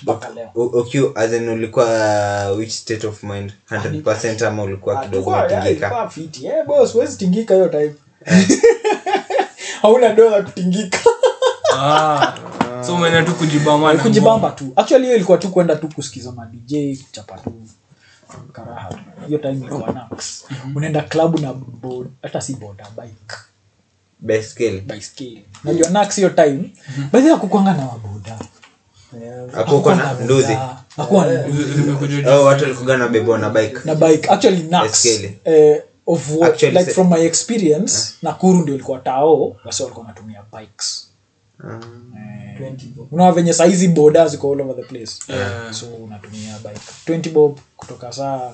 mpaka 0.02 0.28
leo. 0.28 0.50
U- 0.54 1.12
as 1.14 1.32
in 1.32 1.48
ulikuwa 1.48 2.48
which 2.50 2.70
state 2.72 3.04
of 3.04 3.22
mind? 3.22 3.52
100% 3.70 4.46
ama 4.46 4.62
ulikuwa 4.62 5.00
kidogo 5.04 5.30
unatingika? 5.30 5.70
ilikuwa 5.70 6.10
fiti. 6.10 6.46
Eh, 6.46 6.66
boss, 6.66 6.92
huwezi 6.92 7.18
tingika 7.18 7.54
hiyo 7.54 7.68
time. 7.68 7.94
Hauna 9.82 10.12
dola 10.12 10.42
kutingika. 10.42 10.98
Ah 11.74 12.32
so 12.86 12.94
umeenda 12.94 13.22
tu 13.22 13.34
kujibamba 13.34 13.94
na 13.94 14.02
kujibamba 14.02 14.50
tu. 14.50 14.72
Actually 14.76 15.04
hiyo 15.04 15.16
ilikuwa 15.16 15.38
tu 15.38 15.48
kwenda 15.48 15.76
tu 15.76 15.88
kusikiza 15.88 16.32
ma 16.32 16.46
dj 16.46 16.74
kuchapa 17.06 17.38
tu 17.38 17.52
karaha. 18.52 18.90
Hiyo 19.26 19.38
time 19.38 19.52
ilikuwa 19.54 19.92
nax. 19.92 20.44
Unaenda 20.76 21.02
club 21.02 21.40
na 21.40 21.52
board 21.52 22.08
hata 22.22 22.40
si 22.40 22.54
boda 22.54 22.86
bike 22.96 23.36
najua 25.64 25.90
nax 25.90 26.16
hiyo 26.16 26.30
time. 26.30 26.72
Baadhi 27.12 27.28
ya 27.28 27.36
na 27.74 27.86
waboda 27.86 28.38
Hakukuwa 29.52 29.94
na 29.94 30.12
nduzi? 30.12 30.56
hakuwa 30.96 31.26
na 31.26 31.48
ngoma. 31.48 31.64
Zimekuja 31.76 32.32
au 32.32 32.44
watu 32.44 32.64
walikuga 32.64 32.96
na 32.96 33.08
bebo 33.08 33.38
na 33.38 33.50
bike. 33.50 33.76
Na 33.84 33.94
bike. 33.94 34.28
Actually 34.30 34.62
nax 34.62 35.06
eh, 35.44 35.82
of 36.06 36.30
what, 36.36 36.52
Actually, 36.52 36.78
like 36.78 36.90
from 36.92 37.10
my 37.10 37.24
experience 37.26 38.14
nakuru 38.22 38.62
ndio 38.62 38.74
ilikuwa 38.74 38.98
tao. 38.98 39.56
Wasi 39.64 39.82
walikuwa 39.82 40.06
natumia 40.06 40.42
bikes 40.58 41.02
Ah. 41.64 41.80
unaona 43.10 43.32
venye 43.32 43.52
saizi 43.52 43.88
boda 43.88 44.28
ziko 44.28 44.52
all 44.52 44.60
over 44.60 44.76
the 44.76 44.82
place. 44.82 45.12
Yeah. 45.28 45.72
so 45.72 45.86
unatumia 45.86 46.58
bike. 46.58 46.80
20 47.18 47.30
bob 47.32 47.58
kutoka 47.76 48.12
saa 48.12 48.52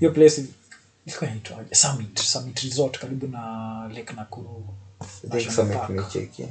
hiyo 0.00 0.12
place 0.12 0.44
ilikuwa 1.06 1.30
inaitwaje? 1.30 1.74
summit 1.74 2.18
summit 2.20 2.60
resort 2.60 2.98
karibu 2.98 3.26
na 3.26 3.40
lake 3.94 4.12
nakuru 4.16 4.64
I 5.04 5.20
think 5.20 5.34
National 5.34 5.54
some 5.54 5.74
Park. 5.74 5.88
nimecheki. 5.90 6.42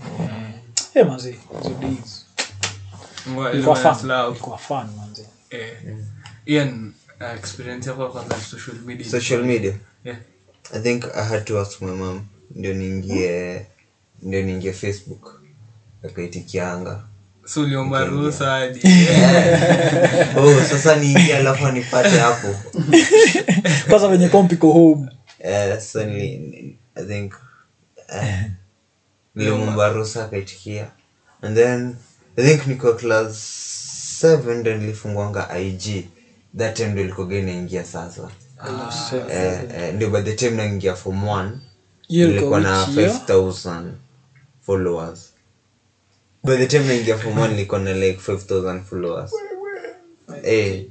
Eh, 0.96 1.08
manze 1.08 1.32
hizo 1.32 1.76
days 1.82 2.26
Ngoja, 3.30 3.52
ilikuwa 3.52 3.54
ilikuwa 3.54 3.76
fun 3.96 3.96
slow. 4.02 4.32
ilikuwa 4.32 4.58
fun 4.58 4.88
manze 4.98 5.26
Eh. 5.50 5.74
Ian, 6.46 6.94
uh, 7.22 7.36
experience 7.40 7.90
yako 7.90 8.08
kwanza 8.10 8.36
social 8.42 8.78
media 8.86 9.10
social 9.10 9.44
media 9.44 9.74
Yeah. 10.06 10.18
i 10.74 10.80
think 10.80 11.06
i 11.16 11.26
had 11.26 11.42
to 11.42 11.60
ask 11.62 11.82
my 11.82 11.92
mom 11.92 12.22
ndio 12.56 12.74
niingie 12.74 13.66
ndio 14.22 14.42
niingie 14.42 14.74
facebook 14.74 15.42
akaitikianga 16.06 17.04
so 17.46 17.62
uliomba 17.62 18.06
ruhusa 18.06 18.46
hadi 18.52 18.80
oh 20.38 20.62
sasa 20.70 20.96
niingie 20.96 21.38
alafu 21.38 21.68
anipate 21.68 22.10
hapo 22.20 22.48
kwanza 23.90 24.08
venye 24.08 24.30
kompiko 24.30 24.72
home 24.72 25.10
Eh, 25.40 25.76
sasa 25.76 26.04
i 26.08 26.78
think 27.08 27.34
nilimwomba 29.36 29.90
ruhusa 29.90 30.24
akaitikia. 30.24 30.92
And 31.42 31.56
then 31.58 31.96
i 32.38 32.46
think 32.48 32.68
niko 32.68 32.94
class 32.94 33.34
7 34.24 34.54
ndo 34.54 34.76
nilifungwanga 34.76 35.60
ig 35.60 36.06
that 36.58 36.76
time 36.78 36.90
ndo 36.90 37.02
ilikoga 37.02 37.38
inaingia 37.38 37.86
sasa. 37.86 38.30
Eh, 39.30 39.60
eh, 39.78 39.94
ndio 39.94 40.10
by 40.10 40.22
the 40.22 40.34
time 40.34 40.52
naingia 40.56 40.96
form 40.96 41.24
1 41.24 41.52
Hiyo 42.08 42.28
nilikuwa 42.28 42.60
ilikuwa 42.60 42.60
na 42.60 42.84
which 42.84 42.98
year? 42.98 43.22
5000 43.28 43.92
followers. 44.62 45.34
By 46.44 46.58
the 46.58 46.66
time 46.68 46.86
naingia 46.86 47.18
form 47.18 47.38
1 47.38 47.48
nilikuwa 47.50 47.80
na 47.80 47.94
like 47.94 48.20
5000 48.32 48.82
followers. 48.82 49.32
Eh 50.44 50.86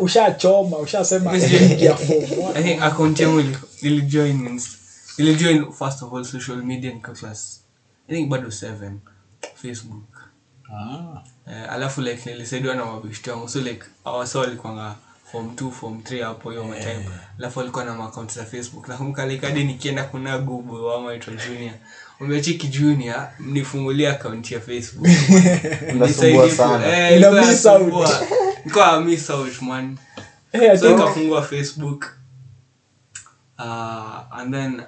ushachoma 0.00 0.78
ushasema 0.78 1.36
ingia 1.36 1.96
form 1.96 2.56
i 2.56 2.62
think 2.62 2.82
account 2.82 3.20
yangu 3.20 3.42
nilijoin 3.82 4.60
first 5.72 6.02
of 6.02 6.14
all 6.14 6.24
social 6.24 6.56
media 6.56 6.92
nika 6.92 7.12
class 7.12 7.60
i 8.08 8.14
think 8.16 8.28
bado 8.28 8.48
7 8.48 8.92
facebook. 9.54 10.04
Ah. 10.74 11.22
eh, 11.46 11.72
alafu 11.72 12.00
like 12.00 12.30
nilisaidiwa 12.30 12.74
na 12.74 12.84
wangu. 12.84 13.48
So 13.48 13.60
like 13.60 13.84
awasa 14.04 14.38
form 15.32 15.46
2 15.46 15.70
form 15.70 15.98
3 15.98 16.22
hapo 16.24 16.50
hiyo 16.50 16.64
matime 16.64 17.06
alafu 17.38 17.60
alikuwa 17.60 17.84
na 17.84 18.04
account 18.04 18.32
za 18.34 18.44
facebook. 18.44 18.88
Nakumbuka 18.88 19.26
like 19.26 19.46
hadi 19.46 19.64
nikienda 19.64 20.04
kuna 20.04 20.38
gubu 20.38 20.90
ama 20.90 21.14
itwa 21.14 21.34
junior. 21.34 21.74
Umechiki 22.20 22.68
junior 22.68 23.30
mnifungulia 23.38 24.10
akaunti 24.10 24.54
ya 24.54 24.60
facebook. 24.60 25.06
Sana. 26.56 26.86
eh, 27.10 27.18
miss 27.18 27.66
out. 27.66 27.80
inasumbua. 27.82 29.00
Miss 29.04 29.30
out 29.30 29.62
man. 29.62 29.96
Hey, 30.52 30.76
so 30.76 30.90
nikafungua 30.90 31.42
facebook. 31.42 32.06
Uh, 33.58 34.38
and 34.38 34.54
then 34.54 34.82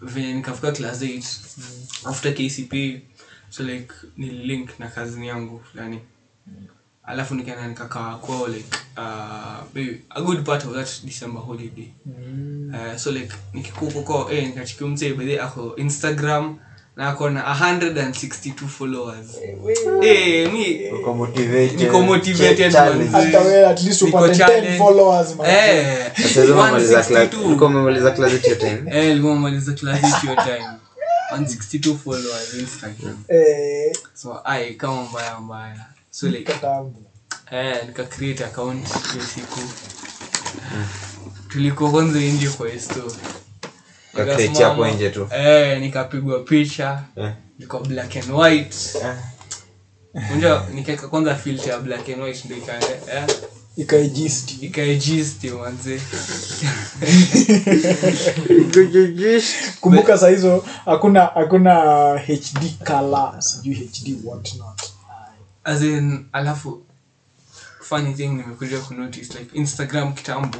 venye 0.00 0.34
nikafika 0.34 0.72
class 0.72 1.02
8 1.02 1.24
after 2.04 2.34
kcp 2.34 3.02
so 3.50 3.62
like 3.62 3.94
nililink 4.16 4.78
na 4.78 4.88
kazini 4.88 5.28
yangu 5.28 5.60
fulani 5.72 6.00
alafu 7.08 7.34
nikaenda 7.34 7.66
nikakaa 7.68 8.14
kwao 8.14 8.48
like 8.48 8.76
uh, 8.96 9.04
maybe 9.74 10.00
a 10.10 10.20
good 10.20 10.44
part 10.44 10.64
of 10.64 10.74
that 10.74 10.88
december 11.04 11.42
holiday 11.42 11.88
uh, 12.72 12.96
so 12.96 13.10
like 13.10 13.34
nikikuko 13.54 14.00
kwao 14.02 14.30
eh, 14.32 14.46
nikachikia 14.46 14.86
mzee 14.86 15.12
bedhe 15.14 15.40
ako 15.40 15.76
instagram 15.76 16.58
na 16.96 17.08
ako 17.08 17.30
na 17.30 17.42
162 17.54 18.66
followers 18.68 19.26
eh, 20.02 20.52
mi 20.52 20.90
Uko 21.00 21.14
motivated. 21.14 21.80
Niko 21.80 22.02
motivated, 22.02 22.72
Challenge. 22.72 23.10
man. 23.10 23.34
at 23.64 23.82
least 23.82 24.02
upate 24.02 24.34
10 24.44 24.78
followers 24.78 25.36
man. 25.36 25.46
Eh, 25.50 26.10
Sasa 26.16 26.40
hizo 26.40 26.54
umemaliza 26.54 27.00
class- 27.00 27.28
162. 27.28 27.46
ulikuwa 27.46 27.70
class 28.12 28.32
at 28.34 28.58
time? 28.58 28.82
Eh, 28.90 29.04
nilikuwa 29.08 29.32
nimemaliza 29.34 29.72
class 29.72 30.04
eight 30.04 30.20
hiyo 30.20 30.34
time 30.34 30.68
162 31.32 31.96
followers 31.96 32.54
instagram 32.54 33.16
Eh, 33.28 33.92
so 34.14 34.40
ai 34.44 34.74
kama 34.74 35.02
mbaya 35.04 35.40
mbaya 35.40 35.86
so 36.18 36.26
like 36.28 36.52
eh 37.50 37.86
nika 37.86 38.04
create 38.04 38.44
account 38.44 38.86
hiyo 39.12 39.24
siku. 39.34 39.60
Tulikuwa 41.48 41.90
kwanza 41.90 42.18
nje 42.18 42.48
kwa 42.48 42.68
hapo 44.64 44.86
nje 44.88 45.10
tu. 45.10 45.28
eh 45.32 45.80
nikapigwa 45.80 46.40
picha. 46.40 47.02
Eh. 47.16 47.32
black 47.88 48.16
and 48.16 48.30
white. 48.30 48.76
Eh. 49.02 49.14
unja 50.34 50.62
nikaeka 50.74 51.08
kwanza 51.08 51.34
filter 51.34 51.68
ya 51.70 51.78
black 51.78 52.08
and 52.08 52.22
white 52.22 52.44
ndo 52.44 52.56
ikae 52.56 52.80
eh. 53.14 53.24
Kumbuka 59.80 60.18
saa 60.18 60.28
hizo 60.28 60.64
hakuna 60.84 61.26
hakuna 61.26 61.74
hd 62.18 62.84
color 62.86 63.34
sijui 63.42 63.74
hd 63.74 64.16
what 64.24 64.54
not 64.54 64.77
as 65.68 65.82
in 65.82 66.26
alafu 66.32 66.82
funny 67.80 68.14
thing 68.14 68.26
nimekuja 68.28 68.80
kunotice 68.80 69.38
like 69.38 69.58
instagram 69.58 70.12
kitambo. 70.14 70.58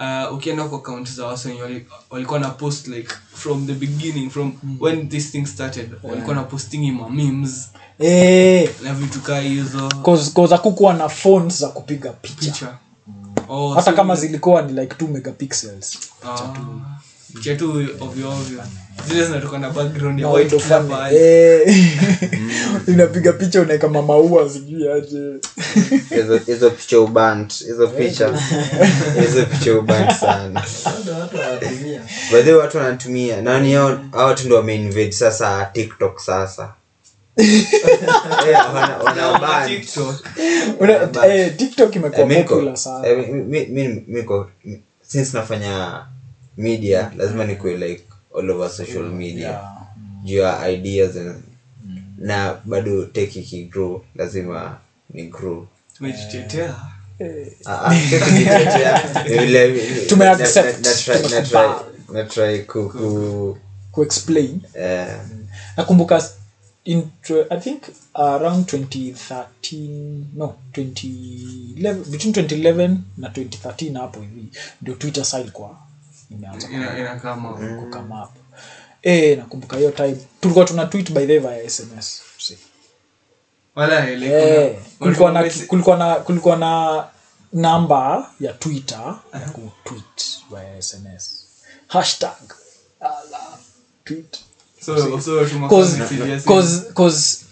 Uh, 0.00 0.34
ukienda 0.36 0.64
kwa 0.64 0.78
account 0.78 1.10
za 1.10 1.26
wenye 1.26 1.84
walikuwa 2.10 2.38
na 2.40 2.50
post 2.50 2.86
like 2.88 3.14
from 3.34 3.66
the 3.66 3.72
beginning 3.74 4.30
from 4.30 4.52
when 4.80 5.08
this 5.08 5.30
thing 5.30 5.46
started 5.46 5.90
walikuwa 6.02 6.36
na 6.36 6.42
postingi 6.42 6.92
ma 6.92 7.08
memes. 7.08 7.70
Eh. 7.98 8.70
Na 8.82 8.94
vitu 8.94 9.20
kaa 9.20 9.40
hizo. 9.40 9.88
Cause 10.04 10.30
cause 10.30 10.54
hakukuwa 10.54 10.94
na 10.94 11.08
phones 11.08 11.58
za 11.60 11.68
kupiga 11.68 12.12
picha. 12.12 12.34
Picha. 12.52 12.78
Oh, 13.48 13.74
hata 13.74 13.90
so- 13.90 13.96
kama 13.96 14.16
zilikuwa 14.16 14.62
ni 14.62 14.80
like 14.80 14.94
2 15.04 15.08
megapixels. 15.08 15.98
Ah, 16.26 16.54
picha 17.34 17.56
tu 17.56 17.70
ovyo 18.00 18.30
ovyo. 18.30 18.44
zile 18.44 18.62
Eh. 21.14 21.74
unapiga 22.88 23.32
picha 23.32 23.60
unaeka 23.60 23.88
mamaua 23.88 24.50
sijui 24.50 24.88
aje 24.92 25.18
hizo 26.46 26.70
picha 26.70 27.00
ubant 27.00 27.52
hizo 27.64 27.88
picha 27.88 28.40
hizo 29.26 29.46
picha 29.46 29.74
ubant 29.78 30.12
sana 30.20 30.62
Bado 31.02 31.18
watu 31.20 31.36
wanatumia 31.38 32.02
baadhi 32.32 32.52
watu 32.52 32.76
wanatumia 32.78 33.42
nani 33.42 33.72
hao 33.72 34.00
watu 34.12 34.46
ndo 34.46 34.56
wameinvade 34.56 35.12
sasa 35.12 35.64
tiktok 35.72 36.18
sasa 36.20 36.72
Eh. 37.36 38.56
TikTok. 39.68 40.14
Eh, 42.18 42.20
imekuwa 42.24 42.58
Eh, 42.72 42.76
sana 42.76 43.08
eh, 43.08 43.18
since 45.02 45.36
nafanya 45.36 46.02
media 46.56 47.10
lazima 47.16 47.44
nikuwe 47.44 47.76
like 47.76 48.02
all 48.38 48.50
over 48.50 48.70
social 48.70 49.04
media 49.04 49.48
Yeah. 49.48 49.78
juu 50.24 50.36
ya 50.38 50.68
ideas 50.70 51.16
and, 51.16 51.42
na 52.18 52.60
bado 52.64 53.04
tech 53.04 53.36
ikigrow 53.36 54.02
lazima 54.14 54.78
ni 55.10 55.26
grow 55.26 55.66
tumejitetea 55.98 56.74
sio 58.08 58.20
kujitetea. 58.24 59.22
Vile- 59.24 59.68
vile- 59.72 60.06
Tumeaccept. 60.06 60.56
na- 60.56 60.72
na- 60.72 60.88
na 60.88 60.94
try- 60.94 61.22
na 61.22 61.28
try- 61.28 61.28
Tumekubali. 61.28 61.74
na 62.12 62.24
try 62.24 62.58
ku- 62.58 62.88
ku- 62.88 63.58
kuexplain 63.92 64.60
eh, 64.74 65.06
nakumbuka 65.76 66.30
intro, 66.84 67.46
i 67.50 67.60
think 67.60 67.82
around 68.14 68.66
2013 68.66 70.24
no 70.36 70.54
2011 70.72 71.94
between 72.10 72.32
2011 72.34 72.96
na 73.16 73.28
2013 73.28 73.98
hapo 74.00 74.20
hivi 74.20 74.44
ndio 74.82 74.94
twitter 74.94 75.24
sa 75.24 75.40
ilikuwa 75.40 75.76
imeanza 76.30 76.68
Ina- 76.70 76.98
inakaa 76.98 77.36
ma- 77.36 77.76
kukama 77.80 78.16
hapo 78.16 78.40
eh. 79.02 79.38
nakumbuka 79.38 79.76
hiyo 79.76 79.90
time. 79.90 80.16
Tulikuwa 80.40 80.64
tuna 80.64 80.86
tweet 80.86 81.12
by 81.12 81.26
the 81.26 81.38
way 81.38 81.60
via 81.60 81.70
sms 81.70 82.22
See. 82.38 82.58
wala 83.74 84.10
ile 84.10 84.26
Eh, 84.66 84.78
kulikuwa 84.98 85.32
na 85.32 85.50
kulikuwa 85.66 85.96
na 85.96 86.14
kulikuwa 86.14 86.56
na 86.56 87.04
namba 87.52 88.30
ya 88.40 88.52
twitter 88.52 89.18
ya 89.34 89.40
kutweet 89.40 90.40
via 90.50 90.82
sms 90.82 91.46
hashtag 91.86 92.52
ala, 93.00 93.58
tweet. 94.04 94.38
So 94.84 94.98
so 94.98 95.18
Cause- 95.68 96.42
cause- 96.44 96.92
cause 96.94 97.44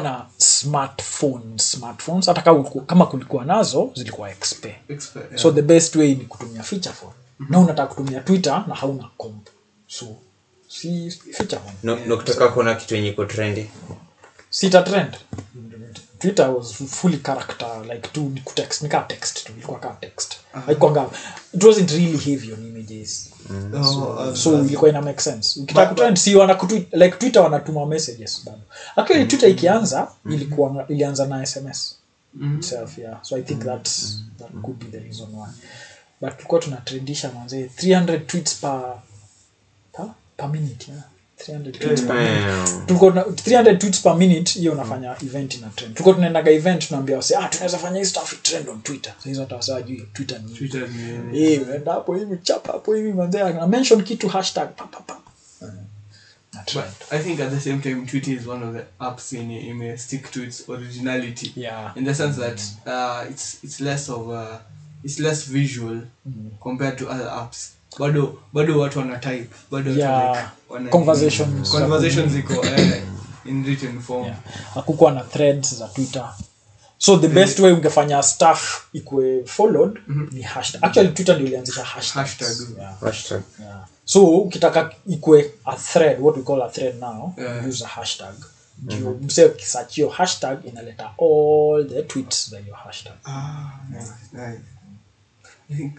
na 0.00 0.26
smartphone. 0.36 1.58
Smartphones 1.58 2.26
hata 2.26 2.42
kama 2.42 2.54
kulikuwa- 2.62 2.84
nazo 3.44 3.90
zilikuwa 3.94 4.30
exp 4.30 4.64
Expert, 4.88 5.30
yeah. 5.30 5.42
so 5.42 5.52
the 5.52 5.62
best 5.62 5.96
way 5.96 6.08
ni 6.14 6.24
kutumia 6.24 6.62
feature 6.62 6.94
phone 6.94 7.12
na 7.48 7.58
unataka 7.58 7.94
kutumia 7.94 8.20
twitter 8.20 8.64
na 8.68 8.74
hauna 8.74 9.08
comp. 9.16 9.48
So 9.86 10.06
si 10.68 11.10
ficha 11.10 11.60
no, 11.82 11.96
no 11.96 12.06
na 12.06 12.16
kutaka 12.16 12.48
kuona 12.48 12.74
kitu 12.74 12.94
yenye 12.94 13.08
iko 13.08 13.24
trendi 13.24 13.70
sita 14.50 14.82
trend. 14.82 15.16
Twitter 16.18 16.50
was 16.50 16.72
fully 16.72 17.16
character 17.18 17.82
like 17.94 18.08
tu 18.08 18.20
ni 18.20 18.40
kutext 18.40 18.82
ni 18.82 18.88
kaa 18.88 19.02
text 19.02 19.44
tu 19.46 19.52
ilikuwa 19.52 19.78
kama 19.78 19.94
text. 19.94 20.36
Haikuanga 20.66 21.06
it 21.54 21.64
wasn't 21.64 21.90
really 21.90 22.18
heavy 22.18 22.52
on 22.52 22.66
images. 22.66 23.30
Oh, 23.74 24.28
uh, 24.30 24.34
so 24.34 24.60
ilikuwa 24.64 24.90
ina 24.90 25.02
make 25.02 25.20
sense. 25.20 25.60
Ukitaka 25.60 25.88
kutrend 25.88 26.16
si 26.16 26.36
wana 26.36 26.54
kutweet 26.54 26.92
like 26.92 27.16
twitter 27.16 27.42
wanatuma 27.42 27.86
messages 27.86 28.42
bado. 28.44 28.60
Actually 28.96 29.26
twitter 29.26 29.48
ikianza 29.50 30.08
ilikuwa 30.26 30.84
ilianza 30.88 31.26
na 31.26 31.46
sms 31.46 31.96
itself 32.58 32.98
yeah. 32.98 33.18
So 33.22 33.36
i 33.36 33.42
think 33.42 33.64
that's 33.64 34.18
that 34.38 34.50
could 34.62 34.78
be 34.78 34.86
the 34.86 34.98
reason 34.98 35.28
why 35.34 35.48
but 36.20 36.36
tulikuwa 36.36 36.60
tunatrendisha 36.60 37.32
manze 37.32 37.70
300 37.76 38.20
tweets 38.26 38.54
per 38.54 38.94
per, 39.92 40.06
per 40.36 40.48
minute 40.48 40.90
yeah. 40.92 41.04
300 41.48 41.72
tweets 41.72 42.02
per 42.02 42.16
minute. 42.16 42.86
tulikuwa 42.86 43.10
300 43.12 43.78
tweets 43.78 44.00
per 44.00 44.16
minute 44.16 44.52
hiyo 44.58 44.72
unafanya 44.72 45.16
event 45.22 45.54
ina 45.54 45.68
trend. 45.68 45.94
Tulikuwa 45.94 46.14
tunaendaga 46.14 46.50
event 46.50 46.86
tunaambia 46.88 47.16
wase 47.16 47.36
ah 47.36 47.48
tunaweza 47.48 47.78
fanya 47.78 47.98
hii 47.98 48.04
stuff 48.04 48.42
trend 48.42 48.68
on 48.68 48.82
twitter. 48.82 49.12
So 49.22 49.28
hizo 49.28 49.40
hata 49.40 49.56
wase 49.56 49.72
wajui 49.72 50.08
twitter 50.12 50.40
ni 50.42 50.54
Twitter 50.54 50.88
ni- 50.88 51.42
Eh, 51.52 51.62
unaenda 51.62 51.92
hapo 51.92 52.14
hivi 52.14 52.38
chapa 52.42 52.72
hapo 52.72 52.94
hivi 52.94 53.12
manze 53.12 53.40
ana 53.42 53.66
mention 53.66 54.02
kitu 54.04 54.28
hashtag 54.28 54.68
pa 54.76 54.84
pa 54.86 55.00
pa. 55.00 55.16
But. 56.74 56.84
I 57.10 57.18
think 57.18 57.40
at 57.40 57.50
the 57.50 57.60
same 57.60 57.78
time, 57.78 58.06
Twitter 58.06 58.34
is 58.34 58.46
one 58.46 58.64
of 58.64 58.74
the 58.74 58.82
apps 58.98 59.32
in 59.32 59.50
it 59.50 59.74
may 59.74 59.96
stick 59.96 60.30
to 60.30 60.42
its 60.42 60.68
originality. 60.68 61.52
Yeah. 61.56 61.92
In 61.96 62.04
the 62.04 62.14
sense 62.14 62.40
that 62.40 62.60
uh, 62.86 63.30
it's 63.30 63.58
it's 63.64 63.80
less 63.80 64.08
of 64.08 64.28
a, 64.30 64.60
it's 65.04 65.18
less 65.18 65.44
visual 65.50 66.00
compared 66.62 66.98
to 66.98 67.10
other 67.10 67.26
apps. 67.28 67.70
Bado 67.98 68.38
bado 68.52 68.78
watu 68.80 68.98
wana 68.98 69.18
type. 69.18 69.48
Bado 69.70 69.90
Yeah. 69.90 70.28
like 70.34 70.48
wana 70.68 70.90
Conversations. 70.90 71.70
Conversations 71.70 72.32
ziko 72.32 72.64
eh, 72.64 73.02
in 73.44 73.64
written 73.64 74.00
form. 74.00 74.26
Yeah. 74.26 75.14
na 75.14 75.22
threads 75.24 75.74
za 75.74 75.88
twitter 75.88 76.34
so 76.98 77.16
the 77.16 77.28
best 77.28 77.58
way 77.58 77.72
ungefanya 77.72 78.22
staff 78.22 78.86
ikwe 78.92 79.44
followed 79.46 80.00
ni 80.32 80.42
hashtag 80.42 80.84
actually 80.84 81.08
twitter 81.12 81.34
ndio 81.34 81.46
ilianzisha 81.46 81.84
hashtag 81.84 82.28
yeah. 82.78 83.00
Hashtag. 83.00 83.42
yeah. 83.60 83.86
so 84.04 84.24
ukitaka 84.26 84.92
ikwe 85.06 85.50
a 85.64 85.76
thread 85.76 86.20
what 86.20 86.36
we 86.36 86.42
call 86.42 86.62
a 86.62 86.68
thread 86.68 87.00
now 87.00 87.34
Yeah. 87.38 87.68
use 87.68 87.84
a 87.84 87.88
hashtag 87.88 88.34
ndio 88.82 89.18
mse 89.22 89.44
ukisearch 89.44 90.00
hashtag 90.16 90.64
inaleta 90.64 91.10
all 91.18 91.88
the 91.88 92.02
tweets 92.02 92.50
za 92.50 92.58
hiyo 92.58 92.74
hashtag 92.74 93.12
Ah, 93.24 93.70
yeah. 93.92 94.06
nice. 94.32 94.60
I 95.70 95.74
think 95.76 95.98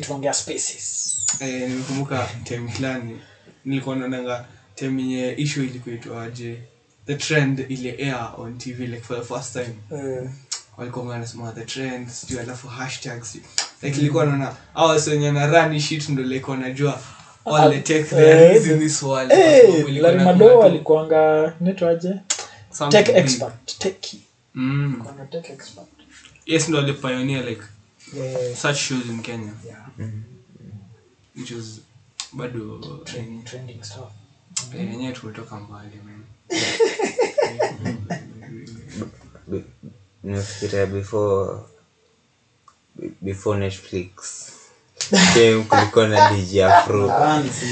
tunaongea 0.00 0.32
spaces 0.34 1.12
eh, 1.40 1.68
nimekumbuka 1.70 2.28
time 2.44 2.68
fulani. 2.70 3.20
Nilikuwa 3.64 3.96
naonanga 3.96 4.44
time 4.74 5.02
yenye 5.02 5.32
issue 5.36 5.64
ilikuitwaje 5.64 6.58
the 7.06 7.14
trend 7.14 7.66
ile 7.68 7.90
air 7.90 8.30
on 8.38 8.58
tv 8.58 8.86
like 8.86 9.02
for 9.02 9.18
the 9.20 9.24
first 9.34 9.52
time. 9.52 9.74
Eh, 10.00 10.30
walikuwa 10.76 11.04
wanasema 11.06 11.52
the 11.52 11.64
trend 11.64 12.08
sijui 12.08 12.38
alafu 12.40 12.68
hashtags. 12.68 13.38
Like 13.82 14.00
ilikuwa 14.00 14.26
naona 14.26 14.56
hao 14.74 14.88
wasi 14.88 15.10
wenye 15.10 15.30
na 15.32 15.46
run 15.46 15.80
shit 15.80 16.08
ndo 16.08 16.22
like 16.22 16.50
wanajua 16.50 17.00
all 17.44 17.70
the 17.72 17.80
tech 17.80 18.08
there 18.08 18.46
Eh, 18.56 18.62
is 18.62 18.66
in 18.66 18.78
this 18.78 19.02
world. 19.02 19.32
eh, 19.32 19.38
Kwa 19.38 19.70
sababu 19.70 19.88
ilikuwa 19.88 20.10
Larry 20.12 20.18
na 20.18 20.24
Madowo 20.24 20.50
tu 20.60 20.62
alikuanga 20.62 21.54
nitwaje 21.60 22.14
something 22.72 22.96
tech 22.96 23.06
big. 23.06 23.16
expert 23.16 23.78
techie. 23.78 24.20
Mm. 24.54 24.94
Alikuanga 24.94 25.24
tech 25.26 25.50
expert. 25.50 25.86
Yes 26.46 26.68
ndo 26.68 26.78
alipioneer 26.78 27.44
like 27.44 27.62
Eh, 28.14 28.54
such 28.56 28.76
shows 28.76 29.08
in 29.08 29.22
kenya. 29.22 29.52
yeah, 29.66 29.86
which 31.36 31.50
was 31.50 31.80
bado 32.32 32.80
trending- 33.04 33.44
trending 33.44 33.82
stuff. 33.84 34.10
eh, 34.74 34.90
yenyewe 34.90 35.12
tumetoka 35.12 35.56
mbali 35.56 36.00
man. 36.04 36.24
Before 40.92 41.60
be- 42.96 43.12
before 43.22 43.58
netflix. 43.58 44.12
Came 45.34 45.62
kulikuwa 45.64 46.08
na 46.08 46.30
dj 46.32 46.58
afro. 46.60 47.08
Fancy. 47.18 47.66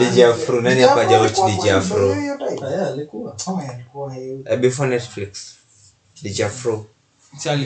dj 0.00 0.20
afro 0.22 0.60
nani 0.60 0.80
hapa 0.80 1.04
hajawatch 1.04 1.38
dj 1.46 1.68
afro? 1.68 2.12
Aya, 2.12 2.86
alikuwa. 2.92 3.36
Oh, 3.46 3.60
yeah, 3.62 4.18
eh, 4.18 4.38
Eh, 4.50 4.58
before 4.58 4.88
netflix. 4.88 5.54
Dj 6.22 6.40
afro. 6.40 6.72
Si 6.72 6.78
ali- 6.80 6.86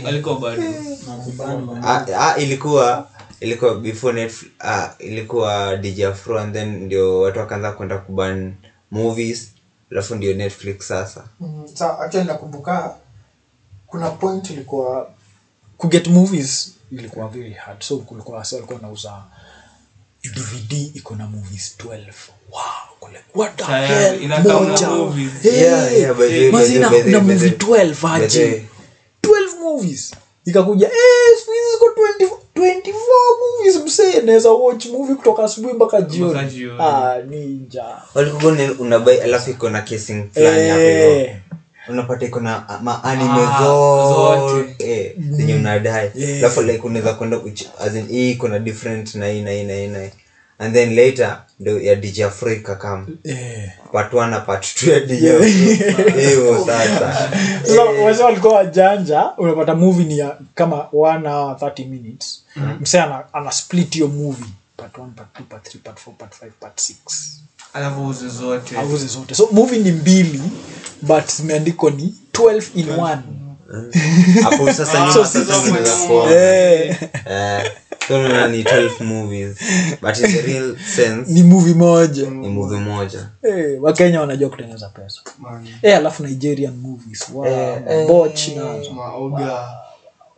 alikuwa 0.07 0.39
bado. 0.41 0.63
Man. 1.67 1.85
ah, 1.85 2.07
ah, 2.19 2.37
ilikuwa 2.39 3.09
ilikuwa 3.41 3.75
before 3.75 4.23
netflix 4.23 4.51
ah, 4.61 4.91
ilikuwa 4.99 5.77
dj 5.77 6.01
afro 6.03 6.39
and 6.41 6.53
then 6.55 6.85
ndio 6.85 7.21
watu 7.21 7.39
wakaanza 7.39 7.73
kwenda 7.73 7.99
kuban 7.99 8.55
movies 8.91 9.51
alafu 9.93 10.15
ndio 10.15 10.35
netflix 10.35 10.87
sasa. 10.89 11.25
Mm, 11.41 11.69
sa 11.75 11.99
actually 11.99 12.27
nakumbuka 12.27 12.95
kuna 13.87 14.11
point 14.11 14.51
ilikuwa 14.51 15.11
kuget 15.79 16.07
movies 16.07 16.73
ilikuwa 16.93 17.29
very 17.29 17.53
hard. 17.53 17.83
So 17.83 17.99
kulikuwa 17.99 18.39
wase 18.39 18.55
walikuwa 18.55 18.79
nauza 18.81 19.23
dvd 20.35 20.73
iko 20.97 21.17
na 21.17 21.27
movies 21.27 21.77
12 21.79 22.13
wow 22.53 22.63
kule 23.01 23.19
what 23.35 23.57
the 23.57 23.65
hell? 23.65 24.21
moja. 24.43 24.89
Yeah, 25.43 25.93
yeah, 25.99 26.15
by 26.17 26.29
the 26.29 26.39
way, 26.39 26.51
by 26.53 26.65
the 26.65 26.65
way, 26.65 26.69
by 26.69 26.69
the 26.73 26.79
na 26.79 26.89
way, 26.91 27.03
by 27.03 27.21
movie 27.21 27.51
the 27.51 27.67
way. 27.67 27.85
12 27.87 27.89
By 27.89 27.95
the 27.95 28.07
way. 28.07 28.25
aje? 28.25 28.57
12 28.57 28.74
movies. 29.65 30.13
Ikakuja 30.45 30.87
eh 30.87 31.39
siku 31.39 31.51
hizi 31.53 31.71
ziko 31.73 31.87
20 31.87 32.31
24 32.57 32.93
movies. 33.41 33.85
Msee 33.85 34.21
naweza 34.23 34.51
watch 34.51 34.87
movie 34.87 35.15
kutoka 35.15 35.45
asubuhi 35.45 35.75
mpaka 35.75 36.01
jioni. 36.03 36.71
ah 36.81 37.17
ninja. 37.31 37.85
Walikuwa 38.15 38.57
unabai 38.79 39.21
alafu 39.21 39.51
iko 39.51 39.71
na 39.71 39.83
casing 39.83 40.25
fulani 40.35 40.69
hapo 40.69 40.81
eh. 40.83 41.37
Unapata 41.89 42.27
iko 42.27 42.41
na 42.41 42.69
ah, 42.69 42.79
maanime 42.83 43.31
Ah, 43.31 43.63
zote. 43.63 44.53
zote. 44.53 44.91
eh, 44.93 45.13
zenye 45.31 45.55
unadai. 45.55 46.11
Yeah. 46.15 46.39
alafu 46.39 46.63
like 46.63 46.87
unaweza 46.87 47.15
kwenda 47.15 47.41
hii 48.09 48.31
iko 48.31 48.49
na 48.49 48.59
different 48.59 49.15
na 49.15 49.27
hii 49.29 49.41
na 49.43 49.51
hii 49.51 49.65
na 49.65 49.75
hii 49.75 49.87
na 49.87 50.03
hii 50.03 50.11
and 50.59 50.75
then 50.75 50.95
later 50.95 51.43
ndo 51.61 51.81
ya 51.81 51.95
dj 51.95 52.21
afrika 52.23 52.75
kam 52.77 53.07
yeah. 53.25 53.71
part 53.93 54.13
1 54.13 54.31
na 54.31 54.41
part 54.41 54.65
2 54.65 54.93
ya 54.93 55.01
dj 55.01 55.23
hivyo 56.21 56.67
sasa. 56.67 57.31
Sasa 57.65 57.83
wase 57.83 58.23
walikuwa 58.23 58.55
wajanja 58.55 59.31
unapata 59.39 59.75
movie 59.75 60.05
ni 60.05 60.19
ya 60.19 60.37
kama 60.55 60.77
1 60.77 61.29
hour 61.29 61.57
30 61.57 61.87
minutes. 61.89 62.45
Msee 62.81 63.01
ana, 63.01 63.23
ana 63.33 63.53
split 63.53 63.95
hiyo 63.95 64.09
movie 64.09 64.47
part 64.77 64.97
1 64.99 65.07
part 65.17 65.29
2 65.41 65.43
part 65.49 65.75
3 65.75 65.79
part 65.79 65.99
4 66.07 66.11
part 66.13 66.33
5 66.43 66.47
part 66.61 66.81
6 66.81 66.95
alafu 67.73 68.07
uze 68.07 68.29
zote. 69.07 69.35
So 69.35 69.49
movie 69.53 69.79
ni 69.79 69.93
mbili 69.93 70.43
but 71.03 71.33
zimeandikwa 71.37 71.91
ni 71.91 72.15
12 72.33 72.63
in 72.75 72.87
1 72.89 73.19
hapo 74.43 74.73
sasa 74.73 75.01
nyuma 75.01 75.27
sasa 75.27 75.95
zote. 78.09 78.21
kuona 78.21 78.25
eh, 78.25 78.29
so 78.29 78.35
unaona 78.35 78.49
ni 78.49 78.63
12 78.63 79.05
movies 79.05 79.57
but 80.03 80.19
in 80.19 80.33
the 80.33 80.43
real 80.43 80.77
sense. 80.97 81.33
Ni 81.33 81.43
movie 81.43 81.75
moja. 81.75 82.31
Ni 82.31 82.49
movie. 82.49 82.79
Moja. 82.79 83.29
Wakenya 83.81 84.21
wanajua 84.21 84.51
kutengeneza 84.51 84.89
pesa. 84.89 85.21
Man, 85.39 85.69
alafu 85.83 86.27
nigerian 86.27 86.77
movies. 86.77 87.29
Wow, 87.35 88.07
boch 88.09 88.49
nazo 88.49 88.93
maoga 88.93 89.69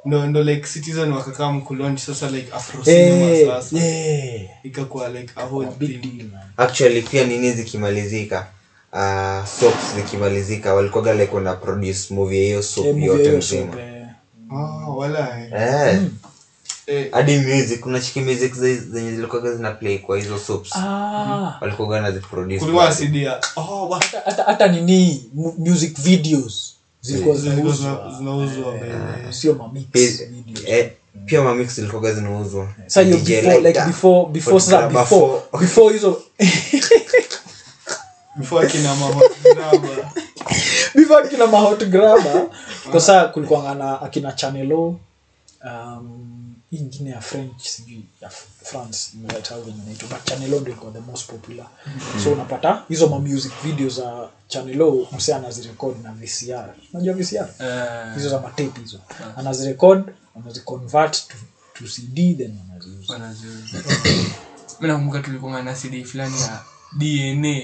ndo 0.05 0.27
ndo 0.27 0.43
like 0.43 0.67
citizen 0.69 1.13
wakakaa 1.13 1.53
mkulonch 1.53 1.99
sasa 2.01 2.31
like 2.31 2.53
afro 2.53 2.83
cinema 2.83 3.55
sasa. 3.63 3.79
yeah. 3.79 4.47
ikakuwa 4.63 5.09
like 5.09 5.33
a 5.37 5.45
whole 5.45 5.69
big 5.79 6.01
deal 6.03 6.27
actually 6.57 7.03
pia 7.03 7.25
nini 7.25 7.53
zikimalizika? 7.53 8.47
Uh, 8.93 9.45
soaps 9.47 9.95
zikimalizika 9.97 10.75
walikuwaga 10.75 11.15
like 11.15 11.35
wana 11.35 11.55
produce 11.55 12.15
movie 12.15 12.45
hiyo 12.45 12.63
soap 12.63 12.87
Eh, 12.87 13.03
yote 13.05 13.31
mzima. 13.31 13.81
eh. 13.81 14.07
ah 14.51 14.91
wala 14.91 15.41
eh. 15.41 15.53
Eh, 15.53 15.95
eh 15.95 16.01
hadi 17.13 17.39
music 17.39 17.81
kuna 17.81 18.01
chiki 18.01 18.21
music 18.21 18.55
zenye 18.55 19.13
zilikuwaga 19.13 19.55
zina 19.55 19.71
play 19.71 19.99
kwa 19.99 20.17
hizo 20.17 20.39
soaps. 20.39 20.77
Ah. 20.77 21.59
Walikuwaga 21.61 22.01
naziproduce 22.01 22.59
kulikuwa 22.59 22.95
cd 22.95 23.29
oh 23.57 23.95
hata- 23.95 24.23
hata 24.25 24.43
hata 24.43 24.67
nini 24.69 25.25
music 25.59 26.01
videos 26.01 26.75
zilikuwa 27.01 27.37
zilikuwa 27.37 27.75
zinauzwa. 27.75 28.13
Zinauzwa 28.19 28.75
sio 29.31 29.55
mamix 29.55 29.85
Pia- 29.93 30.11
eh, 30.67 30.93
mamix 31.45 31.75
zilikuwaga 31.75 32.15
zinauzwa. 32.15 32.69
Sasa 32.87 33.03
hiyo 33.03 33.17
before 33.19 33.61
like 33.61 33.81
before 33.81 34.29
before 34.33 34.61
sasa 34.61 34.89
before 34.89 35.41
before 35.61 35.93
hizo 35.95 36.23
before 38.37 38.67
kina 38.69 38.95
mama 38.95 39.21
before 40.95 41.29
kina 41.29 41.47
mahot 41.47 41.85
graba 41.85 42.47
kwa 42.91 43.01
saa 43.01 43.25
kulikuwa 43.25 43.75
na 43.75 44.03
akina 44.03 44.33
chanelo 44.33 44.97
um, 45.65 46.36
hii 46.77 46.83
ingine 46.83 47.11
ya 47.11 47.21
french 47.21 47.63
sijui 47.63 48.05
ya 48.21 48.31
france 48.65 49.11
nimesahau 49.15 49.65
inaitwa 49.69 50.09
but 50.09 50.25
chanelo 50.25 50.61
ndio 50.61 50.73
ilikuwa 50.73 50.93
the 50.93 51.01
most 51.01 51.31
popular. 51.31 51.67
So 52.25 52.33
unapata 52.33 52.83
hizo 52.89 53.09
ma 53.09 53.19
music 53.19 53.53
video 53.65 53.89
za 53.89 54.29
chanelo 54.49 55.09
mse 55.17 55.35
anazirekod 55.35 55.97
na 56.05 56.13
vcr 56.13 56.75
unajua 56.95 57.15
vcr 57.15 57.49
hizo 58.15 58.27
uh, 58.27 58.31
za 58.33 58.41
matape 58.41 58.81
hizo. 58.81 59.01
Anazirekod 59.37 60.05
anaziconvert 60.37 61.29
to, 61.29 61.35
to 61.75 61.85
cd 61.89 62.35
then 62.35 62.59
anaziuza. 62.71 63.13
Wanaziuza. 63.13 63.79
mi 64.81 64.89
nakumbuka 64.89 65.21
tulikuwa 65.21 65.63
na 65.63 65.75
cd 65.75 66.05
fulani 66.05 66.41
ya 66.41 66.61
dna 66.99 67.63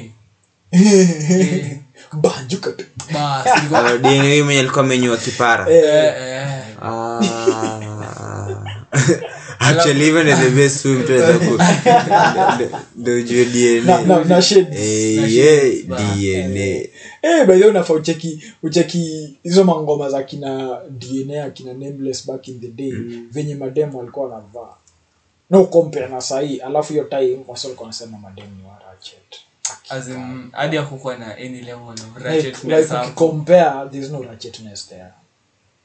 banjuka 2.22 2.70
bas 3.12 3.46
ilikuwa- 3.58 3.86
Ah, 3.90 3.98
DNA 3.98 4.44
mwenye 4.44 4.60
alikuwa 4.60 4.84
amenyua 4.84 5.16
kipara. 5.16 5.70
Eh, 5.70 6.14
eh. 6.16 6.64
Actually 9.62 10.08
even 10.08 10.28
in 10.28 10.36
the 10.36 10.50
best 10.50 10.82
film 10.82 11.02
tunaweza 11.04 11.38
ku 11.38 11.58
ndio 12.96 13.16
ujue 13.16 13.80
na, 13.80 14.02
na, 14.02 14.24
na 14.24 14.42
shades 14.42 14.78
Eh, 14.78 15.32
yeah, 15.34 15.84
DNA 15.86 16.88
Eh, 17.22 17.46
by 17.46 17.52
the 17.54 17.60
way 17.60 17.64
unafaa 17.70 17.94
ucheki 17.94 18.42
ucheki 18.62 19.36
hizo 19.42 19.64
mangoma 19.64 20.08
za 20.10 20.22
kina 20.22 20.78
dna 20.90 21.44
akina 21.44 21.72
nameless 21.72 22.26
back 22.26 22.48
in 22.48 22.60
the 22.60 22.68
day 22.68 22.92
venye 23.30 23.54
mademu 23.54 23.98
walikuwa 23.98 24.28
wanavaa 24.28 24.74
no 25.50 25.62
ukompea 25.62 26.08
na 26.08 26.20
sahii 26.20 26.56
alafu 26.58 26.92
hiyo 26.92 27.04
time 27.04 27.38
wasi 27.48 27.66
walikuwa 27.66 27.84
wanasema 27.86 28.18
mademu 28.18 28.48
ni 28.48 28.62
ratchet. 28.88 29.40
Hadi 30.52 30.76
hakukuwa 30.76 31.16
na 31.16 31.36
any 31.36 31.48
level 31.60 31.88
of 31.88 32.22
ratchetness 32.22 32.64
like 32.90 32.94
like 33.02 33.10
compare 33.14 33.88
there's 33.90 34.10
no 34.10 34.22
ratchetness 34.22 34.88
there 34.88 35.06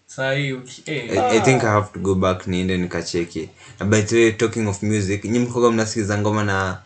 Sahi 0.07 0.59
eh, 0.85 1.11
I, 1.11 1.37
I 1.37 1.39
think 1.41 1.63
I 1.63 1.71
have 1.71 1.91
to 1.93 1.99
go 1.99 2.15
back 2.15 2.47
niende 2.47 2.77
nikacheki 2.77 3.49
by 3.85 4.01
the 4.01 4.15
way 4.15 4.31
talking 4.31 4.67
of 4.67 4.83
music 4.83 5.25
nyi 5.25 5.39
mkoga 5.39 5.71
mnasikiza 5.71 6.17
ngoma 6.17 6.43
na 6.43 6.77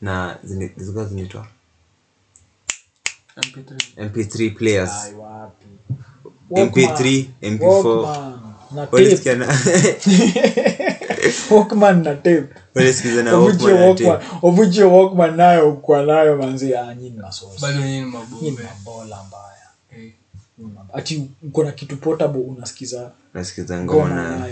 na 0.00 0.36
zilikuwa 0.44 1.04
zinaitwa? 1.04 1.46
MP3. 3.36 3.74
mp3 3.96 4.54
players. 4.54 5.14
Mp3 6.50 7.24
mp4 7.42 8.38
walisikia 8.92 9.34
na 9.34 9.46
Walkman 11.50 12.02
na 12.02 12.14
tape. 12.14 12.48
Walisikiza 12.74 13.22
na 13.22 13.38
Walkman 13.38 13.74
na 13.74 13.94
tape. 13.94 14.26
ovujio 14.42 14.92
Walkman 14.94 15.36
nayo 15.36 15.82
nayo 16.06 16.36
manzi 16.36 16.74
ah, 16.76 16.94
nyinyi 16.94 17.18
masosi. 17.18 17.60
Bado 17.62 17.80
nyinyi 17.80 18.00
mabola 18.50 19.24
mbaya. 19.24 19.44
Eh, 19.46 19.51
ati 20.92 21.22
uko 21.42 21.64
na 21.64 21.72
kitu 21.72 21.96
portable 21.96 22.40
unasikiza 22.40 23.10
nasikiza 23.34 23.80
ngoma. 23.84 24.46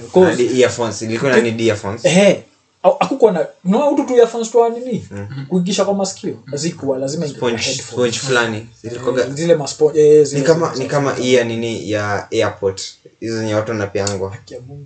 na 3.32 3.46
unaona 3.64 3.90
utu 3.90 4.04
tu 4.04 4.16
earphones 4.16 4.50
nini? 4.70 5.08
Kuingisha 5.48 5.84
kwa 5.84 5.94
masikio. 5.94 6.36
Zikuwa 6.54 6.98
lazima 6.98 7.28
sponge 7.28 8.12
fulani. 8.12 8.66
Eh, 8.82 9.30
zile 9.34 9.54
eh, 9.94 10.24
zile 10.24 10.40
ni 10.40 10.46
kama 10.46 10.74
ni 10.74 10.86
kama 10.86 11.14
hii 11.14 11.34
nini 11.44 11.90
ya 11.90 12.30
airport. 12.30 12.82
Hizo 13.20 13.38
zenye 13.38 13.54
watu 13.54 13.70
wanapeangwa 13.70 14.36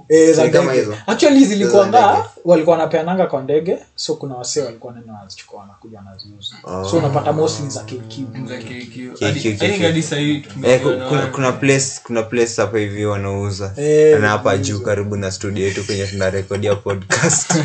Eh, 0.09 0.35
za 0.35 0.49
kama 0.49 0.72
hizo. 0.72 0.95
actually 1.07 1.45
zilikuanga 1.45 2.12
ndege. 2.12 2.29
Walikuwa 2.45 2.77
wanapeananga 2.77 3.27
kwa 3.27 3.43
ndege 3.43 3.79
so 3.97 4.15
kuna 4.15 4.35
wasee 4.35 4.63
walikuwa 4.63 4.93
nene 4.93 5.13
wanazichukua 5.13 5.61
wanakuja 5.61 5.99
wanaziuza. 5.99 6.57
Oh. 6.65 6.89
so 6.89 6.99
unapata 6.99 7.33
mostly 7.33 7.69
za 7.69 7.85
sahii 10.03 10.43
Eh, 10.63 10.81
place 11.53 12.01
kuna 12.03 12.23
place 12.23 12.53
hapa 12.57 12.79
hivi 12.79 13.07
wanauza. 13.07 13.73
Eh, 13.77 14.21
na 14.21 14.29
hapa 14.29 14.59
juu 14.59 14.81
karibu 14.81 15.17
na 15.17 15.31
studio 15.31 15.65
yetu 15.67 15.85
kwenye 15.85 16.07
tunarekodia 16.07 16.75
podcast. 16.77 17.51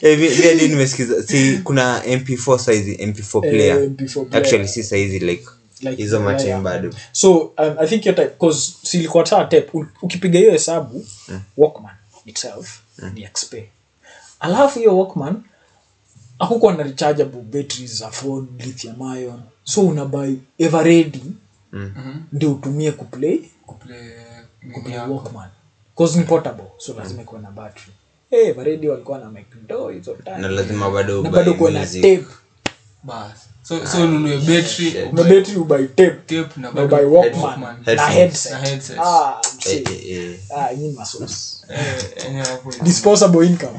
Eh, 0.00 0.48
hadi 0.48 0.68
nimesikiza 0.68 1.22
si 1.22 1.58
kuna 1.64 1.98
mp4 2.00 2.58
saizi 2.58 2.94
mp4 2.94 3.00
Eh, 3.00 3.10
MP4 3.10 3.40
player. 3.40 3.90
actually 4.32 4.68
si 4.68 4.84
saizi 4.84 5.18
like 5.18 5.44
Like, 5.80 6.02
hizo 6.02 6.30
yeah. 6.30 6.60
bado. 6.60 6.90
So 7.12 7.38
um, 7.38 7.76
i 7.78 7.86
think 7.86 8.06
your 8.06 8.14
type 8.16 8.28
cause 8.40 8.72
silikuwa 8.82 9.24
taa 9.24 9.44
tape 9.44 9.70
ukipiga 10.02 10.38
hiyo 10.38 10.52
hesabu 10.52 11.06
walkman 11.56 11.99
itself 12.26 12.80
ni 13.14 13.26
xp 13.34 13.54
alafu 14.40 14.78
hiyo 14.78 14.98
walkman 14.98 15.42
hakukuwa 16.38 16.72
na 16.74 16.82
rechargeable 16.82 17.40
batteries 17.40 17.96
za 17.98 18.10
phone 18.10 18.46
lithium 18.58 19.16
ion. 19.16 19.40
So 19.64 19.82
unabai 19.86 20.38
everready 20.58 21.22
ndio 22.32 22.52
utumie 22.52 22.92
kuplay 22.92 23.38
Kuplay 23.66 24.10
kuplay 24.74 24.94
yako. 24.94 25.14
walkman. 25.14 25.48
Cause 25.96 26.18
ni 26.18 26.24
portable 26.24 26.64
so 26.78 26.94
lazima 26.94 27.22
ikuwe 27.22 27.40
na 27.40 27.50
battery. 27.50 27.92
Eh, 28.30 28.48
everready 28.48 28.88
walikuwa 28.88 29.18
na 29.18 29.30
mic 29.30 29.46
hizo 29.92 30.14
time. 30.14 30.38
na 30.38 30.48
lazima 30.48 30.90
bado 30.90 31.22
bado 31.22 31.54
kuwe 31.54 31.70
na 31.70 31.86
tape. 31.86 32.24
Bas. 33.02 33.49
So 33.70 33.86
so 33.86 34.02
ununue 34.02 34.36
battery 34.42 34.94
na 35.14 35.22
ubuy 35.22 35.54
ubai 35.56 35.86
tape. 35.94 36.18
tape 36.26 36.60
na 36.60 36.70
na 36.74 36.82
ubai 36.82 37.04
walkman. 37.04 37.42
Walkman. 37.42 37.76
na 37.86 38.06
headset. 38.06 38.52
Na 38.52 38.58
headset. 38.58 38.98
ah 38.98 39.38
Eh, 39.66 39.82
eh, 39.86 40.10
eh. 40.10 40.34
ah 40.50 40.74
nyinyi 40.74 40.92
masos 40.98 41.62
Eh, 41.70 42.26
enyewe 42.26 42.46
hapo 42.46 42.70
ni 42.72 42.78
disposable 42.82 43.46
income. 43.46 43.78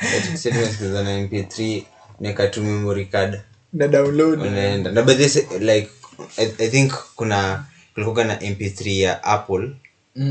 Sasa 0.00 0.50
tumesikiza 0.50 1.02
na 1.02 1.10
mp3 1.20 1.82
neka 2.20 2.46
tu 2.46 2.62
memory 2.62 3.06
card. 3.06 3.40
Na 3.72 3.88
download. 3.88 4.40
Unaenda. 4.40 4.90
Na 4.90 5.02
by 5.02 5.14
this 5.14 5.36
like 5.60 5.90
I, 6.38 6.44
i 6.58 6.68
think 6.68 6.92
kuna 7.16 7.64
kulikuwa 7.94 8.24
na 8.24 8.34
mp3 8.36 9.00
ya 9.00 9.24
apple. 9.24 9.70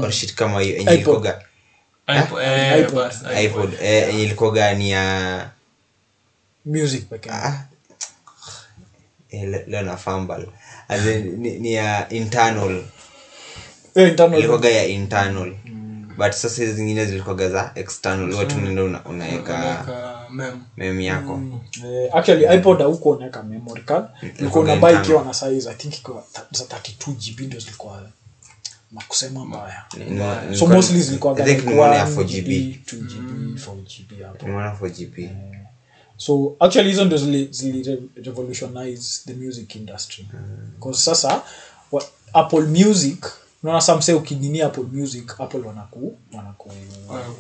Or 0.02 0.12
shit 0.12 0.34
kama 0.34 0.62
hiyo 0.62 0.78
yenye 0.78 0.94
ilikuwa 0.94 1.42
iPod, 2.08 2.42
iPod. 2.80 3.12
iPod. 3.44 3.70
eh, 3.82 4.16
ilikuwa 4.16 4.74
ni 4.74 4.92
ya 4.92 5.50
music 6.66 7.06
ah, 7.30 7.73
leo 9.68 9.82
na 9.82 9.98
fumble. 9.98 10.48
As 10.88 11.06
in, 11.06 11.38
ni, 11.40 11.60
ni 11.60 11.74
ya 11.74 12.10
internal. 12.10 12.84
Yeah, 13.96 14.10
internal. 14.10 14.40
Ilikuwa 14.40 14.70
ya 14.70 14.86
internal. 14.86 15.54
But 16.18 16.32
sasa 16.32 16.62
hizo 16.62 16.74
zingine 16.74 17.06
zilikuwa 17.06 17.50
za 17.50 17.72
external. 17.76 18.34
Watu 18.34 18.56
unaenda 18.58 18.84
una, 18.84 19.06
unaweka 19.06 19.86
mem. 20.30 20.64
mem. 20.78 21.02
yako. 21.02 21.36
Mm. 21.38 21.60
eh, 21.86 22.10
actually 22.16 22.56
ipod 22.56 22.82
huko 22.84 23.10
unaweka 23.10 23.44
memory 23.44 23.82
card. 23.82 24.06
Ilikuwa 24.40 24.64
una 24.64 24.76
buy 24.76 24.94
ikiwa 24.94 25.24
na 25.24 25.34
size 25.34 25.70
i 25.70 25.76
think 25.76 25.98
ikiwa 25.98 26.24
za 26.52 26.64
32 26.64 27.12
gb 27.12 27.40
ndio 27.40 27.60
zilikuwa 27.60 28.10
makusema 28.92 29.46
mbaya. 29.46 29.84
Ni- 29.98 30.06
ni- 30.50 30.58
so 30.58 30.68
mostly 30.68 31.02
zilikuwa 31.02 31.34
I 31.34 31.44
think 31.44 31.58
like 31.58 31.70
nimeona 31.70 31.96
ya 31.96 32.06
1 32.06 32.16
4 32.16 32.24
GB, 32.24 32.48
GB 32.48 32.80
2 32.86 32.98
GB 32.98 33.58
4 33.58 33.76
GB 33.76 34.24
hapo. 34.24 34.46
Nimeona 34.46 34.70
4 34.82 34.90
GB 34.90 35.30
so 36.26 36.56
actually 36.60 36.90
hizo 36.90 37.06
ndio 37.06 37.18
zili, 37.18 37.48
zili 37.52 37.84
re- 37.84 38.00
revolutionize 38.16 39.22
the 39.26 39.34
music 39.34 39.76
industry. 39.76 40.28
Because 40.76 41.02
sasa 41.02 41.42
what, 41.92 42.08
apple 42.34 42.62
music 42.62 43.26
unaona 43.64 43.82
samse 43.82 44.14
ukinini 44.14 44.62
apple 44.62 44.84
music 44.84 45.40
apple 45.40 45.60
wanaku 45.60 46.18
wanaku 46.34 46.72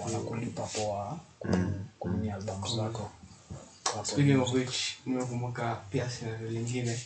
wanakulipa 0.05 0.61
poa 0.63 1.19
kunini 1.99 2.31
albamu 2.31 2.67
zako. 2.75 3.11
Speaking 4.03 4.39
of 4.41 4.53
which 4.53 4.75
nimekumbuka 5.05 5.75
pia 5.91 6.09
scenario 6.09 6.49
lingine 6.49 6.99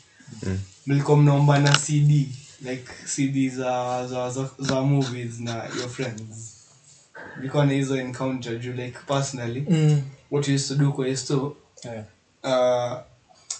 mlikuwa 0.87 1.17
mnaomba 1.17 1.59
na 1.59 1.75
cd 1.75 2.29
like 2.61 2.83
cd 3.15 3.49
za 3.49 4.07
za, 4.07 4.29
za, 4.31 4.49
za 4.59 4.81
movies 4.81 5.39
na 5.39 5.53
your 5.65 5.89
friends. 5.89 6.53
Ilikuwa 7.39 7.65
na 7.65 7.73
hizo 7.73 7.97
encounter 7.97 8.59
juu 8.59 8.73
like 8.73 8.97
personally. 9.07 9.65
Mm. 9.69 10.01
what 10.31 10.47
you 10.47 10.55
used 10.55 10.67
to 10.67 10.75
do 10.75 10.91
kwa 10.91 11.07
is 11.07 11.25
to 11.25 11.55
Yeah. 11.85 12.03
uh, 12.43 13.01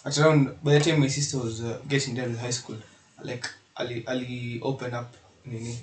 at 0.06 0.18
around 0.18 0.50
by 0.64 0.74
the 0.74 0.80
time 0.80 1.00
my 1.00 1.10
sister 1.10 1.38
was 1.40 1.62
uh, 1.62 1.78
getting 1.88 2.16
done 2.16 2.30
with 2.30 2.40
high 2.40 2.52
school 2.54 2.78
like 3.24 3.48
ali 3.76 4.04
ali 4.08 4.60
open 4.64 4.94
up 4.94 5.14
nini 5.46 5.80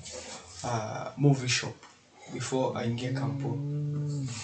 uh, 0.64 1.10
movie 1.16 1.48
shop 1.48 1.74
before 2.32 2.78
aingie 2.80 3.12
kampo 3.12 3.58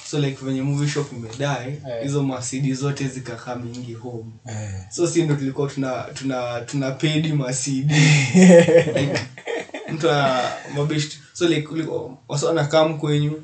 so 0.07 0.19
like 0.19 0.37
venye 0.45 0.63
movie 0.63 0.89
shop 0.89 1.13
imedai 1.13 1.71
hizo 1.71 2.01
hizo 2.03 2.23
masidi 2.23 2.75
zote 2.75 3.09
zikakaa 3.09 3.57
mingi 3.57 3.95
home. 3.95 4.31
Yeah. 4.47 4.91
so 4.91 5.07
si 5.07 5.23
ndo 5.23 5.35
tulikuwa 5.37 5.69
tuna 5.69 6.03
tuna 6.15 6.61
tuna 6.61 6.91
pedi 6.91 7.33
masidi 7.33 7.95
like 8.97 9.21
mtu 9.93 10.09
mabest 10.75 11.19
so 11.33 11.49
like 11.49 11.69
wasa 12.29 12.47
wanakaa 12.47 12.89
mkwenyu 12.89 13.43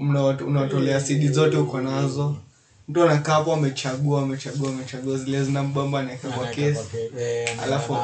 mnawatolea 0.00 1.00
sidi 1.00 1.28
zote 1.28 1.56
uko 1.56 1.80
nazo 1.80 2.36
mtu 2.88 3.02
anakaa 3.02 3.32
hapo 3.34 3.52
amechagua 3.52 4.22
amechagua 4.22 4.68
amechagua 4.70 5.16
zile 5.18 5.44
zina 5.44 5.62
mbamba 5.62 6.00
anaeka 6.00 6.28
kwa 6.28 6.46
kesi 6.46 6.80
Eh, 7.20 7.48
Alafu- 7.62 7.96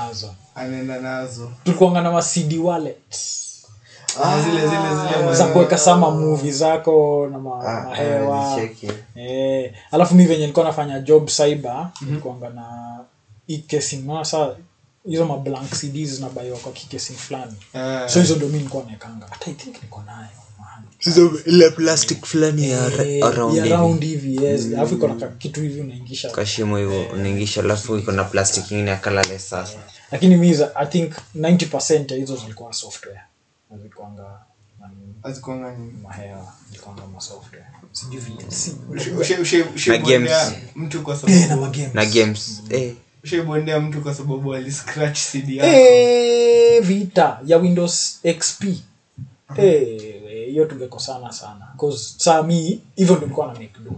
anaenda 0.55 1.01
nazo. 1.01 1.51
Tulikuanga 1.65 2.01
na 2.03 2.13
ma 2.13 2.23
CD 2.23 2.59
Ah, 4.25 4.43
zile 4.43 4.61
zile 4.61 4.71
zile 4.71 5.35
za 5.35 5.47
kuweka 5.47 5.79
sama 5.79 6.11
movie 6.11 6.53
zako 6.53 7.29
na 7.33 7.39
ma, 7.39 7.61
Ah, 7.65 7.85
mahewa 7.89 8.53
ah, 8.53 8.57
nicheki. 8.61 8.89
eh, 9.17 9.73
alafu 9.91 10.15
mi 10.15 10.27
venye 10.27 10.41
nilikuwa 10.41 10.65
nafanya 10.65 11.01
job 11.01 11.27
cyber 11.29 11.89
nilikuanga 12.01 12.49
na 12.51 12.99
ikesing 13.47 14.03
sa 14.25 14.55
hizo 15.09 15.25
mablank 15.27 15.71
cds 15.71 16.11
zinabaiwa 16.11 16.59
kwa 16.59 16.73
kikesing 16.73 17.15
fulani. 17.17 17.53
Eh, 17.73 18.09
so 18.09 18.21
hizo 18.21 18.37
ndo 18.37 18.49
mi 18.49 18.59
nikuwa 18.59 18.85
naekanga. 18.85 19.27
Hata 19.31 19.51
i 19.51 19.55
think 19.55 19.83
niko 19.83 20.03
nayo 20.03 20.29
ile 21.47 21.71
plastic 21.71 22.25
fulani 22.25 22.71
ya 22.71 22.87
Eh, 23.05 23.71
round 23.71 24.03
hivi 24.05 24.45
yes. 24.45 24.67
Alafu 24.67 24.95
iko 24.95 25.09
na 25.09 25.29
kitu 25.29 25.61
hivi 25.63 25.81
unaingisha. 25.81 26.31
Kashimo 26.31 26.77
hivyo 26.79 27.03
unaingisha 27.13 27.61
alafu 27.61 27.97
iko 27.99 28.13
na 28.13 28.25
plastic 28.25 28.71
ingine 28.71 28.91
ya 28.91 28.97
sasa. 29.39 29.79
Lakini 30.13 30.37
mi 30.37 30.47
i 30.75 30.87
think 30.87 31.13
90 31.35 32.13
ya 32.13 32.17
hizo 32.19 32.37
zilikuwa 32.37 32.73
software. 32.73 33.21
Zilikuanga 33.71 34.41
ni- 35.71 35.93
mahewa 36.03 36.53
ma 37.07 37.21
software. 37.21 37.67
Sijui 37.93 38.21
Na 39.87 39.99
games. 39.99 40.53
Eh, 41.29 41.49
na 41.95 42.07
games. 42.07 42.63
Eh, 42.71 42.95
ushaibondea 43.25 43.81
mtu 43.81 44.01
kwa 44.01 44.15
sababu 44.15 44.55
aliscratch 44.55 45.19
cd 45.31 45.57
yako. 45.57 45.71
Eh, 45.77 46.83
vita 46.83 47.41
ya 47.47 47.57
windows 47.59 48.21
xp 48.41 48.63
Eh, 49.57 50.47
hiyo 50.47 50.65
tungekosana 50.65 51.33
sana. 51.33 51.69
'Cause 51.81 52.15
saa 52.19 52.43
mi 52.43 52.81
hivyo 52.97 53.15
ndo 53.17 53.21
nilikuwa 53.27 53.47
na 53.47 53.53
make 53.53 53.79
do. 53.85 53.93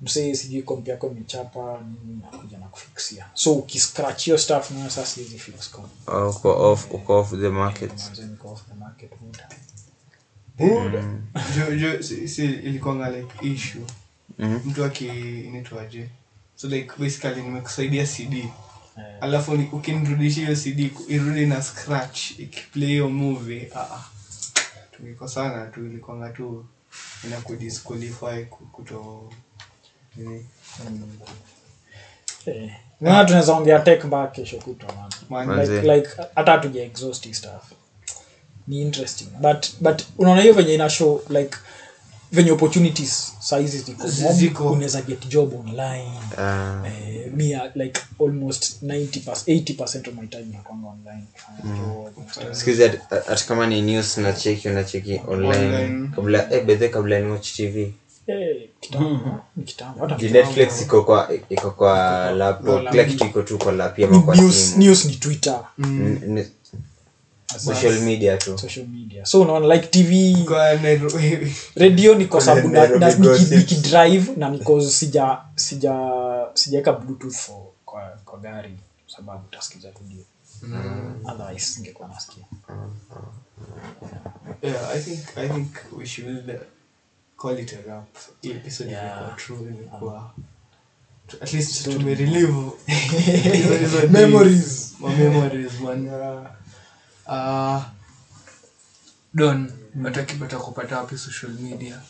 Msee 0.00 0.34
sijui 0.34 0.62
kompi 0.62 0.90
yako 0.90 1.06
imechapa 1.06 1.80
nini 1.80 2.20
nakuja 2.22 2.58
na 2.58 2.66
kufixia. 2.66 3.26
So 3.34 3.52
ukiscratch 3.52 4.24
hiyo 4.24 4.38
stuff 4.38 4.70
nayo 4.70 4.90
sasa 4.90 5.06
siwezi 5.06 5.38
fix 5.38 5.70
comp. 5.70 5.86
uko 6.36 6.70
off 6.72 6.86
uko 6.90 7.18
off 7.20 7.30
the 7.30 7.48
market. 7.48 7.92
Uko 8.34 8.48
off 8.52 8.62
the 8.68 8.74
market 8.74 9.10
muda. 9.20 9.48
Jo- 11.56 11.76
jo- 11.76 12.02
si- 12.02 12.28
si 12.28 12.44
ilikuwa 12.44 13.10
like 13.10 13.46
issue. 13.54 13.82
Mhm. 14.38 14.58
mtu 14.64 14.84
akiinitwaje 14.84 16.08
so 16.56 16.68
like 16.68 16.92
basically 16.98 17.42
nimekusaidia 17.42 18.06
cd 18.06 18.36
yeah. 18.38 18.50
alafu 19.20 19.56
ni- 19.56 19.64
hiyo 20.40 20.56
cd 20.56 20.92
irudi 21.08 21.46
na 21.46 21.62
scratch 21.62 22.30
ikiplay 22.30 22.88
hiyo 22.88 23.08
movie 23.08 23.70
ah, 23.74 23.80
ah. 23.80 24.04
tungekosana 24.96 25.66
tu 25.66 25.86
ilikwanga 25.86 26.28
tu 26.30 26.66
ina 27.24 27.36
kudisqualify 27.40 28.44
kuto 28.72 29.30
nini 30.16 30.46
Yeah. 32.46 32.70
naona 33.00 33.24
tunaweza 33.24 33.52
ongea 33.52 33.78
tech 33.78 34.04
mpaka 34.04 34.32
kesho 34.32 34.56
kutwa 34.58 34.94
man. 35.30 35.46
Man, 35.46 35.60
like, 35.60 35.94
like 35.94 36.08
hata 36.34 36.52
hatuja 36.52 36.82
exhaust 36.82 37.32
stuff 37.32 37.72
ni 38.68 38.82
interesting 38.82 39.28
but 39.40 39.66
but 39.80 40.02
unaona 40.18 40.42
hiyo 40.42 40.54
venye 40.54 40.74
ina 40.74 40.90
show 40.90 41.22
like 41.28 41.56
venye 42.32 42.50
opportunities 42.50 43.32
saizi 43.38 43.84
ziko 44.32 44.70
unaweza 44.70 45.02
get 45.02 45.28
job 45.28 45.54
online. 45.54 46.10
Uh, 46.38 46.86
eh, 46.86 47.32
me 47.36 47.56
uh, 47.56 47.62
like 47.74 48.00
almost 48.20 48.82
90 48.82 49.20
80% 49.20 50.08
of 50.08 50.14
my 50.14 50.26
time 50.26 50.46
nakwanga 50.52 50.88
online. 50.88 51.24
Hata- 53.08 53.22
hata 53.30 53.44
kama 53.44 53.66
ni 53.66 53.82
news 53.82 54.18
nacheki 54.18 54.68
unacheki 54.68 55.20
online. 55.28 55.76
Online. 55.76 56.08
kabla 56.14 56.52
eh, 56.52 56.64
bedhe 56.64 56.88
kabla 56.88 57.20
niwatch 57.20 57.52
tv 57.52 57.92
Eh, 58.28 58.68
kitambo 59.64 60.06
netflix 60.06 60.82
iko 60.82 61.02
kwa 61.04 61.30
iko 61.48 61.70
kwa 61.70 62.30
laptop 62.30 62.90
kila 62.90 63.04
kitu 63.04 63.24
iko 63.24 63.42
tu 63.42 63.58
kwa 63.58 63.72
lapi 63.72 64.04
ama 64.04 64.22
kwa 64.22 64.36
news, 64.36 64.76
news 64.76 65.04
ni 65.04 65.14
twitter. 65.16 65.60
N- 65.78 66.46
social 67.58 68.00
media 68.00 68.36
tu. 68.36 68.58
Social 68.58 68.86
media. 68.86 69.26
So 69.26 69.40
unaona 69.40 69.74
like 69.74 69.86
tv 69.86 70.36
radio 71.76 72.14
ni 72.14 72.26
kwa 72.26 72.40
sababu 72.40 72.68
nikidrive 73.50 74.32
na 74.36 74.48
niko 74.48 74.80
sija 74.80 75.38
sija 75.54 76.10
sijaweka 76.54 76.92
bluetooth 76.92 77.34
for 77.36 77.56
kwa, 77.84 78.02
kwa 78.24 78.38
gari. 78.38 78.70
Sababu 79.16 79.44
utasikiza 79.52 79.88
radio 79.88 80.24
otherwise 81.34 81.66
singekuwa 81.66 82.08
nasikia. 82.08 82.44
Yeah, 84.62 84.90
I 84.94 84.98
think 85.00 85.20
I 85.38 85.48
think 85.48 85.68
we 85.98 86.06
should 86.06 86.60
call 87.36 87.58
it 87.58 87.72
a 87.72 87.76
wrap. 87.86 88.06
Hii 88.42 88.50
episode 88.50 88.90
Yeah. 88.90 89.06
imekuwa 89.16 89.36
true, 89.36 89.58
imekuwa 89.60 90.30
at 91.40 91.52
least 91.52 91.84
tumerelieve 91.84 92.52
hizo- 92.86 93.76
hizo 93.78 94.08
Memories. 94.10 94.94
days, 95.02 95.18
memories 95.18 95.80
man. 95.80 96.06
Uh, 97.28 97.82
Don, 99.34 99.72
watakipata 100.04 100.56
kupata 100.58 100.98
wapi 100.98 101.18
social 101.18 101.52
media? 101.52 102.00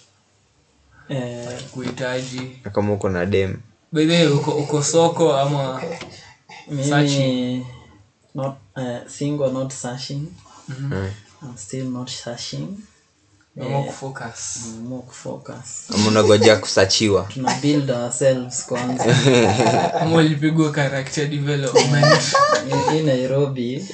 eh, 1.09 1.63
Kuhitaji. 1.71 2.59
Kama 2.75 2.93
uko 2.93 3.09
na 3.09 3.27
dem. 3.27 3.57
Uko, 4.35 4.51
uko 4.51 4.83
soko 4.83 5.37
ama 5.37 5.83
mimi 6.69 7.67
not 8.35 8.57
uh, 8.77 9.09
single 9.09 9.53
not 9.53 9.73
searching. 9.73 10.27
Mm. 10.69 11.11
I'm 11.43 11.57
still 11.57 11.85
not 11.91 12.11
searching. 12.11 12.69
Unagojea 16.09 16.57
kusachiwa. 16.57 17.23
Tuna 17.35 17.55
build 17.55 17.91
ourselves 17.91 18.67
kwanza. 18.67 19.05
Ulipigwa 20.15 20.73
character 20.73 21.27
development? 21.29 22.07
Hii- 22.69 22.93
hii 22.97 23.03
nairobi 23.03 23.89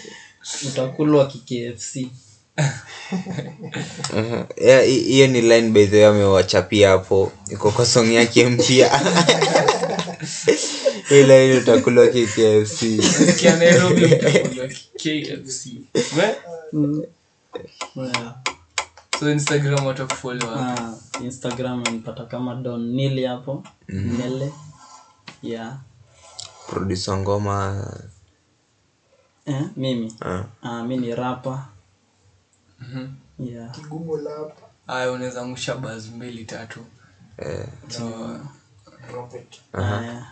utakulwa 0.68 1.26
kikfc 1.26 2.06
hiyo 4.86 5.26
ni 5.26 5.40
line 5.40 5.70
by 5.70 5.86
the 5.86 5.96
way 5.96 6.06
amewachapia 6.06 6.88
hapo. 6.90 7.32
Iko 7.50 7.70
kwa 7.70 7.86
song 7.86 8.12
yake 8.12 8.46
mpya. 8.46 8.90
Line 11.10 11.56
utakulwa 11.58 12.06
KFC. 12.08 13.00
So 19.20 19.30
Instagram 19.30 19.86
watakufollow 19.86 20.48
hapo. 20.50 20.98
instagram 21.24 21.82
anipata 21.86 22.24
kama 22.24 22.54
don 22.54 22.94
nili 22.94 23.24
hapo. 23.24 23.64
Nele 23.88 24.52
yeah. 25.42 25.76
Producer 26.68 27.16
ngoma 27.18 27.86
eh, 29.52 29.64
mimi. 29.76 30.14
Ah. 30.20 30.44
Ah, 30.62 30.82
mi 30.84 30.96
ni 30.96 31.14
rapa 31.14 31.68
Mhm. 32.80 33.08
yeah. 33.38 33.76
Aya, 34.86 35.12
unaweza 35.12 35.46
ngusha 35.46 35.74
buzz 35.76 36.08
mbili 36.08 36.44
tatu. 36.44 36.80
eh. 37.38 37.66
Aya. 39.72 40.26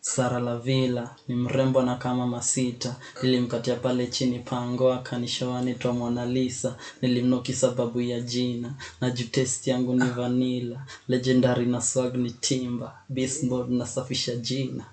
Sara 0.00 0.38
Lavila 0.38 1.14
ni 1.28 1.34
mrembo 1.34 1.82
na 1.82 1.96
kama 1.96 2.26
masita, 2.26 2.96
nilimkatia 3.22 3.76
pale 3.76 4.06
chini 4.06 4.38
pango 4.38 4.92
akanishoa 4.92 5.62
Mona 5.92 6.26
Lisa, 6.26 6.76
nilimnoki 7.02 7.52
sababu 7.52 8.00
ya 8.00 8.20
jina. 8.20 8.74
Na 9.00 9.10
juu 9.10 9.24
test 9.24 9.66
yangu 9.66 9.94
ni 9.94 10.10
vanilla, 10.10 10.86
legendary 11.08 11.66
na 11.66 11.80
swag 11.80 12.14
ni 12.16 12.30
timba, 12.30 12.92
beast 13.08 13.42
mode 13.42 13.74
nasafisha 13.74 14.36
jina. 14.36 14.84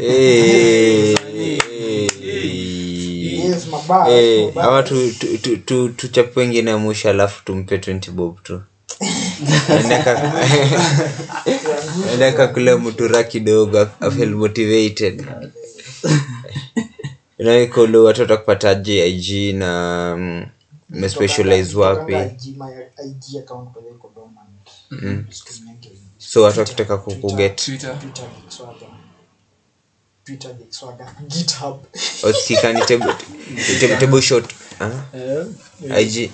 Eh, 0.00 1.16
eh, 1.34 2.08
ama 4.62 4.82
tu- 4.82 5.12
tu- 5.18 5.38
tu- 5.38 5.56
tu- 5.56 5.88
tuchape 5.88 6.40
wengine 6.40 6.74
mwisho 6.76 7.10
alafu 7.10 7.44
tumpe 7.44 7.76
20 7.76 8.10
bob 8.10 8.42
tu. 8.42 8.62
Endeka- 9.68 10.32
endeka 12.12 12.48
kule 12.52 12.74
mtura 12.76 13.22
kidogo 13.24 13.88
afeel 14.00 14.30
motivated. 14.34 15.26
Naikole 17.38 17.98
watu 17.98 18.26
kupata 18.38 18.72
ig 18.86 19.54
na 19.54 20.14
mm, 20.18 20.46
mespecialize 20.88 21.78
wapi? 21.78 22.12
Mm. 24.90 25.24
so 26.18 26.42
watu 26.42 26.58
wakitaka 26.60 26.96
kukuget 26.98 27.64
Twitter. 27.64 27.96
Osikani 32.22 32.80
table 33.98 34.22
shot? 34.22 34.44
Ig 35.98 36.30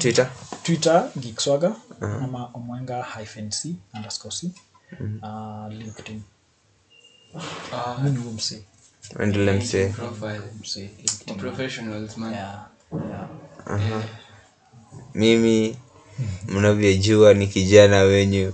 twitter? 0.00 0.30
Twitter 0.62 1.10
geekswaga 1.20 1.76
ama 2.00 2.50
omwenga 2.54 3.02
hyphen 3.02 3.50
c 3.50 3.74
underscore 3.94 4.34
c. 4.34 4.50
Uh, 5.22 5.68
linkedin. 5.72 6.22
Mimi 8.02 8.16
huyo 8.18 8.30
msee. 8.32 8.62
Endele 9.20 9.52
msee. 9.52 9.88
Profile. 9.88 10.40
msee 10.60 10.90
professionals, 11.38 12.16
man. 12.16 12.32
yeah 12.32 12.66
yeah. 13.10 13.28
Mimi 15.14 15.76
mnavyojua 16.48 17.34
ni 17.34 17.46
kijana 17.46 18.00
wenyu 18.00 18.52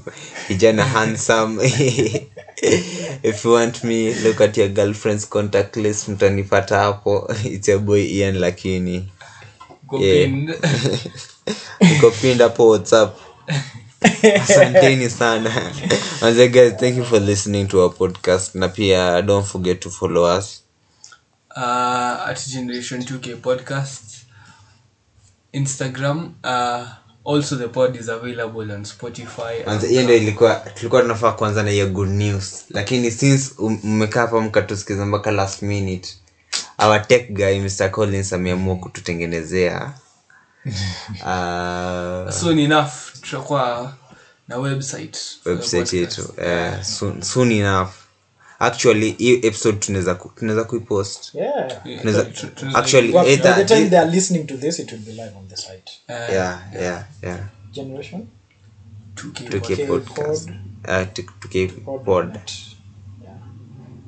kijana 0.49 0.85
handsome 0.85 1.69
if 3.23 3.45
you 3.45 3.53
want 3.53 3.83
me 3.85 4.15
look 4.23 4.41
at 4.41 4.57
your 4.57 4.69
girlfriend's 4.69 5.27
contact 5.29 5.77
list 5.77 6.09
mtanipata 6.09 6.79
hapo. 6.79 7.35
It's 7.45 7.69
your 7.69 7.81
boy 7.81 8.01
ian 8.05 8.37
lakini. 8.39 9.09
Kopind 12.01 12.41
hapo 12.43 12.69
whatsapp. 12.69 13.17
Asanteni 14.43 15.11
sana. 15.11 15.73
Anze 16.21 16.49
guys 16.49 16.77
thank 16.77 16.97
you 16.97 17.05
for 17.05 17.21
listening 17.21 17.69
to 17.69 17.81
our 17.83 17.91
podcast. 17.95 18.55
Na 18.55 18.69
pia 18.69 19.23
don't 19.23 19.47
forget 19.47 19.81
to 19.81 19.91
follow 19.91 20.39
us. 20.39 20.63
Uh, 21.57 22.27
at 22.29 22.47
generation 22.49 23.01
2k 23.03 23.37
podcast 23.37 24.25
instagram 25.53 26.35
uh, 26.45 26.87
also 27.25 27.57
the 27.57 27.69
pod 27.69 27.97
is 27.97 28.09
available 28.09 28.73
on 28.73 28.85
spotify 28.85 29.53
hiyo 29.89 30.03
ndio 30.03 30.17
ilikuwa 30.17 30.55
tulikuwa 30.55 31.03
tunafaa 31.03 31.33
kuanza 31.33 31.63
na 31.63 31.71
hiyo 31.71 31.87
good 31.87 32.09
news. 32.09 32.65
Lakini 32.71 33.11
since 33.11 33.55
um- 33.59 33.79
mmekaa 33.85 34.21
hapa 34.21 34.41
mkatusikiza 34.41 35.07
mpaka 35.07 35.31
last 35.31 35.63
minute 35.63 36.09
our 36.79 37.07
tech 37.07 37.31
guy 37.31 37.59
mr 37.59 37.91
collins 37.91 38.33
ameamua 38.33 38.77
kututengenezea. 38.77 39.93
Uh, 41.11 42.31
soon 42.41 42.59
enough 42.59 42.93
tutakuwa 43.21 43.95
na 44.49 44.57
website 44.59 45.17
for 45.17 45.43
the 45.43 45.51
website 45.51 45.93
yetu. 45.93 46.23
Uh, 46.23 46.83
soon, 46.83 47.23
soon 47.23 47.53
enough 47.53 47.91
actually 48.63 49.11
hii 49.11 49.35
episode 49.35 49.79
tunaweza 49.79 50.15
ku- 50.15 50.29
tunaweza 50.29 50.65
kuipost. 50.65 51.35
Yeah. 51.35 51.83
Tunaweza 51.83 52.27
actually 52.75 53.13
Well, 53.13 53.25
by 53.27 53.37
the 53.37 53.65
time 53.65 53.89
they 53.91 53.99
are 53.99 54.11
listening 54.11 54.47
to 54.47 54.57
this 54.57 54.79
it 54.79 54.93
will 54.93 55.01
be 55.01 55.11
live 55.13 55.33
on 55.39 55.49
the 55.49 55.57
site. 55.57 55.91
Uh, 56.09 56.15
yeah 56.15 56.63
yeah 56.75 57.05
yeah. 57.23 57.39
Generation? 57.73 58.27
2K 59.15 59.49
2k 59.49 59.87
podcast. 59.87 60.47
Pod. 60.47 60.55
uh, 60.89 61.07
2k 61.13 61.69
pod 62.05 62.39
yeah. 63.23 63.35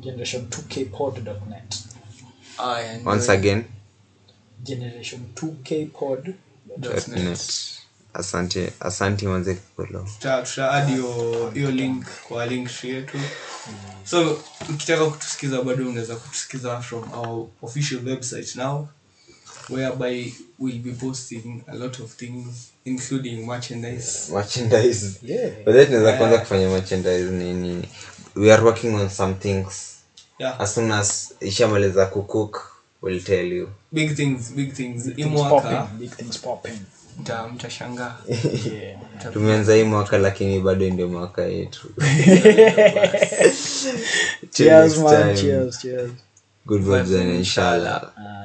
Generation 0.01 0.47
2k 0.51 0.85
pod.net 0.85 1.75
once 3.05 3.29
again. 3.33 3.65
Generation 4.63 5.21
2k 5.35 5.87
asante 8.15 8.73
asante 8.81 9.29
manze 9.29 9.55
kukolo 9.55 10.09
tuta 10.19 10.85
hiyo 11.55 11.71
link 11.71 12.05
kwa 12.29 12.47
link 12.47 12.69
tree 12.69 12.91
yetu. 12.91 13.19
So 14.05 14.43
ukitaka 14.71 15.07
kutusikiza 15.07 15.63
bado 15.63 15.89
unaweza 15.89 16.17
kutusikiza 16.17 16.81
from 16.81 17.13
our 17.13 17.47
official 17.63 18.01
website 18.07 18.57
now 18.57 18.89
whereby 19.71 20.35
we'll 20.59 20.79
be 20.79 20.93
posting 20.93 21.63
a 21.67 21.75
lot 21.75 22.03
of 22.03 22.17
things 22.17 22.47
including 22.85 23.47
merchandise. 23.47 24.33
Merchandise. 24.33 25.19
Yeah. 25.23 25.51
But 25.65 25.75
that 25.75 25.87
tunaweza 25.87 26.13
kwanza 26.13 26.39
kufanya 26.39 26.69
merchandise 26.69 27.31
nini? 27.31 27.89
We 28.37 28.53
are 28.53 28.63
working 28.63 28.95
on 28.95 29.11
some 29.11 29.35
things. 29.35 29.95
Yeah. 30.39 30.61
As 30.61 30.75
soon 30.75 30.91
as 30.91 31.35
ishamaliza 31.41 32.07
kucook 32.07 32.71
we'll 33.03 33.23
tell 33.23 33.53
you. 33.53 33.69
Big 33.93 34.17
things 34.17 34.53
big 34.53 34.73
things 34.73 35.05
popping 35.49 35.99
big 35.99 36.11
things 36.11 36.39
popping 36.39 36.79
mtashangaa. 37.55 38.17
Yeah. 38.73 39.33
Tumeanza 39.33 39.75
hii 39.75 39.83
mwaka 39.85 40.19
lakini 40.19 40.61
bado 40.61 40.91
ndio 40.91 41.09
mwaka 41.09 41.43
yetu. 41.43 41.89
Cheers 44.51 44.99
man 44.99 45.35
cheers 45.37 45.79
cheers. 45.79 46.11
Good 46.67 46.83
vibes 46.83 47.11
Inshallah. 47.11 47.39
inshallah 47.39 48.13